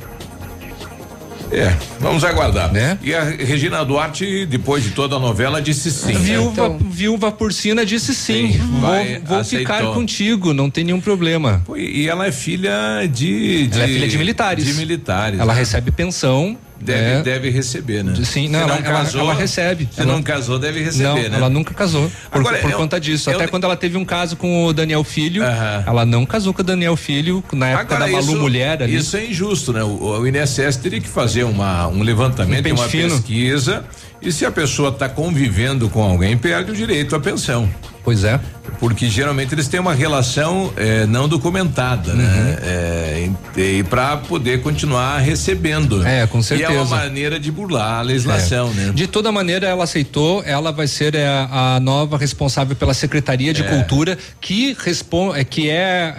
[1.52, 2.72] É, vamos aguardar.
[2.72, 2.98] Né?
[3.02, 6.14] E a Regina Duarte, depois de toda a novela, disse sim.
[6.14, 6.19] né?
[6.19, 8.53] Viúva, viúva porcina disse sim.
[8.53, 11.61] Sim, vou vai, vou ficar contigo, não tem nenhum problema.
[11.65, 13.73] Pô, E ela é filha de, de.
[13.73, 14.65] Ela é filha de militares.
[14.65, 15.40] De militares.
[15.40, 15.60] Ela né?
[15.60, 16.57] recebe pensão.
[16.83, 17.21] Deve, né?
[17.21, 18.13] deve receber, né?
[18.23, 19.87] Sim, não, ela, ela- casou, ela recebe.
[19.93, 21.29] Se Ela- não casou, deve receber, não, né?
[21.33, 22.09] ela nunca casou.
[22.31, 23.29] Por, Agora, por eu- conta disso.
[23.29, 26.61] eu- Até quando ela teve um caso com o Daniel Filho, ela não casou com
[26.61, 28.95] o Daniel Filho na época Agora, da Malu isso, Mulher ali.
[28.95, 29.83] Isso é injusto, né?
[29.83, 33.09] O, o INSS teria que fazer uma, um levantamento, Um uma fino.
[33.11, 33.85] pesquisa.
[34.21, 37.67] E se a pessoa está convivendo com alguém, perde o direito à pensão.
[38.03, 38.40] Pois é.
[38.80, 42.23] Porque geralmente eles têm uma relação eh, não documentada, né?
[42.23, 42.57] Uhum.
[42.64, 46.06] Eh, e para poder continuar recebendo.
[46.06, 46.72] É, com certeza.
[46.72, 48.73] E é uma maneira de burlar a legislação, É.
[48.73, 48.91] né?
[48.95, 53.61] De toda maneira, ela aceitou, ela vai ser é, a, nova responsável pela Secretaria de
[53.61, 53.68] É.
[53.68, 56.15] Cultura, que responde, que é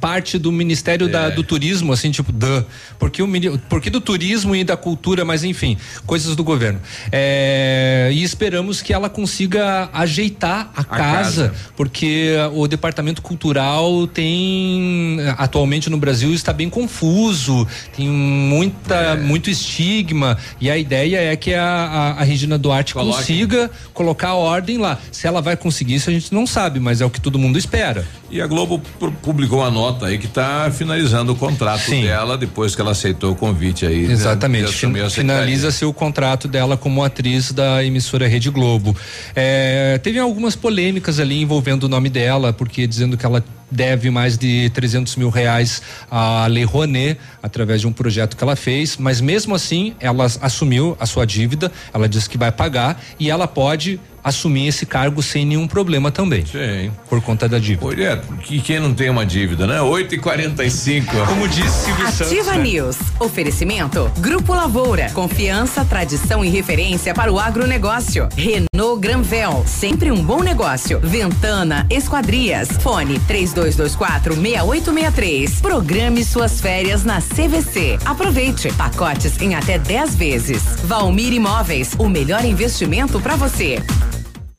[0.00, 1.10] parte do Ministério É.
[1.10, 2.64] da- do Turismo, assim, tipo, duh.
[2.98, 5.76] Porque, o, porque do turismo e da cultura, mas enfim,
[6.06, 6.80] coisas do governo.
[7.10, 11.54] É, e esperamos que ela consiga ajeitar a, casa, casa.
[11.76, 17.66] porque o departamento cultural tem atualmente no Brasil está bem confuso,
[17.96, 23.18] tem muita muito estigma e a ideia é que a, a, a Regina Duarte Coloque.
[23.18, 24.98] consiga colocar a ordem lá.
[25.12, 27.58] Se ela vai conseguir isso a gente não sabe, mas é o que todo mundo
[27.58, 28.06] espera.
[28.30, 32.02] E a Globo pu- publicou uma nota aí que está finalizando o contrato Sim.
[32.02, 34.06] dela depois que ela aceitou o convite aí.
[34.06, 34.72] né, Exatamente.
[34.72, 34.92] Fin-.
[35.10, 38.94] Finaliza-se o contrato dela como atriz da emissora Rede Globo.
[39.34, 44.36] É, teve algumas polêmicas ali envolvendo o nome dela, porque dizendo que ela deve mais
[44.36, 49.20] de 300 mil reais à Lei Rouanet através de um projeto que ela fez, mas
[49.20, 54.00] mesmo assim ela assumiu a sua dívida, ela disse que vai pagar e ela pode
[54.22, 56.44] assumir esse cargo sem nenhum problema também.
[56.44, 56.90] Sim.
[57.08, 57.80] Por conta da dívida.
[57.80, 59.80] Pois é, que quem não tem uma dívida, né?
[59.80, 62.32] 8 e 45 Como disse Silvio Santos.
[62.32, 62.62] Ativa né?
[62.62, 62.96] News.
[63.18, 64.10] Oferecimento.
[64.18, 65.10] Grupo Lavoura.
[65.10, 68.28] Confiança, tradição e referência para o agronegócio.
[68.36, 69.64] Renault Granvel.
[69.66, 71.00] Sempre um bom negócio.
[71.00, 72.68] Ventana Esquadrias.
[72.82, 73.18] Fone
[73.58, 75.60] 3224 6863.
[75.60, 77.98] Programe suas férias na CVC.
[78.04, 78.72] Aproveite.
[78.74, 80.62] Pacotes em até 10 vezes.
[80.84, 81.94] Valmir Imóveis.
[81.98, 83.82] O melhor investimento para você.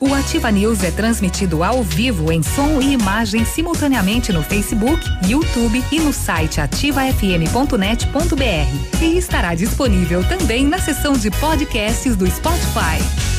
[0.01, 5.83] O Ativa News é transmitido ao vivo em som e imagem simultaneamente no Facebook, YouTube
[5.91, 9.01] e no site ativafm.net.br.
[9.01, 13.38] E estará disponível também na seção de podcasts do Spotify.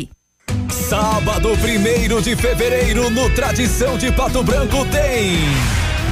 [0.91, 5.37] Sábado 1 de fevereiro, no Tradição de Pato Branco, tem.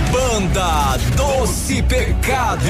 [0.10, 2.62] Banda Doce Pecado.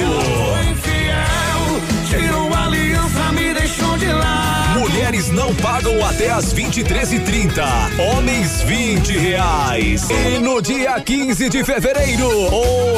[2.08, 4.80] Tirou a aliança, me deixou de lado.
[4.80, 7.62] Mulheres não pagam até as 23h30.
[8.00, 10.08] Homens 20 reais.
[10.10, 12.28] E no dia 15 de fevereiro,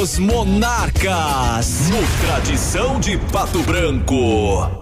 [0.01, 1.90] os Monarcas.
[1.90, 4.82] No Tradição de Pato Branco.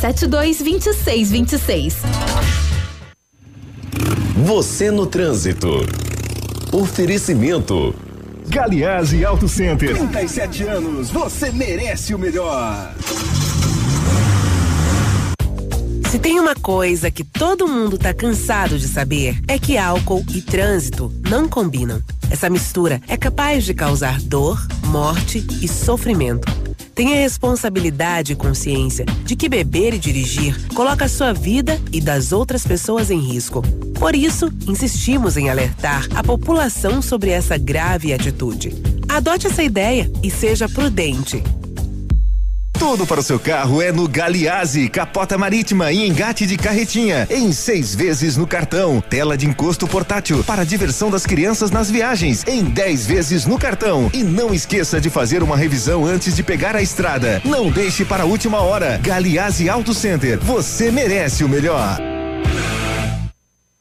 [0.00, 1.96] 3272 2626.
[4.46, 5.68] Você no trânsito.
[6.72, 7.94] Oferecimento.
[8.48, 9.94] Galiase Auto Center.
[9.94, 12.94] 37 anos, você merece o melhor.
[16.10, 20.40] Se tem uma coisa que todo mundo tá cansado de saber, é que álcool e
[20.40, 22.02] trânsito não combinam.
[22.30, 26.69] Essa mistura é capaz de causar dor, morte e sofrimento.
[27.00, 32.30] Tenha responsabilidade e consciência de que beber e dirigir coloca a sua vida e das
[32.30, 33.62] outras pessoas em risco.
[33.98, 38.74] Por isso, insistimos em alertar a população sobre essa grave atitude.
[39.08, 41.42] Adote essa ideia e seja prudente.
[42.80, 47.52] Tudo para o seu carro é no Galiase, capota marítima e engate de carretinha, em
[47.52, 49.02] seis vezes no cartão.
[49.06, 54.10] Tela de encosto portátil para diversão das crianças nas viagens, em dez vezes no cartão.
[54.14, 57.42] E não esqueça de fazer uma revisão antes de pegar a estrada.
[57.44, 58.98] Não deixe para a última hora.
[59.02, 62.09] Galiase Auto Center, você merece o melhor.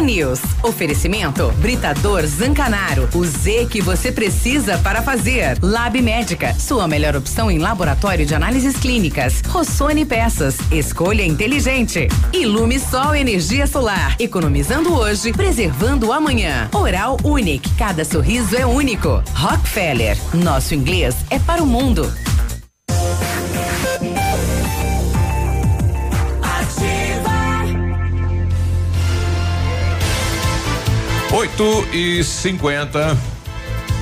[0.00, 0.40] News.
[0.62, 3.08] Oferecimento Britador Zancanaro.
[3.14, 5.58] O Z que você precisa para fazer.
[5.60, 6.54] Lab Médica.
[6.54, 9.42] Sua melhor opção em laboratório de análises clínicas.
[9.48, 10.56] Rossoni Peças.
[10.70, 12.08] Escolha inteligente.
[12.32, 14.14] Ilume Sol Energia Solar.
[14.18, 16.68] Economizando hoje, preservando amanhã.
[16.72, 17.70] Oral Unique.
[17.76, 19.22] Cada sorriso é único.
[19.34, 20.16] Rockefeller.
[20.32, 22.10] Nosso inglês é para o mundo.
[31.32, 33.39] 8 e 50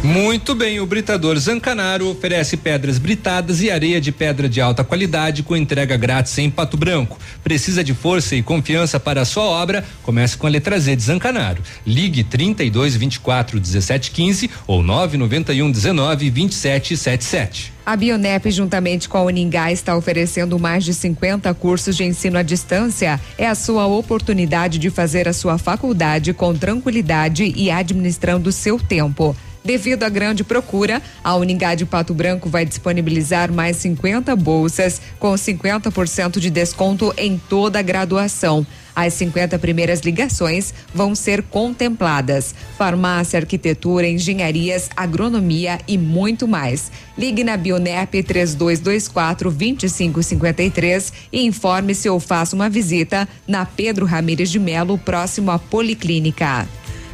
[0.05, 5.43] muito bem, o Britador Zancanaro oferece pedras britadas e areia de pedra de alta qualidade
[5.43, 7.19] com entrega grátis em Pato Branco.
[7.43, 9.85] Precisa de força e confiança para a sua obra?
[10.03, 11.63] Comece com a letra Z de Zancanaro.
[11.85, 17.73] Ligue 32 24 17 15 ou 991 19 27 77.
[17.85, 22.43] A Bionep, juntamente com a Uningá, está oferecendo mais de 50 cursos de ensino à
[22.43, 23.19] distância.
[23.39, 29.35] É a sua oportunidade de fazer a sua faculdade com tranquilidade e administrando seu tempo.
[29.69, 36.39] Devido à grande procura, a Uningá Pato Branco vai disponibilizar mais 50 bolsas com 50%
[36.39, 38.67] de desconto em toda a graduação.
[38.97, 42.55] As 50 primeiras ligações vão ser contempladas.
[42.79, 46.91] Farmácia, arquitetura, engenharias, agronomia e muito mais.
[47.19, 54.59] Ligue na Bionep 3224 2553 e informe-se ou faça uma visita na Pedro Ramires de
[54.59, 56.67] Melo, próximo à Policlínica.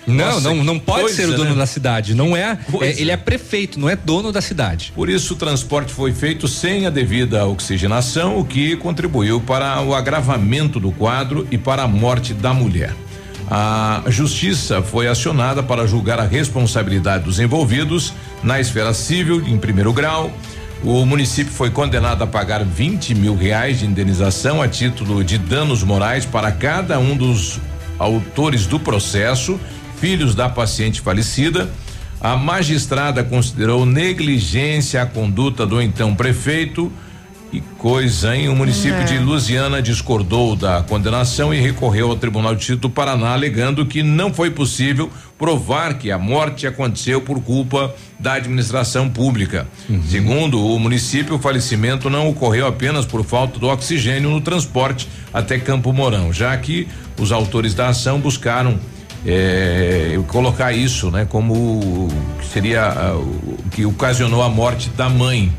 [0.05, 1.55] Não, Nossa, não, não pode coisa, ser o dono né?
[1.55, 2.13] da cidade.
[2.13, 4.91] Não é, é, Ele é prefeito, não é dono da cidade.
[4.93, 9.95] Por isso, o transporte foi feito sem a devida oxigenação, o que contribuiu para o
[9.95, 12.93] agravamento do quadro e para a morte da mulher.
[13.49, 19.93] A justiça foi acionada para julgar a responsabilidade dos envolvidos na esfera civil, em primeiro
[19.93, 20.31] grau.
[20.83, 25.81] O município foi condenado a pagar 20 mil reais de indenização a título de danos
[25.81, 27.59] morais para cada um dos
[27.97, 29.59] autores do processo
[30.03, 31.69] filhos da paciente falecida.
[32.19, 36.91] A magistrada considerou negligência a conduta do então prefeito.
[37.49, 38.49] Que coisa, hein?
[38.49, 39.03] O município É.
[39.05, 44.03] de Lusiana discordou da condenação e recorreu ao Tribunal de Justiça do Paraná, alegando que
[44.03, 49.67] não foi possível provar que a morte aconteceu por culpa da administração pública.
[50.09, 55.57] Segundo o município, o falecimento não ocorreu apenas por falta do oxigênio no transporte até
[55.57, 58.77] Campo Mourão, já que os autores da ação buscaram
[59.25, 62.07] eh, colocar isso, né, como
[62.51, 65.51] seria o que ocasionou a morte da mãe.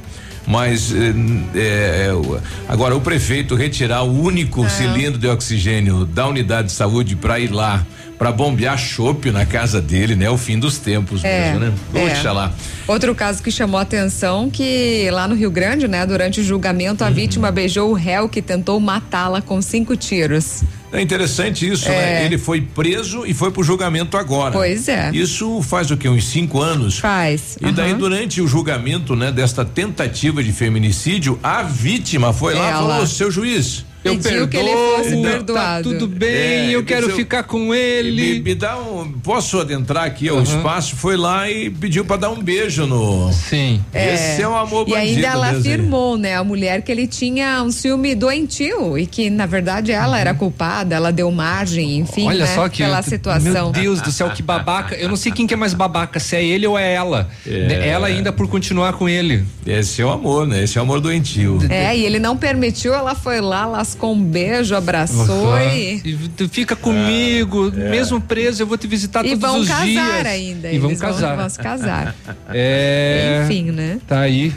[0.46, 1.14] Mas eh,
[1.54, 2.38] eh, o-
[2.68, 7.50] agora o prefeito retirar o único cilindro de oxigênio da unidade de saúde para ir
[7.50, 7.84] lá
[8.18, 10.26] para bombear chope na casa dele, né?
[10.26, 11.72] É o fim dos tempos É, mesmo, né?
[11.94, 12.08] é.
[12.14, 12.52] Puxa lá.
[12.86, 17.02] Outro caso que chamou a atenção que lá no Rio Grande, né, durante o julgamento,
[17.02, 20.62] a vítima beijou o réu que tentou matá-la com cinco tiros.
[20.92, 21.90] É interessante isso, É.
[22.20, 22.24] né?
[22.26, 24.52] Ele foi preso e foi pro julgamento agora.
[24.52, 25.10] Pois é.
[25.12, 26.08] Isso faz o quê?
[26.08, 26.98] Uns cinco anos?
[27.00, 27.56] Faz.
[27.60, 27.98] E daí, aham.
[27.98, 32.88] durante o julgamento, né, desta tentativa de feminicídio, a vítima foi lá e Ela.
[32.92, 33.84] falou: seu juiz.
[34.04, 35.82] Eu Pediu que ele perdoo, fosse tá perdoado.
[35.90, 38.34] tudo bem, É, eu quero seu- ficar com ele.
[38.34, 39.10] Me, me dá um.
[39.22, 40.44] Posso adentrar aqui ao Aham.
[40.44, 40.94] espaço?
[40.96, 43.32] Foi lá e pediu pra dar um beijo no.
[43.32, 43.82] Sim.
[43.94, 47.70] Esse é um amor E ainda ela afirmou, né, a mulher que ele tinha um
[47.70, 52.54] ciúme doentio e que na verdade ela era culpada, ela deu margem, enfim, Olha né,
[52.54, 53.52] só que pela situação.
[53.52, 54.94] Meu Deus do céu, que babaca.
[54.94, 57.28] Eu não sei quem que é mais babaca, se é ele ou é ela.
[57.46, 57.88] É.
[57.88, 59.44] Ela ainda por continuar com ele.
[59.66, 60.62] Esse é o amor, né?
[60.64, 61.58] Esse é o amor doentio.
[61.70, 66.48] É, e ele não permitiu, ela foi lá, lascou um beijo, abraçou e E tu
[66.48, 70.26] fica comigo, mesmo preso, eu vou te visitar E todos os casar dias.
[70.26, 71.36] ainda, E vão eles vão- casar.
[71.36, 72.14] vão se casar.
[72.52, 73.42] É.
[73.44, 73.98] Enfim, né?
[74.06, 74.52] Tá aí.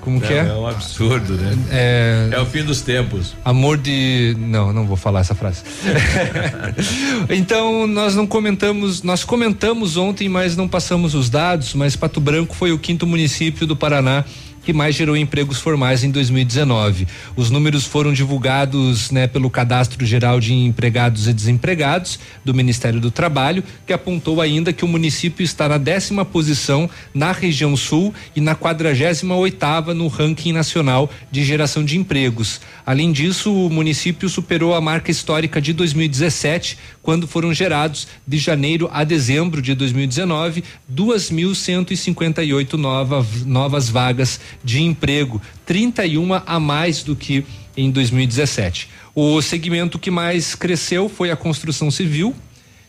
[0.00, 0.48] Como que é, é?
[0.48, 1.56] é um absurdo, né?
[1.68, 2.28] É.
[2.30, 3.34] É o fim dos tempos.
[3.44, 4.36] Amor de.
[4.38, 5.62] Não, não vou falar essa frase.
[7.28, 12.54] então, nós não comentamos, nós comentamos ontem, mas não passamos os dados, mas Pato Branco
[12.54, 14.24] foi o quinto município do Paraná
[14.66, 17.06] que mais gerou empregos formais em 2019.
[17.36, 23.08] Os números foram divulgados né, pelo Cadastro Geral de Empregados e Desempregados do Ministério do
[23.08, 28.40] Trabalho, que apontou ainda que o município está na décima posição na região sul e
[28.40, 32.60] na 48 oitava no ranking nacional de geração de empregos.
[32.84, 38.90] Além disso, o município superou a marca histórica de 2017, quando foram gerados de janeiro
[38.92, 47.44] a dezembro de 2019 2.158 nova, novas vagas de emprego, 31 a mais do que
[47.76, 48.88] em 2017.
[49.14, 52.34] O segmento que mais cresceu foi a construção civil,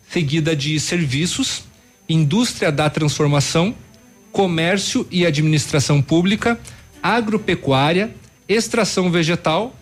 [0.09, 1.63] seguida de serviços,
[2.09, 3.75] indústria da transformação,
[4.31, 6.59] comércio e administração pública,
[7.01, 8.11] agropecuária,
[8.47, 9.76] extração vegetal,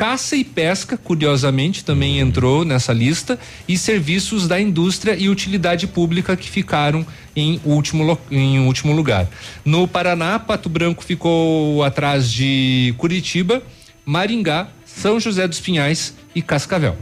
[0.00, 6.34] caça e pesca, curiosamente, também entrou nessa lista, e serviços da indústria e utilidade pública
[6.38, 7.06] que ficaram
[7.36, 9.28] em último, em último lugar.
[9.62, 13.62] No Paraná, Pato Branco ficou atrás de Curitiba,
[14.02, 16.96] Maringá, São José dos Pinhais e Cascavel.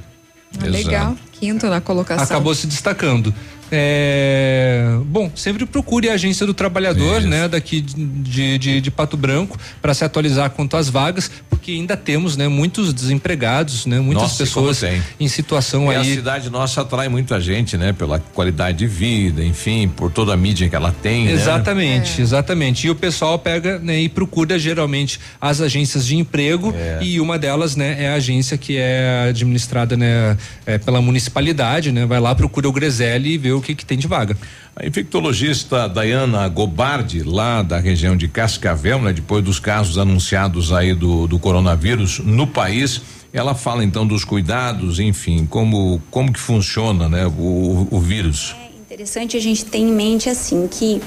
[0.60, 1.16] Ah, legal.
[1.38, 2.24] Quinto na colocação.
[2.24, 3.32] Acabou se destacando.
[3.70, 9.58] É, bom, sempre procure a agência do trabalhador, né, daqui de, de, de Pato Branco,
[9.80, 14.44] para se atualizar quanto às vagas, porque ainda temos, né, muitos desempregados, né, muitas Nossa,
[14.44, 14.82] pessoas
[15.18, 16.14] em situação E a aí.
[16.14, 17.92] cidade nossa atrai muita gente, né?
[17.92, 21.26] Pela qualidade de vida, enfim, por toda a mídia que ela tem.
[21.26, 21.32] né?
[21.32, 22.86] Exatamente, exatamente.
[22.86, 27.76] E o pessoal pega né, e procura geralmente as agências de emprego e uma delas,
[27.76, 30.36] né, é a agência que é administrada, né,
[30.66, 32.06] é, pela municipalidade, né?
[32.06, 34.36] Vai lá, procura o Greselli e vê o que que tem de vaga.
[34.74, 40.94] A infectologista Dayana Gobardi, lá da região de Cascavel, né, depois dos casos anunciados aí
[40.94, 43.02] do, do coronavírus no país,
[43.32, 48.54] ela fala então dos cuidados, enfim, como como que funciona, né, o, o vírus.
[48.80, 51.00] Interessante a gente ter em mente assim que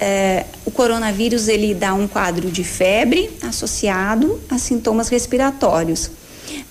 [0.00, 6.10] eh, o coronavírus ele dá um quadro de febre associado a sintomas respiratórios.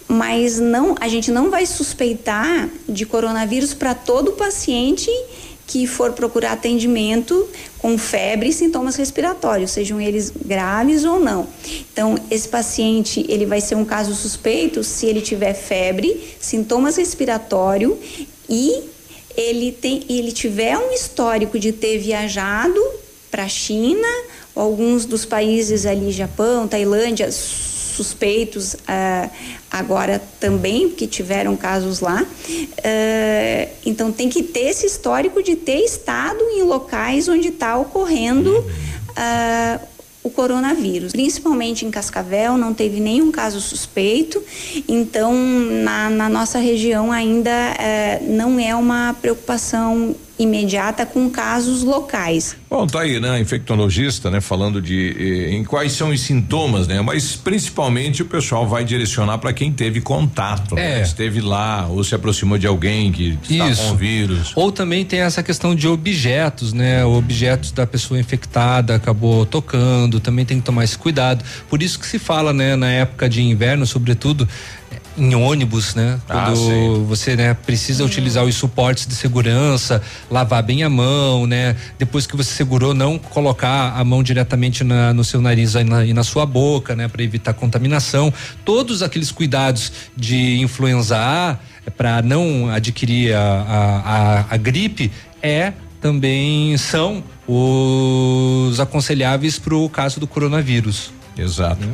[0.07, 5.09] Mas não, a gente não vai suspeitar de coronavírus para todo paciente
[5.65, 7.47] que for procurar atendimento
[7.79, 11.47] com febre e sintomas respiratórios, sejam eles graves ou não.
[11.91, 17.97] Então, esse paciente, ele vai ser um caso suspeito se ele tiver febre, sintomas respiratórios
[18.49, 18.83] e
[19.35, 22.79] ele tem ele tiver um histórico de ter viajado
[23.31, 24.07] para a China,
[24.55, 27.29] alguns dos países ali, Japão, Tailândia,
[27.93, 29.29] suspeitos ah,
[29.71, 32.25] agora também, que tiveram casos lá.
[32.83, 38.65] Ah, então tem que ter esse histórico de ter estado em locais onde está ocorrendo
[39.15, 39.79] ah,
[40.23, 41.11] o coronavírus.
[41.11, 44.41] Principalmente em Cascavel, não teve nenhum caso suspeito,
[44.87, 52.55] então na, na nossa região ainda eh, não é uma preocupação imediata com casos locais.
[52.69, 53.39] Bom, tá aí, né?
[53.39, 54.41] Infectologista, né?
[54.41, 57.01] Falando de eh, em quais são os sintomas, né?
[57.01, 60.99] Mas principalmente o pessoal vai direcionar para quem teve contato, né?
[60.99, 61.01] É.
[61.03, 63.89] Esteve lá ou se aproximou de alguém que está Isso.
[63.89, 64.53] com vírus.
[64.55, 67.05] Ou também tem essa questão de objetos, né?
[67.05, 71.45] Objetos da pessoa infectada acabou tocando, também tem que tomar esse cuidado.
[71.69, 74.47] Por isso que se fala, né, na época de inverno, sobretudo
[75.17, 76.19] em ônibus, né?
[76.27, 77.05] Ah, Quando sim.
[77.07, 81.75] você, né, precisa utilizar os suportes de segurança, lavar bem a mão, né?
[81.99, 86.05] Depois que você segurou, não colocar a mão diretamente na- no seu nariz e na,
[86.05, 87.07] e na sua boca, né?
[87.07, 88.33] Para evitar contaminação.
[88.65, 91.57] Todos aqueles cuidados de influenza A
[91.97, 95.11] para não adquirir a, a, a, a gripe
[95.41, 101.11] é também são os aconselháveis para o caso do coronavírus.
[101.37, 101.87] Exato.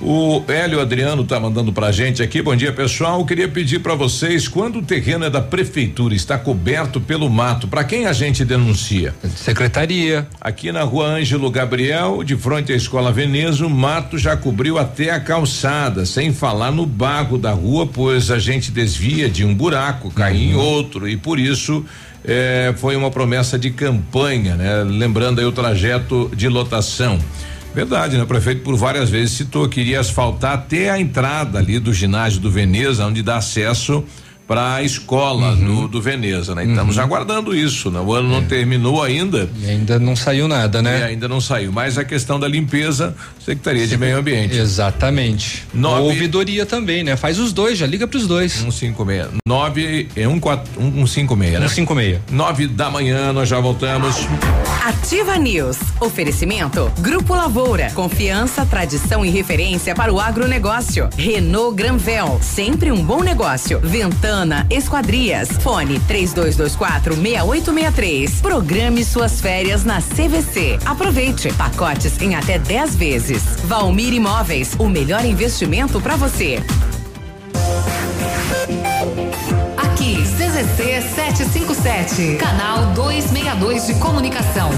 [0.00, 2.40] O Hélio Adriano tá mandando pra gente aqui.
[2.40, 3.24] Bom dia, pessoal.
[3.26, 7.84] Queria pedir para vocês, quando o terreno é da prefeitura, está coberto pelo mato, para
[7.84, 9.14] quem a gente denuncia?
[9.36, 10.26] Secretaria.
[10.40, 15.10] Aqui na rua Ângelo Gabriel, de frente à Escola Veneza, o mato já cobriu até
[15.10, 20.10] a calçada, sem falar no barro da rua, pois a gente desvia de um buraco,
[20.10, 21.84] cai em outro, e por isso
[22.24, 24.82] eh, foi uma promessa de campanha, né?
[24.84, 27.18] Lembrando aí o trajeto de lotação.
[27.76, 28.22] Verdade, né?
[28.22, 32.40] O prefeito por várias vezes citou que iria asfaltar até a entrada ali do ginásio
[32.40, 34.02] do Veneza, onde dá acesso
[34.46, 36.64] para a escola do, do Veneza, né?
[36.64, 37.98] E Estamos aguardando isso, né?
[38.00, 39.48] O ano não terminou ainda.
[39.60, 41.00] E ainda não saiu nada, né?
[41.00, 41.72] E ainda não saiu.
[41.72, 43.14] Mas a questão da limpeza,
[43.44, 44.56] Secretaria de Meio Ambiente.
[44.56, 45.64] Exatamente.
[45.74, 47.16] Nove- Ouvidoria também, né?
[47.16, 48.52] Faz os dois, já liga pros dois.
[48.52, 49.30] 156.
[49.48, 51.66] 9 é um, quatro, um, um cinco meia, né?
[51.68, 52.20] 156.
[52.30, 54.14] 9 da manhã, nós já voltamos.
[54.84, 55.76] Ativa News.
[56.00, 56.90] Oferecimento.
[57.00, 57.90] Grupo Lavoura.
[57.94, 61.08] Confiança, tradição e referência para o agronegócio.
[61.16, 62.38] Renault Granvel.
[62.42, 63.80] Sempre um bom negócio.
[63.80, 64.35] Ventana
[64.68, 65.48] Esquadrias.
[65.62, 68.40] Fone 3224 6863.
[68.42, 70.78] Programe suas férias na CVC.
[70.84, 71.50] Aproveite.
[71.54, 73.42] Pacotes em até 10 vezes.
[73.64, 74.74] Valmir Imóveis.
[74.78, 76.62] O melhor investimento para você.
[79.78, 84.68] Aqui, CZC 757, canal 262 de comunicação.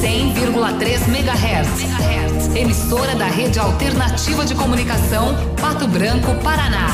[0.00, 2.56] 100,3 MHz.
[2.56, 6.88] Emissora da Rede Alternativa de Comunicação, Pato Branco, Paraná.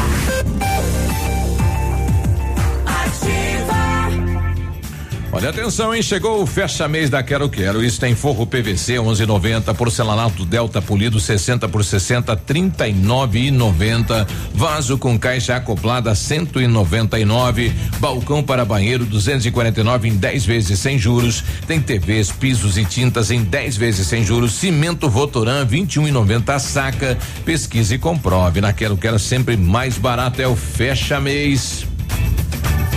[5.32, 6.00] Olha atenção, hein?
[6.00, 7.84] Chegou o fecha mês da Quero Quero.
[7.84, 15.56] Isso tem forro PVC 11,90, porcelanato Delta polido 60 por 60 39,90, vaso com caixa
[15.56, 21.42] acoplada 199, balcão para banheiro 249 em 10 vezes sem juros.
[21.66, 24.54] Tem TVs, pisos e tintas em 10 vezes sem juros.
[24.54, 27.18] Cimento Votoran 21,90 a saca.
[27.44, 28.60] Pesquise e comprove.
[28.60, 31.84] Na Quero Quero sempre mais barato é o fecha mês.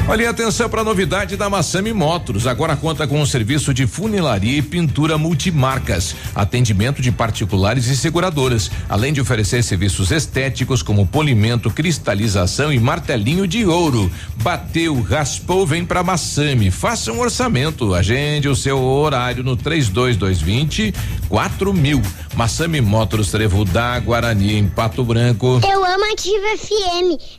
[0.10, 2.48] Olha, atenção para a novidade da Massami Motors.
[2.48, 8.72] Agora conta com um serviço de funilaria e pintura multimarcas, atendimento de particulares e seguradoras,
[8.90, 14.12] além de oferecer serviços estéticos como polimento, cristalização e martelinho de ouro.
[14.38, 16.72] Bateu, raspou, vem para Massami.
[16.72, 17.94] Faça um orçamento.
[17.94, 20.92] Agende o seu horário no 32220
[21.30, 22.02] 4000.
[22.36, 25.62] Massami Motors Trevo da Guarani em Pato Branco.
[25.64, 27.39] Eu amo Ativa FM.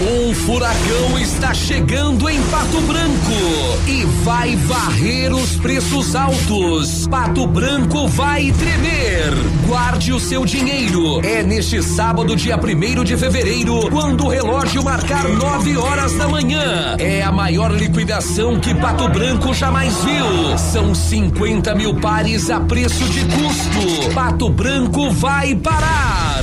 [0.00, 7.06] Um furacão está chegando em Pato Branco e vai varrer os preços altos.
[7.06, 9.32] Pato Branco vai tremer.
[9.68, 11.24] Guarde o seu dinheiro.
[11.24, 16.96] É neste sábado, dia 1 de fevereiro, quando o relógio marcar 9 horas da manhã.
[16.98, 20.58] É a maior liquidação que Pato Branco jamais viu.
[20.58, 24.12] São 50 mil pares a preço de custo.
[24.12, 26.42] Pato Branco vai parar.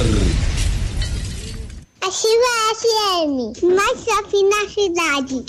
[2.04, 5.46] Ativa FM, mais shopping na cidade.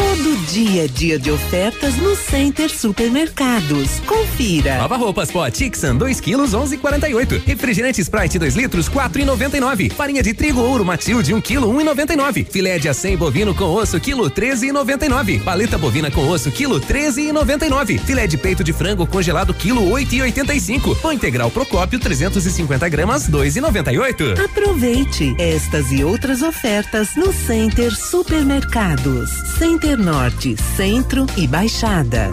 [0.00, 4.00] Todo dia é dia de ofertas no Center Supermercados.
[4.06, 4.78] Confira.
[4.78, 7.42] Nova roupas Pó Tixan 2 quilos 11,48.
[7.44, 9.92] Refrigerante Sprite 2 litros 4,99.
[9.92, 12.46] Farinha de trigo ouro Matilde 1 quilo 1,99.
[12.50, 15.42] Filé de acém bovino com osso quilo 13,99.
[15.44, 17.98] Paleta bovina com osso quilo 13,99.
[18.00, 20.98] Filé de peito de frango congelado quilo 8,85.
[20.98, 24.46] Pão integral Procópio 350 gramas 2,98.
[24.46, 29.28] Aproveite estas e outras ofertas no Center Supermercados.
[29.58, 32.30] Center Norte, Centro e Baixada.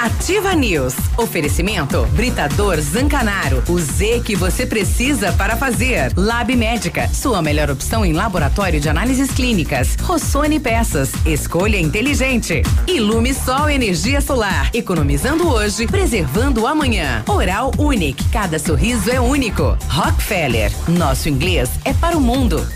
[0.00, 0.94] Ativa News.
[1.16, 3.62] Oferecimento Britador Zancanaro.
[3.68, 6.12] O Z que você precisa para fazer.
[6.16, 7.08] Lab Médica.
[7.08, 9.96] Sua melhor opção em laboratório de análises clínicas.
[10.02, 11.10] Rossoni Peças.
[11.24, 12.62] Escolha inteligente.
[12.86, 14.70] Ilume Sol Energia Solar.
[14.74, 17.22] Economizando hoje, preservando amanhã.
[17.26, 18.28] Oral Unique.
[18.30, 19.76] Cada sorriso é único.
[19.88, 20.70] Rockefeller.
[20.86, 22.66] Nosso inglês é para o mundo.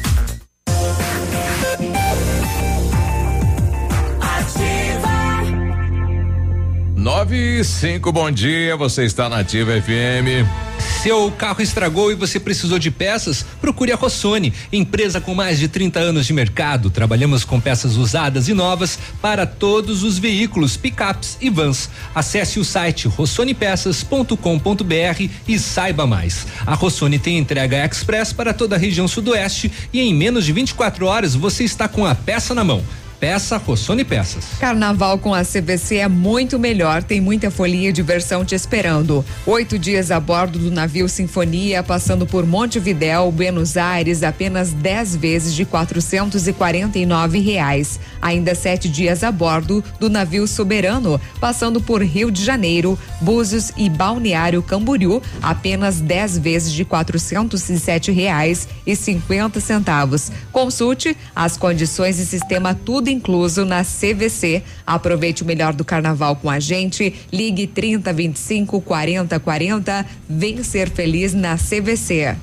[6.99, 10.45] Nove e cinco, bom dia, você está na Ativa FM.
[11.01, 13.47] Seu carro estragou e você precisou de peças?
[13.61, 16.91] Procure a Rossoni, empresa com mais de 30 anos de mercado.
[16.91, 21.89] Trabalhamos com peças usadas e novas para todos os veículos, picapes e vans.
[22.13, 26.49] Acesse o site rossonepeças.com.br e saiba mais.
[26.67, 31.07] A Rossoni tem entrega express para toda a região sudoeste e em menos de 24
[31.07, 32.83] horas você está com a peça na mão.
[33.21, 34.45] Peça Rossoni Peças.
[34.61, 39.25] Carnaval com a CVC é muito melhor, tem muita folia e diversão te esperando.
[39.45, 45.55] Oito dias a bordo do navio Sinfonia, passando por Montevidéu, Buenos Aires, apenas 10 vezes
[45.55, 47.99] de quatrocentos e quarenta e nove reais.
[48.23, 53.91] Ainda sete dias a bordo do navio Soberano, passando por Rio de Janeiro, Búzios e
[53.91, 60.31] Balneário Camboriú, apenas 10 vezes de quatrocentos e sete reais e cinquenta centavos.
[60.53, 64.63] Consulte as condições e sistema tudo incluso na CVC.
[64.87, 67.15] Aproveite o melhor do carnaval com a gente.
[67.33, 70.07] Ligue 30 25 40 40.
[70.29, 72.37] Vem ser feliz na CVC.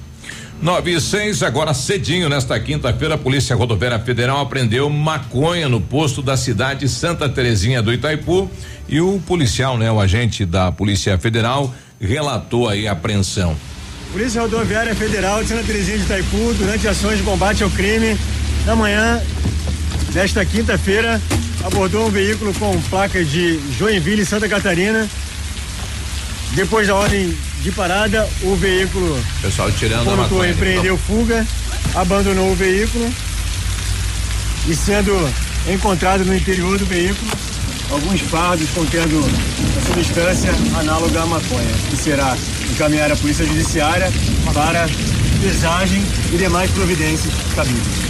[0.61, 6.21] 9 e 6, agora cedinho, nesta quinta-feira, a Polícia Rodoviária Federal apreendeu maconha no posto
[6.21, 8.49] da cidade Santa Terezinha do Itaipu
[8.87, 13.55] e o policial, né, o agente da Polícia Federal, relatou aí a apreensão.
[14.13, 18.17] Polícia Rodoviária Federal de Santa Terezinha de Itaipu, durante ações de combate ao crime,
[18.65, 19.21] na manhã
[20.15, 21.21] desta quinta-feira,
[21.61, 25.09] abordou um veículo com placas de Joinville e Santa Catarina.
[26.53, 30.51] Depois da ordem de parada, o veículo Pessoal tirando a maconha.
[30.51, 31.45] empreendeu fuga,
[31.93, 33.13] abandonou o veículo
[34.69, 35.11] e sendo
[35.67, 37.31] encontrado no interior do veículo
[37.91, 39.21] alguns fardos contendo
[39.85, 42.37] substância análoga à maconha, que será
[42.71, 44.09] encaminhada à Polícia Judiciária
[44.53, 44.87] para
[45.41, 46.01] pesagem
[46.31, 48.05] e demais providências cabíveis.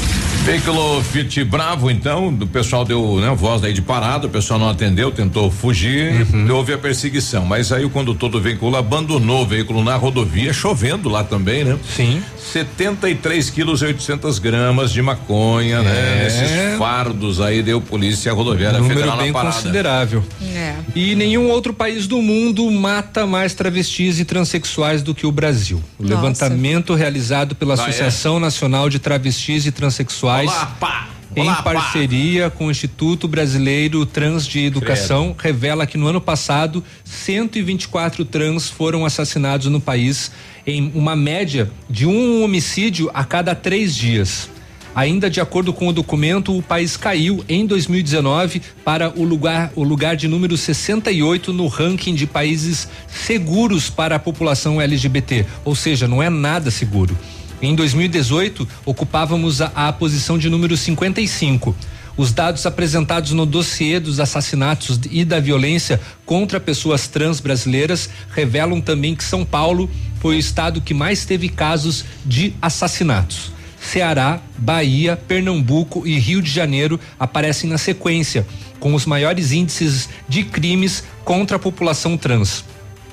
[0.46, 4.70] Veículo Fiat Bravo, então, o pessoal deu né, voz aí de parada, o pessoal não
[4.70, 6.14] atendeu, tentou fugir,
[6.52, 7.44] houve a perseguição.
[7.44, 11.80] Mas aí o condutor do veículo abandonou o veículo na rodovia, chovendo lá também, né?
[11.96, 12.22] Sim.
[12.38, 15.92] 73 quilos e 800 gramas de maconha, né?
[15.92, 16.24] É.
[16.24, 19.56] Nesses fardos aí deu polícia rodoviária Número federal bem na parada.
[19.56, 20.24] considerável.
[20.56, 20.76] É.
[20.96, 25.82] E nenhum outro país do mundo mata mais travestis e transexuais do que o Brasil.
[25.98, 26.16] O Nossa.
[26.16, 27.82] levantamento realizado pela Ah, é?
[27.82, 31.10] Associação Nacional de Travestis e Transsexuais Olá, pá!
[31.36, 31.64] em Olá, pá!
[31.64, 38.70] parceria com o Instituto Brasileiro Trans de Educação, revela que no ano passado 124 trans
[38.70, 40.32] foram assassinados no país
[40.68, 44.50] em uma média de um homicídio a cada três dias.
[44.94, 49.84] Ainda de acordo com o documento, o país caiu em 2019 para o lugar, o
[49.84, 55.46] lugar de número 68 no ranking de países seguros para a população LGBT.
[55.66, 57.18] Ou seja, não é nada seguro.
[57.62, 61.76] Em 2018, ocupávamos a, a posição de número 55.
[62.18, 68.80] Os dados apresentados no dossiê dos assassinatos e da violência contra pessoas trans brasileiras revelam
[68.80, 69.90] também que São Paulo
[70.22, 73.52] foi o estado que mais teve casos de assassinatos.
[73.80, 78.48] Ceará, Bahia, Pernambuco e Rio de Janeiro aparecem na sequência,
[78.80, 82.64] com os maiores índices de crimes contra a população trans.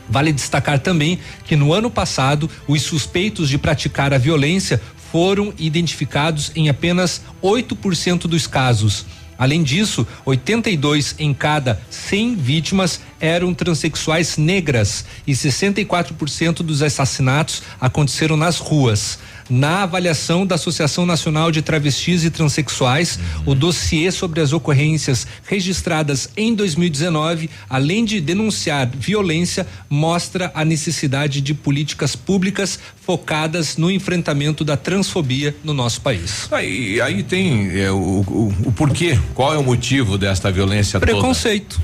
[0.08, 4.80] Vale destacar também que no ano passado, os suspeitos de praticar a violência
[5.10, 9.04] foram identificados em apenas 8% dos casos.
[9.38, 18.36] Além disso, 82 em cada 100 vítimas eram transexuais negras e 64% dos assassinatos aconteceram
[18.36, 19.18] nas ruas.
[19.52, 26.30] Na avaliação da Associação Nacional de Travestis e Transsexuais, o dossiê sobre as ocorrências registradas
[26.34, 34.64] em 2019, além de denunciar violência, mostra a necessidade de políticas públicas focadas no enfrentamento
[34.64, 36.48] da transfobia no nosso país.
[36.50, 41.78] Aí, aí tem é, o, o, o porquê, qual é o motivo desta violência Preconceito,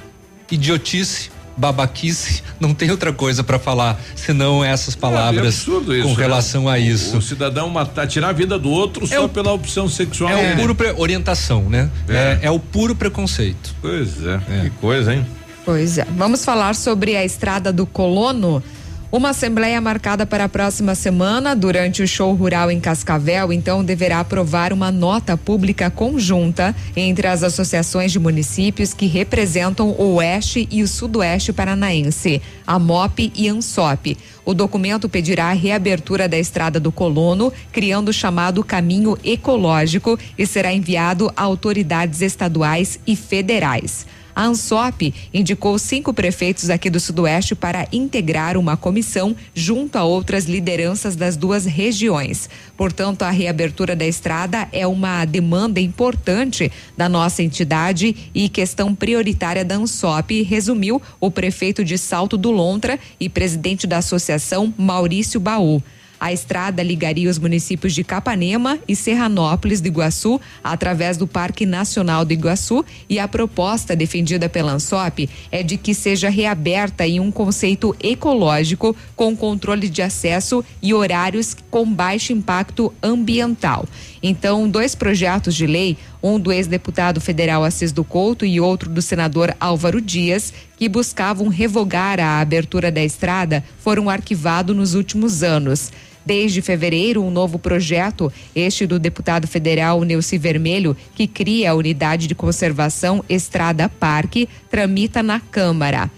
[0.50, 1.28] idiotice,
[1.58, 6.14] babaquice, não tem outra coisa para falar senão essas palavras É, isso, com né?
[6.16, 7.16] relação a isso.
[7.16, 10.30] O, o cidadão matar, tirar a vida do outro só pela opção sexual.
[10.30, 11.90] É, o puro pre- orientação, né?
[12.08, 12.14] É.
[12.14, 12.38] É.
[12.42, 13.74] é o puro preconceito.
[13.82, 15.26] Pois é, que coisa, hein?
[15.64, 16.06] Pois é.
[16.16, 18.62] Vamos falar sobre a estrada do Colono.
[19.10, 24.20] Uma assembleia marcada para a próxima semana, durante o show rural em Cascavel, então deverá
[24.20, 30.82] aprovar uma nota pública conjunta entre as associações de municípios que representam o Oeste e
[30.82, 34.18] o Sudoeste Paranaense, a MOP e ANSOP.
[34.44, 40.44] O documento pedirá a reabertura da estrada do Colono, criando o chamado caminho ecológico e
[40.44, 44.04] será enviado a autoridades estaduais e federais.
[44.38, 50.44] A ANSOP indicou cinco prefeitos aqui do Sudoeste para integrar uma comissão junto a outras
[50.44, 52.48] lideranças das duas regiões.
[52.76, 59.64] Portanto, a reabertura da estrada é uma demanda importante da nossa entidade e questão prioritária
[59.64, 65.82] da ANSOP, resumiu o prefeito de Salto do Lontra e presidente da associação, Maurício Baú.
[66.20, 72.24] A estrada ligaria os municípios de Capanema e Serranópolis do Iguaçu através do Parque Nacional
[72.24, 77.30] do Iguaçu e a proposta defendida pela ANSOP é de que seja reaberta em um
[77.30, 83.86] conceito ecológico com controle de acesso e horários com baixo impacto ambiental.
[84.20, 89.00] Então, dois projetos de lei, um do ex-deputado federal Assis do Couto e outro do
[89.00, 95.92] senador Álvaro Dias, que buscavam revogar a abertura da estrada, foram arquivados nos últimos anos.
[96.28, 102.26] Desde fevereiro, um novo projeto, este do deputado federal Neuci Vermelho, que cria a unidade
[102.26, 106.10] de conservação Estrada Parque, tramita na Câmara.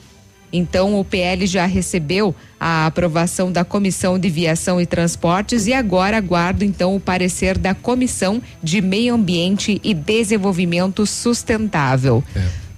[0.52, 6.16] Então, o PL já recebeu a aprovação da Comissão de Viação e Transportes e agora
[6.16, 12.24] aguardo então o parecer da Comissão de Meio Ambiente e Desenvolvimento Sustentável.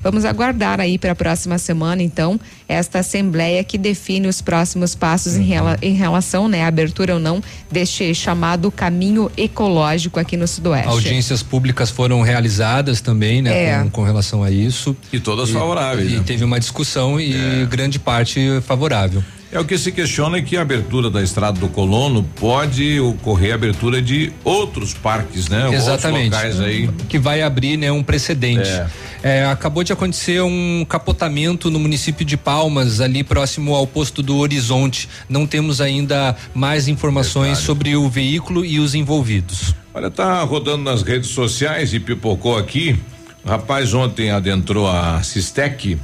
[0.02, 2.38] Vamos aguardar aí para a próxima semana, então,
[2.68, 7.20] esta assembleia que define os próximos passos em, rela- em relação, né, à abertura ou
[7.20, 10.88] não deste chamado caminho ecológico aqui no Sudoeste.
[10.88, 13.78] Audiências públicas foram realizadas também, né, É.
[13.84, 14.96] com, com relação a isso.
[15.12, 16.22] E todas favoráveis, E né?
[16.26, 19.22] teve uma discussão e grande parte favorável.
[19.52, 23.52] É o que se questiona é que a abertura da estrada do Colono pode ocorrer
[23.52, 25.68] a abertura de outros parques, né?
[25.74, 26.34] Exatamente.
[26.34, 26.88] Outros locais aí.
[27.06, 28.66] Que vai abrir, né, um precedente.
[28.66, 28.86] É.
[29.22, 34.38] É, acabou de acontecer um capotamento no município de Palmas, ali próximo ao posto do
[34.38, 35.06] Horizonte.
[35.28, 39.74] Não temos ainda mais informações sobre o veículo e os envolvidos.
[39.92, 42.98] Olha, tá rodando nas redes sociais e pipocou aqui.
[43.44, 45.98] O rapaz ontem adentrou a Sistec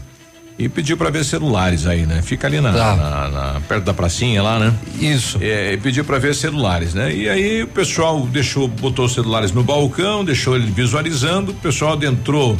[0.58, 2.20] e pediu para ver celulares aí, né?
[2.22, 2.96] Fica ali na, Tá.
[2.96, 4.74] na- na- perto da pracinha lá, né?
[5.00, 5.38] Isso.
[5.40, 7.14] É, e pediu para ver celulares, né?
[7.14, 11.92] E aí o pessoal deixou, botou os celulares no balcão, deixou ele visualizando, o pessoal
[11.92, 12.56] adentrou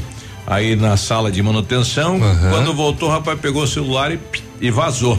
[0.47, 2.21] aí na sala de manutenção.
[2.51, 4.19] Quando voltou, o rapaz pegou o celular e,
[4.61, 5.19] e vazou.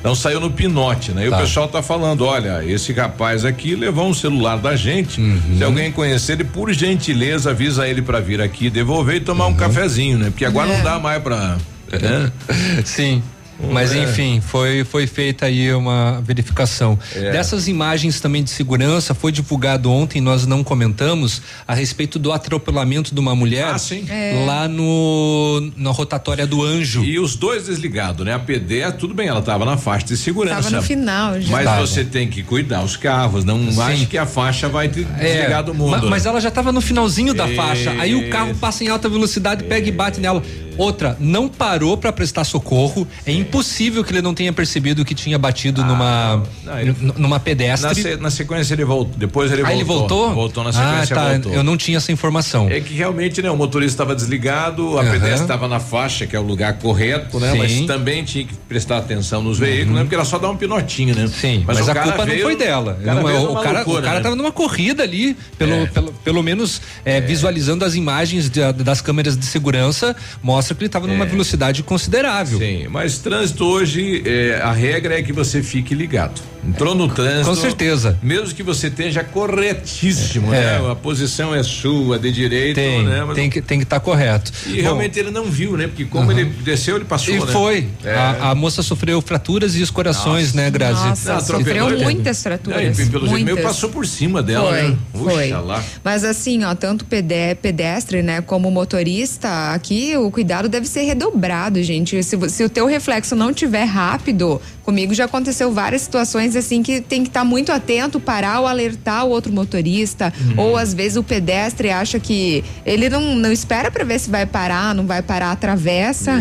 [0.00, 1.24] Então saiu no pinote, né?
[1.24, 1.30] E Hum.
[1.32, 1.36] Tá.
[1.36, 5.20] o pessoal tá falando, olha, esse rapaz aqui levou um celular da gente.
[5.20, 5.56] Uhum.
[5.58, 9.50] Se alguém conhecer ele, por gentileza, avisa ele para vir aqui devolver e tomar Uhum.
[9.50, 10.30] um cafezinho, né?
[10.30, 10.76] Porque agora É.
[10.76, 11.58] não dá mais para
[12.00, 12.32] né?
[12.84, 13.22] Sim.
[13.70, 14.02] Mas É.
[14.02, 16.98] enfim, foi foi feita aí uma verificação.
[17.14, 17.30] É.
[17.30, 23.14] Dessas imagens também de segurança, foi divulgado ontem, nós não comentamos, a respeito do atropelamento
[23.14, 24.06] de uma mulher Ah, sim.
[24.10, 24.42] É.
[24.44, 27.04] lá no na rotatória do Anjo.
[27.04, 28.34] E os dois desligados, né?
[28.34, 30.56] A PD, tudo bem, ela tava na faixa de segurança.
[30.64, 31.52] Tava no final já.
[31.52, 31.80] Mas Tava.
[31.86, 33.80] você tem que cuidar os carros, não Sim.
[33.80, 35.94] ache que a faixa vai te desligar do mundo.
[35.94, 36.30] É, ma- Mas né?
[36.30, 37.92] ela já estava no finalzinho da faixa.
[38.00, 40.42] Aí o carro passa em alta velocidade, pega e bate nela.
[40.76, 43.06] Outra, não parou para prestar socorro.
[43.26, 47.40] É impossível que ele não tenha percebido que tinha batido numa não, ele- numa na,
[47.40, 47.94] pedestre.
[47.94, 49.76] se- na sequência ele voltou, depois ele ah, voltou.
[49.80, 50.34] ele voltou?
[50.34, 51.30] Voltou na sequência, ah, tá.
[51.32, 51.52] voltou.
[51.54, 52.68] Eu não tinha essa informação.
[52.70, 55.10] É que realmente, né, o motorista estava desligado, a Aham.
[55.12, 57.52] pedestre estava na faixa, que é o lugar correto, né?
[57.52, 57.58] Sim.
[57.58, 60.00] Mas também tinha que prestar atenção nos veículos, né?
[60.02, 61.26] Porque era só dar um pinotinho, né?
[61.28, 62.98] Sim, mas, o a culpa veio- não foi dela.
[63.00, 64.22] O cara, Não, o numa cara, loucura, o cara né?
[64.22, 65.86] tava numa corrida ali, pelo, É.
[65.86, 70.86] pelo, pelo menos é, visualizando as imagens de- das câmeras de segurança, mostra que ele
[70.86, 72.62] estava numa velocidade considerável.
[72.62, 72.64] É.
[72.64, 76.40] Sim, mas trânsito hoje, é, a regra é que você fique ligado.
[76.68, 77.48] Entrou no trânsito.
[77.50, 78.18] Com certeza.
[78.22, 80.78] Mesmo que você esteja corretíssimo, É.
[80.80, 80.90] né?
[80.90, 83.24] A posição é sua, de direito, Tem, né?
[83.24, 84.52] Mas tem que tem que estar correto.
[84.66, 85.86] E realmente ele não viu, né?
[85.86, 87.46] Porque como ele desceu, ele passou, E né?
[87.46, 87.88] foi.
[88.04, 88.14] É.
[88.14, 91.06] A, a moça sofreu fraturas e escorações, né, Grazi?
[91.08, 92.98] Nossa, sofreu muitas fraturas.
[92.98, 94.96] Não, e pelo jeito meio passou por cima dela, Foi, né?
[95.12, 95.42] foi.
[95.48, 95.84] Puxa lá.
[96.02, 101.82] Mas assim, ó, tanto pede- pedestre, né, como motorista, aqui o cuidado deve ser redobrado,
[101.82, 102.22] gente.
[102.22, 107.00] Se, se o teu reflexo não tiver rápido, comigo já aconteceu várias situações assim que
[107.00, 110.54] tem que estar muito atento, parar ou alertar o outro motorista, Uhum.
[110.62, 114.46] ou às vezes o pedestre acha que ele não, não espera para ver se vai
[114.46, 116.32] parar, não vai parar, atravessa.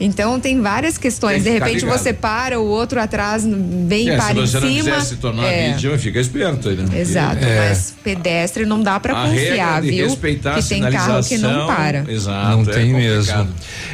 [0.00, 1.42] Então tem várias questões.
[1.42, 1.98] Tem De repente ligado.
[1.98, 3.44] você para, o outro atrás
[3.86, 4.82] vem e É, se para em você não cima.
[4.84, 5.72] quiser se tornar É.
[5.72, 7.00] vítima, fica esperto aí, né?
[7.00, 10.06] Exato, Porque- mas pedestre não dá pra A regra confiar, de viu?
[10.08, 12.04] respeitar a que tem carro que não para.
[12.08, 12.56] Exato.
[12.56, 13.46] Não é tem complicado.
[13.46, 13.48] mesmo.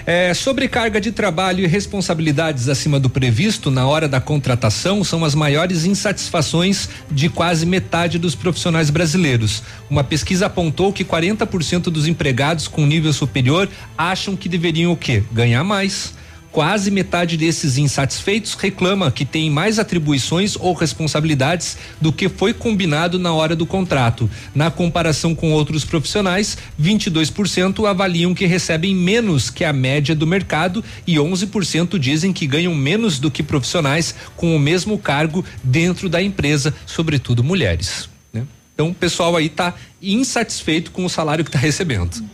[0.06, 5.35] É, sobrecarga de trabalho e responsabilidades acima do previsto na hora da contratação são as
[5.41, 9.62] maiores insatisfações de quase metade dos profissionais brasileiros.
[9.89, 15.23] Uma pesquisa apontou que 40% dos empregados com nível superior acham que deveriam o quê?
[15.33, 16.12] Ganhar mais.
[16.52, 23.20] Quase metade desses insatisfeitos reclama que tem mais atribuições ou responsabilidades do que foi combinado
[23.20, 24.28] na hora do contrato.
[24.52, 30.82] Na comparação com outros profissionais, 22% avaliam que recebem menos que a média do mercado
[31.06, 36.20] e 11% dizem que ganham menos do que profissionais com o mesmo cargo dentro da
[36.20, 38.09] empresa, sobretudo mulheres.
[38.32, 38.44] né?
[38.74, 42.24] Então o pessoal aí está insatisfeito com o salário que está recebendo.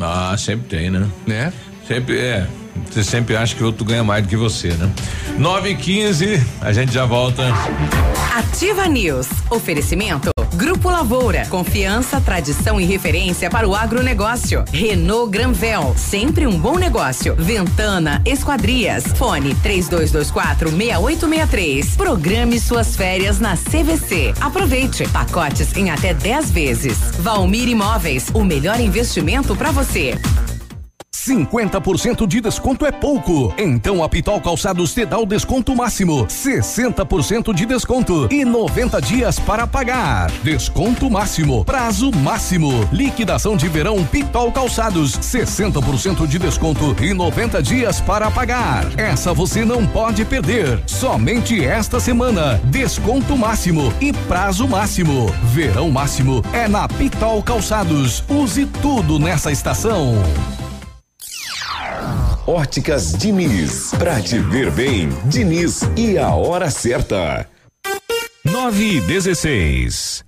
[0.00, 1.06] Ah, sempre tem, né?
[1.26, 1.52] Né?
[1.86, 2.46] Sempre é.
[2.90, 4.90] Você sempre acha que o outro ganha mais do que você, né?
[5.38, 7.44] 9 e 15 a gente já volta.
[8.34, 9.28] Ativa News.
[9.50, 10.30] Oferecimento.
[10.54, 11.46] Grupo Lavoura.
[11.46, 14.64] Confiança, tradição e referência para o agronegócio.
[14.72, 15.94] Renault Granvel.
[15.96, 17.36] Sempre um bom negócio.
[17.36, 19.04] Ventana Esquadrias.
[19.16, 21.96] Fone 3224 6863.
[21.96, 24.34] Programe suas férias na CVC.
[24.40, 25.06] Aproveite.
[25.08, 26.98] Pacotes em até 10 vezes.
[27.20, 28.26] Valmir Imóveis.
[28.34, 30.18] O melhor investimento para você.
[31.28, 33.52] 50% de desconto é pouco.
[33.58, 36.24] Então a Pitol Calçados te dá o desconto máximo.
[36.26, 40.30] 60% de desconto e 90 dias para pagar.
[40.42, 42.88] Desconto máximo, prazo máximo.
[42.90, 45.18] Liquidação de verão Pitol Calçados.
[45.18, 48.86] 60% de desconto e 90 dias para pagar.
[48.98, 50.82] Essa você não pode perder.
[50.86, 52.58] Somente esta semana.
[52.64, 55.26] Desconto máximo e prazo máximo.
[55.52, 58.24] Verão máximo é na Pitol Calçados.
[58.30, 60.16] Use tudo nessa estação.
[62.46, 63.90] Óticas Diniz.
[63.98, 67.48] Pra te ver bem, Diniz e a hora certa.
[68.44, 70.27] 9 e 16.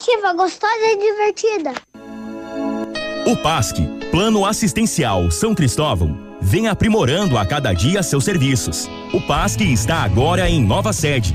[0.00, 1.72] Ativa gostosa e divertida.
[3.26, 3.76] O PASC,
[4.10, 8.88] Plano Assistencial São Cristóvão, vem aprimorando a cada dia seus serviços.
[9.12, 11.34] O PASC está agora em nova sede,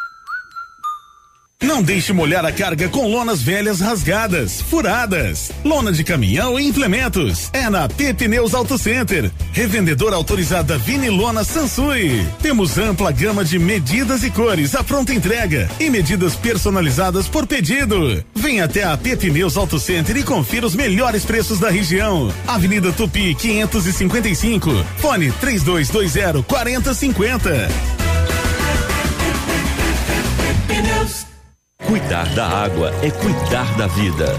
[1.61, 5.51] Não deixe molhar a carga com lonas velhas rasgadas, furadas.
[5.63, 7.51] Lona de caminhão e implementos.
[7.53, 9.31] É na P Pneus Auto Center.
[9.53, 12.27] Revendedora autorizada Vini Lona Sansui.
[12.41, 18.23] Temos ampla gama de medidas e cores à pronta entrega e medidas personalizadas por pedido.
[18.33, 22.33] Venha até a P Pneus Auto Center e confira os melhores preços da região.
[22.47, 24.83] Avenida Tupi 555.
[24.97, 28.00] Fone 3220 4050.
[31.85, 34.37] Cuidar da água é cuidar da vida.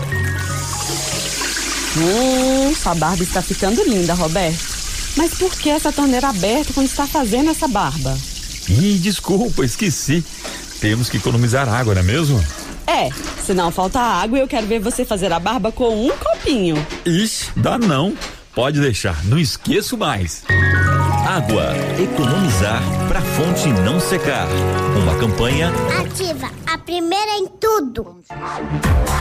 [1.97, 4.73] Hum, sua barba está ficando linda, Roberto.
[5.16, 8.16] Mas por que essa torneira aberta quando está fazendo essa barba?
[8.69, 10.24] Ih, desculpa, esqueci.
[10.81, 12.43] Temos que economizar água, não é mesmo?
[12.86, 13.10] É,
[13.44, 16.77] se não falta água, eu quero ver você fazer a barba com um copinho.
[17.05, 18.14] Ixi, dá não.
[18.54, 20.44] Pode deixar, não esqueço mais.
[21.26, 24.46] Água, economizar para fonte não secar.
[25.02, 28.20] Uma campanha Ativa, a primeira em tudo.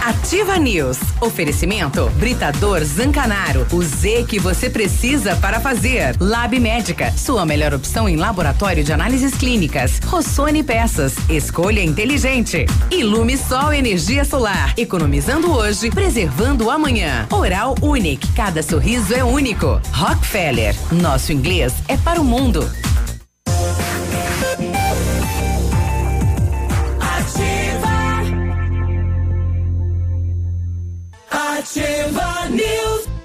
[0.03, 0.97] Ativa News.
[1.21, 3.65] Oferecimento Britador Zancanaro.
[3.71, 6.15] O Z que você precisa para fazer.
[6.19, 7.13] Lab Médica.
[7.15, 9.99] Sua melhor opção em laboratório de análises clínicas.
[10.05, 11.15] Rossoni Peças.
[11.29, 12.65] Escolha inteligente.
[12.89, 14.73] Ilume Sol Energia Solar.
[14.75, 17.27] Economizando hoje, preservando amanhã.
[17.31, 18.27] Oral Unique.
[18.33, 19.81] Cada sorriso é único.
[19.93, 20.76] Rockefeller.
[20.91, 22.69] Nosso inglês é para o mundo.
[31.61, 33.20] Ativa News.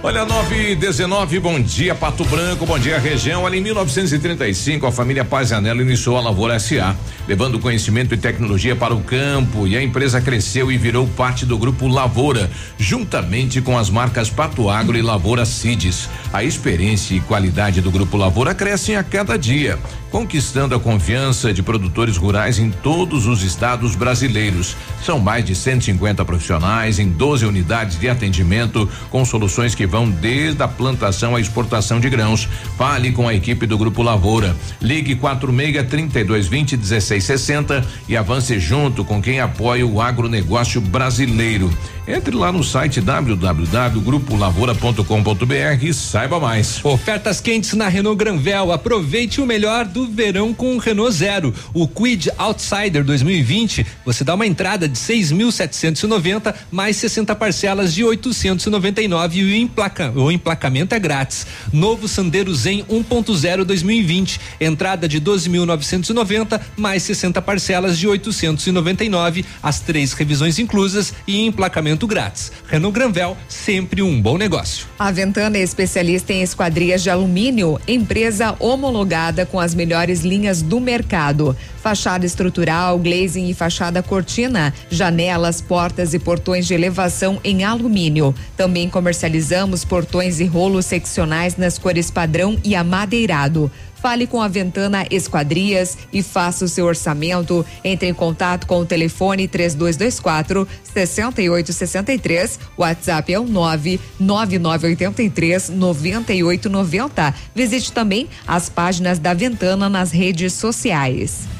[0.00, 3.42] Olha, 9 e 19, bom dia, Pato Branco, bom dia, região.
[3.42, 6.96] Olha, em 1935, a família Paz Anelo iniciou a Lavoura SA,
[7.26, 9.66] levando conhecimento e tecnologia para o campo.
[9.66, 12.48] E a empresa cresceu e virou parte do grupo Lavoura,
[12.78, 16.08] juntamente com as marcas Pato Agro e Lavoura Cides.
[16.32, 19.80] A experiência e qualidade do grupo Lavoura crescem a cada dia,
[20.12, 24.76] conquistando a confiança de produtores rurais em todos os estados brasileiros.
[25.04, 30.62] São mais de 150 profissionais em 12 unidades de atendimento, com soluções que vão desde
[30.62, 32.48] a plantação à exportação de grãos.
[32.76, 34.54] Fale com a equipe do Grupo Lavoura.
[34.80, 41.70] Ligue 46 3220 1660 e avance junto com quem apoia o agronegócio brasileiro.
[42.08, 46.82] Entre lá no site www.grupolavoura.com.br e saiba mais.
[46.82, 48.72] Ofertas quentes na Renault Granvel.
[48.72, 51.52] Aproveite o melhor do verão com o Renault Zero.
[51.74, 59.38] O Quid Outsider 2020, você dá uma entrada de 6.790 mais 60 parcelas de 899
[59.38, 59.48] e o,
[59.78, 61.46] emplaca, o emplacamento é grátis.
[61.72, 70.12] Novo Sandero Zen 1.0 2020, entrada de 12.990 mais 60 parcelas de 899, as três
[70.12, 72.50] revisões inclusas e emplacamento grátis.
[72.66, 74.88] Renault Granvel, sempre um bom negócio.
[74.98, 80.80] A Ventana é especialista em esquadrias de alumínio, empresa homologada com as melhores linhas do
[80.80, 81.56] mercado.
[81.88, 88.34] Fachada estrutural, glazing e fachada cortina, janelas, portas e portões de elevação em alumínio.
[88.58, 93.72] Também comercializamos portões e rolos seccionais nas cores padrão e amadeirado.
[94.02, 97.64] Fale com a Ventana Esquadrias e faça o seu orçamento.
[97.82, 102.60] Entre em contato com o telefone 3224 6863.
[102.76, 107.34] WhatsApp é o 99983 9890.
[107.54, 111.48] Visite também as páginas da Ventana nas redes sociais.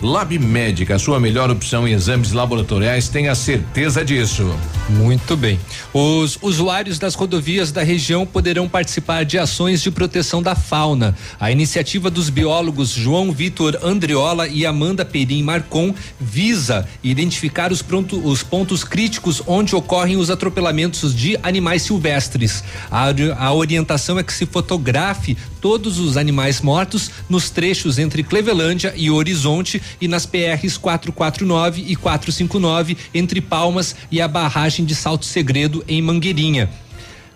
[0.00, 4.48] Lab Médica, a sua melhor opção em exames laboratoriais, tenha certeza disso.
[4.88, 5.58] Muito bem.
[5.92, 11.16] Os usuários das rodovias da região poderão participar de ações de proteção da fauna.
[11.40, 18.24] A iniciativa dos biólogos João Vitor Andriola e Amanda Perim Marcon visa identificar os, pronto,
[18.24, 22.62] os pontos críticos onde ocorrem os atropelamentos de animais silvestres.
[22.88, 28.92] A, a orientação é que se fotografe todos os animais mortos nos trechos entre Clevelândia
[28.96, 35.24] e Horizonte e nas PRs 449 e 459 entre Palmas e a barragem de Salto
[35.24, 36.70] Segredo em Mangueirinha.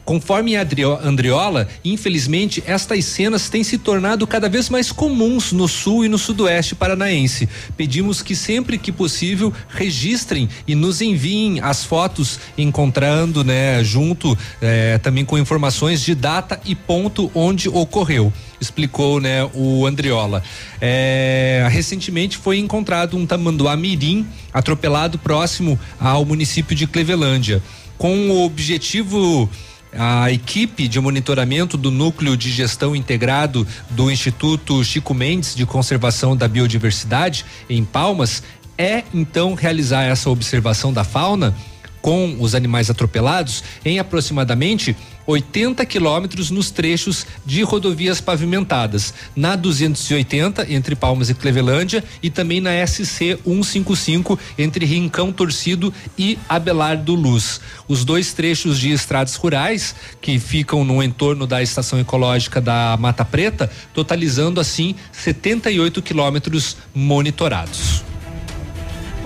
[0.04, 6.08] Conforme Andriola, infelizmente, estas cenas têm se tornado cada vez mais comuns no sul e
[6.08, 7.48] no sudoeste paranaense.
[7.76, 14.98] Pedimos que sempre que possível registrem e nos enviem as fotos encontrando, né, junto eh,
[15.02, 20.42] também com informações de data e ponto onde ocorreu explicou né, o Andriola.
[20.80, 27.60] É, recentemente foi encontrado um tamanduá mirim atropelado próximo ao município de Clevelândia.
[27.98, 29.50] Com o objetivo
[29.96, 36.34] A equipe de monitoramento do Núcleo de Gestão Integrado do Instituto Chico Mendes de Conservação
[36.34, 38.42] da Biodiversidade, em Palmas,
[38.78, 41.54] é então realizar essa observação da fauna
[42.00, 44.96] com os animais atropelados em aproximadamente
[45.26, 52.60] 80 quilômetros nos trechos de rodovias pavimentadas, na 280 entre Palmas e Clevelândia e também
[52.60, 57.60] na SC 155 entre Rincão Torcido e Abelardo Luz.
[57.88, 63.24] Os dois trechos de estradas rurais que ficam no entorno da estação ecológica da Mata
[63.24, 68.11] Preta, totalizando assim 78 quilômetros monitorados.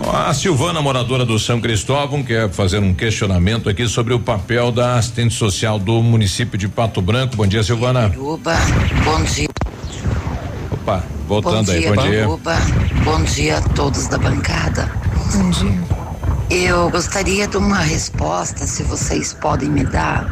[0.04, 4.96] A Silvana, moradora do São Cristóvão, quer fazer um questionamento aqui sobre o papel da
[4.96, 7.36] assistente social do município de Pato Branco.
[7.36, 8.12] Bom dia, Silvana.
[8.16, 8.54] Uba,
[9.04, 9.48] bom dia.
[10.70, 12.28] Opa, voltando bom aí, dia, bom dia.
[12.28, 12.56] Uba,
[13.04, 14.90] bom dia a todos da bancada.
[15.34, 15.80] Bom dia.
[16.48, 20.28] Eu gostaria de uma resposta, se vocês podem me dar,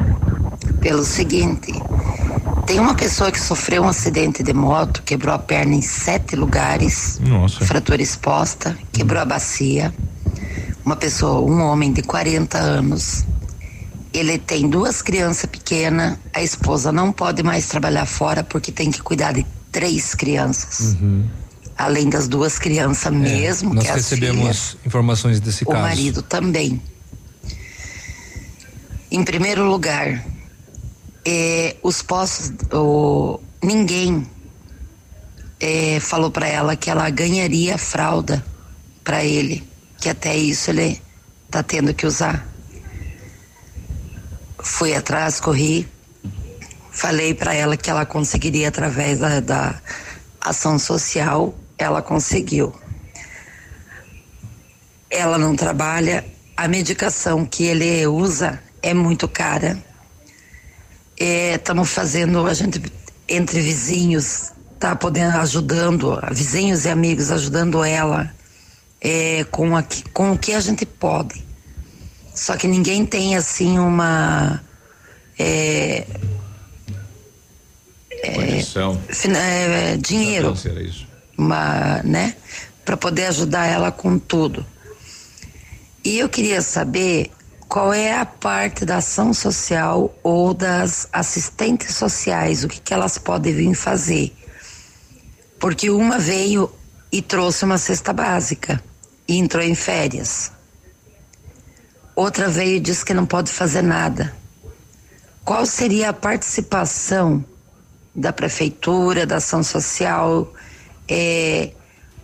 [0.81, 1.73] pelo seguinte.
[2.67, 7.19] Tem uma pessoa que sofreu um acidente de moto, quebrou a perna em sete lugares,
[7.21, 7.65] Nossa.
[7.65, 9.93] fratura exposta, quebrou a bacia.
[10.85, 13.25] Uma pessoa, um homem de 40 anos.
[14.13, 19.03] Ele tem duas crianças pequenas, a esposa não pode mais trabalhar fora porque tem que
[19.03, 20.97] cuidar de três crianças.
[21.77, 25.83] Além das duas crianças mesmo, É, Nós que as recebemos filhas, informações desse o caso.
[25.83, 26.81] marido também.
[29.11, 30.25] Em primeiro lugar,
[31.25, 34.27] eh, os postos, o, ninguém
[35.61, 38.45] eh, falou para ela que ela ganharia fralda
[39.03, 39.67] para ele,
[39.99, 41.01] que até isso ele
[41.51, 42.47] tá tendo que usar.
[44.59, 45.89] Fui atrás, corri,
[46.91, 49.81] falei para ela que ela conseguiria através da, da
[50.41, 52.75] ação social, ela conseguiu.
[55.11, 56.25] Ela não trabalha,
[56.57, 59.83] a medicação que ele usa é muito cara.
[61.17, 62.83] Estamos fazendo, a gente,
[63.29, 68.33] entre vizinhos, tá podendo, ajudando, vizinhos e amigos ajudando ela
[69.01, 71.45] é, com, a, com o que a gente pode.
[72.35, 74.61] Só que ninguém tem, assim, uma.
[75.39, 76.05] É,
[78.35, 79.01] Condição.
[79.09, 81.07] fina- é, dinheiro isso.
[81.37, 82.35] uma, né,
[82.85, 84.65] para poder ajudar ela com tudo.
[86.05, 87.31] E eu queria saber
[87.69, 93.19] qual é a parte da ação social ou das assistentes sociais, o que, que elas
[93.19, 94.33] podem vir fazer.
[95.59, 96.71] Porque uma veio
[97.11, 98.83] e trouxe uma cesta básica
[99.27, 100.53] e entrou em férias.
[102.15, 104.35] Outra veio e disse que não pode fazer nada.
[105.45, 107.45] Qual seria a participação
[108.15, 110.53] da prefeitura, da ação social,
[111.09, 111.73] é,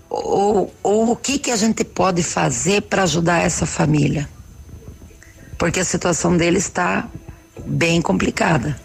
[0.08, 4.28] ou, ou o que que a gente pode fazer para ajudar essa família?
[5.60, 7.06] Porque a situação dele está
[7.66, 8.80] bem complicada.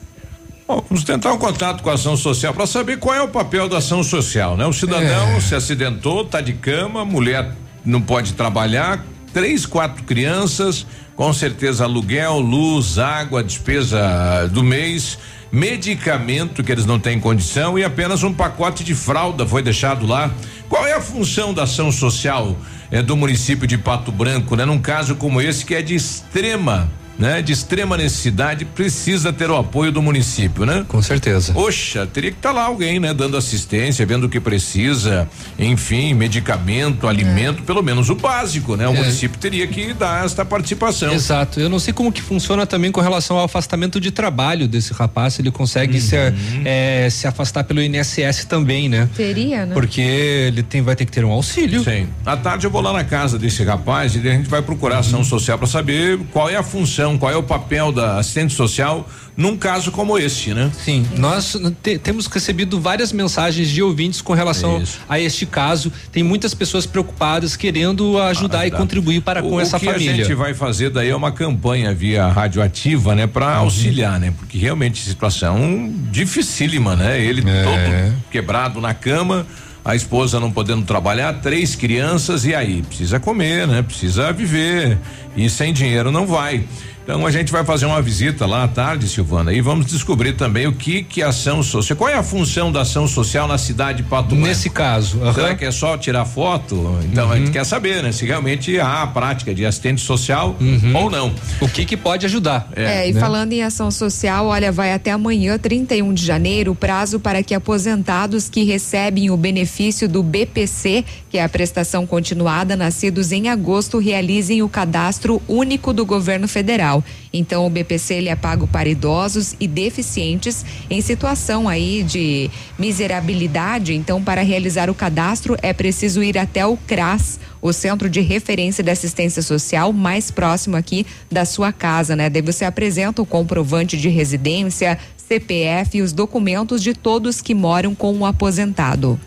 [0.67, 3.69] Bom, vamos tentar um contato com a ação social para saber qual é o papel
[3.69, 4.65] da ação social, né?
[4.65, 7.55] O cidadão se acidentou, tá de cama, mulher
[7.85, 15.17] não pode trabalhar, três, quatro crianças, com certeza aluguel, luz, água, despesa do mês,
[15.49, 20.29] medicamento que eles não têm condição e apenas um pacote de fralda foi deixado lá.
[20.67, 22.53] Qual é a função da ação social
[22.95, 24.63] eh, do município de Pato Branco, né?
[24.63, 29.55] Num caso como esse que é de extrema né, de extrema necessidade precisa ter o
[29.55, 30.85] apoio do município, né?
[30.87, 31.53] Com certeza.
[31.53, 35.27] Poxa, teria que estar lá alguém, né, dando assistência, vendo o que precisa,
[35.57, 38.87] enfim, medicamento, alimento, pelo menos o básico, né?
[38.87, 38.97] O É.
[38.97, 41.13] município teria que dar esta participação.
[41.13, 41.59] Exato.
[41.59, 45.35] Eu não sei como que funciona também com relação ao afastamento de trabalho desse rapaz,
[45.35, 46.61] se ele consegue se, Uhum.
[46.65, 49.07] eh, se afastar pelo INSS também, né?
[49.15, 49.73] Teria, né?
[49.73, 51.83] Porque ele tem, vai ter que ter um auxílio.
[51.83, 52.07] Sim.
[52.25, 55.23] À tarde eu vou lá na casa desse rapaz e a gente vai procurar ação
[55.23, 59.57] social para saber qual é a função, qual é o papel da assistente social num
[59.57, 60.71] caso como este, né?
[60.83, 65.91] Sim, nós te- temos recebido várias mensagens de ouvintes com relação a este caso.
[66.11, 70.11] Tem muitas pessoas preocupadas querendo ajudar e contribuir para com o essa que família.
[70.13, 73.65] a gente vai fazer daí é uma campanha via radioativa, né, para Uhum.
[73.65, 74.33] auxiliar, né?
[74.37, 77.19] Porque realmente situação dificílima, né?
[77.21, 77.63] Ele É.
[77.63, 79.45] todo quebrado na cama,
[79.83, 83.81] a esposa não podendo trabalhar, três crianças e aí precisa comer, né?
[83.81, 84.97] Precisa viver
[85.35, 86.63] e sem dinheiro não vai.
[87.05, 90.65] Então a gente vai fazer uma visita lá à tarde, Silvana, e vamos descobrir também
[90.65, 94.01] o que que a ação social, qual é a função da ação social na cidade
[94.01, 94.47] de Pato Branco?
[94.47, 95.19] Nesse caso.
[95.19, 95.31] Uhum.
[95.31, 96.97] Será que é só tirar foto?
[97.03, 98.11] Então a gente quer saber, né?
[98.11, 100.55] Se realmente há a prática de assistente social
[100.95, 101.31] ou não.
[101.61, 102.69] O que que pode ajudar?
[102.75, 103.19] É, e né?
[103.19, 107.53] falando em ação social, olha, vai até amanhã, 31 de janeiro, o prazo para que
[107.53, 111.05] aposentados que recebem o benefício do BPC,
[111.35, 117.03] que a prestação continuada, nascidos em agosto, realizem o cadastro único do governo federal.
[117.33, 122.49] Então o BPC ele é pago para idosos e deficientes em situação aí de
[122.79, 123.93] miserabilidade.
[123.93, 128.81] Então para realizar o cadastro é preciso ir até o CRAS, o Centro de Referência
[128.81, 132.29] de Assistência Social mais próximo aqui da sua casa, né?
[132.29, 137.93] Daí você apresenta o comprovante de residência, CPF e os documentos de todos que moram
[137.93, 139.19] com o aposentado.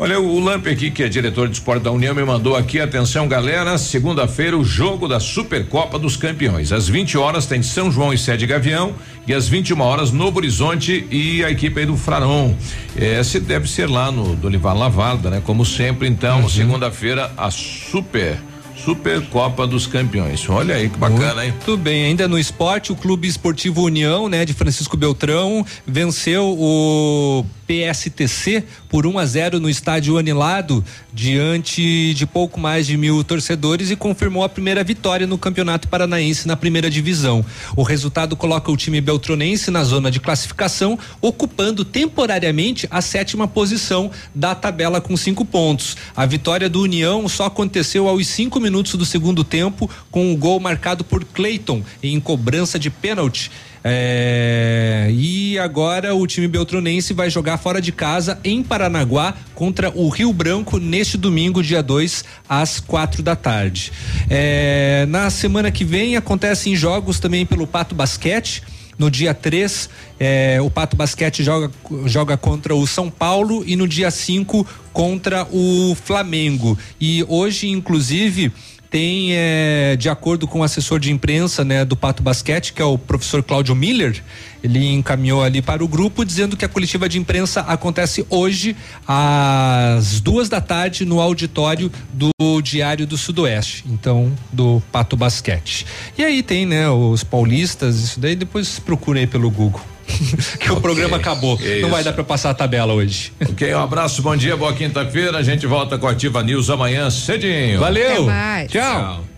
[0.00, 3.26] Olha, o Lamp aqui, que é diretor de esporte da União, me mandou aqui, atenção
[3.26, 6.70] galera, segunda-feira o jogo da Supercopa dos Campeões.
[6.70, 8.94] Às 20 horas tem São João e Sede Gavião
[9.26, 12.54] e às 21 horas Novo Horizonte e a equipe aí do Fraron.
[12.96, 15.42] Esse deve ser lá no do Olivar Lavarda, né?
[15.44, 16.48] Como sempre, então, uhum.
[16.48, 18.38] segunda-feira a Super
[18.76, 20.48] Supercopa dos Campeões.
[20.48, 21.52] Olha aí que bacana, hein?
[21.64, 22.04] Tudo bem.
[22.04, 29.06] Ainda no esporte, o Clube Esportivo União, né, de Francisco Beltrão, venceu o PSTC por
[29.06, 30.82] 1 a 0 no estádio Anilado,
[31.12, 36.48] diante de pouco mais de mil torcedores e confirmou a primeira vitória no Campeonato Paranaense
[36.48, 37.44] na primeira divisão.
[37.76, 44.10] O resultado coloca o time beltronense na zona de classificação, ocupando temporariamente a sétima posição
[44.34, 45.96] da tabela com cinco pontos.
[46.16, 50.36] A vitória do União só aconteceu aos cinco minutos do segundo tempo, com o um
[50.36, 53.50] gol marcado por Cleiton em cobrança de pênalti.
[53.82, 60.08] É, e agora o time beltronense vai jogar fora de casa em Paranaguá contra o
[60.08, 63.92] Rio Branco neste domingo, dia 2, às quatro da tarde.
[64.28, 68.62] É, na semana que vem acontecem jogos também pelo Pato Basquete.
[68.98, 71.70] No dia 3, é, o Pato Basquete joga,
[72.04, 76.76] joga contra o São Paulo e no dia 5 contra o Flamengo.
[77.00, 78.52] E hoje, inclusive,
[78.90, 82.84] tem, é, de acordo com o assessor de imprensa né, do Pato Basquete, que é
[82.84, 84.22] o professor Cláudio Miller,
[84.62, 90.20] ele encaminhou ali para o grupo dizendo que a coletiva de imprensa acontece hoje às
[90.20, 95.86] duas da tarde no auditório do Diário do Sudoeste, então do Pato Basquete.
[96.16, 99.80] E aí tem, né, os paulistas, isso daí depois procurei pelo Google.
[100.08, 100.70] que okay.
[100.70, 101.58] o programa acabou.
[101.82, 103.32] Não vai dar para passar a tabela hoje.
[103.40, 105.38] Ok, um abraço, bom dia, boa quinta-feira.
[105.38, 107.78] A gente volta com a Ativa News amanhã cedinho.
[107.78, 108.26] Valeu.
[108.26, 108.68] Tchau.
[108.68, 109.37] Tchau.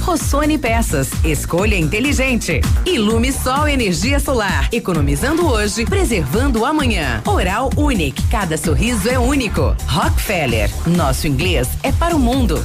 [0.00, 1.10] Rossoni Peças.
[1.24, 2.60] Escolha inteligente.
[2.86, 4.68] Ilume Sol Energia Solar.
[4.72, 7.22] Economizando hoje, preservando amanhã.
[7.26, 8.22] Oral Unique.
[8.30, 9.76] Cada sorriso é único.
[9.86, 10.70] Rockefeller.
[10.86, 12.64] Nosso inglês é para o mundo.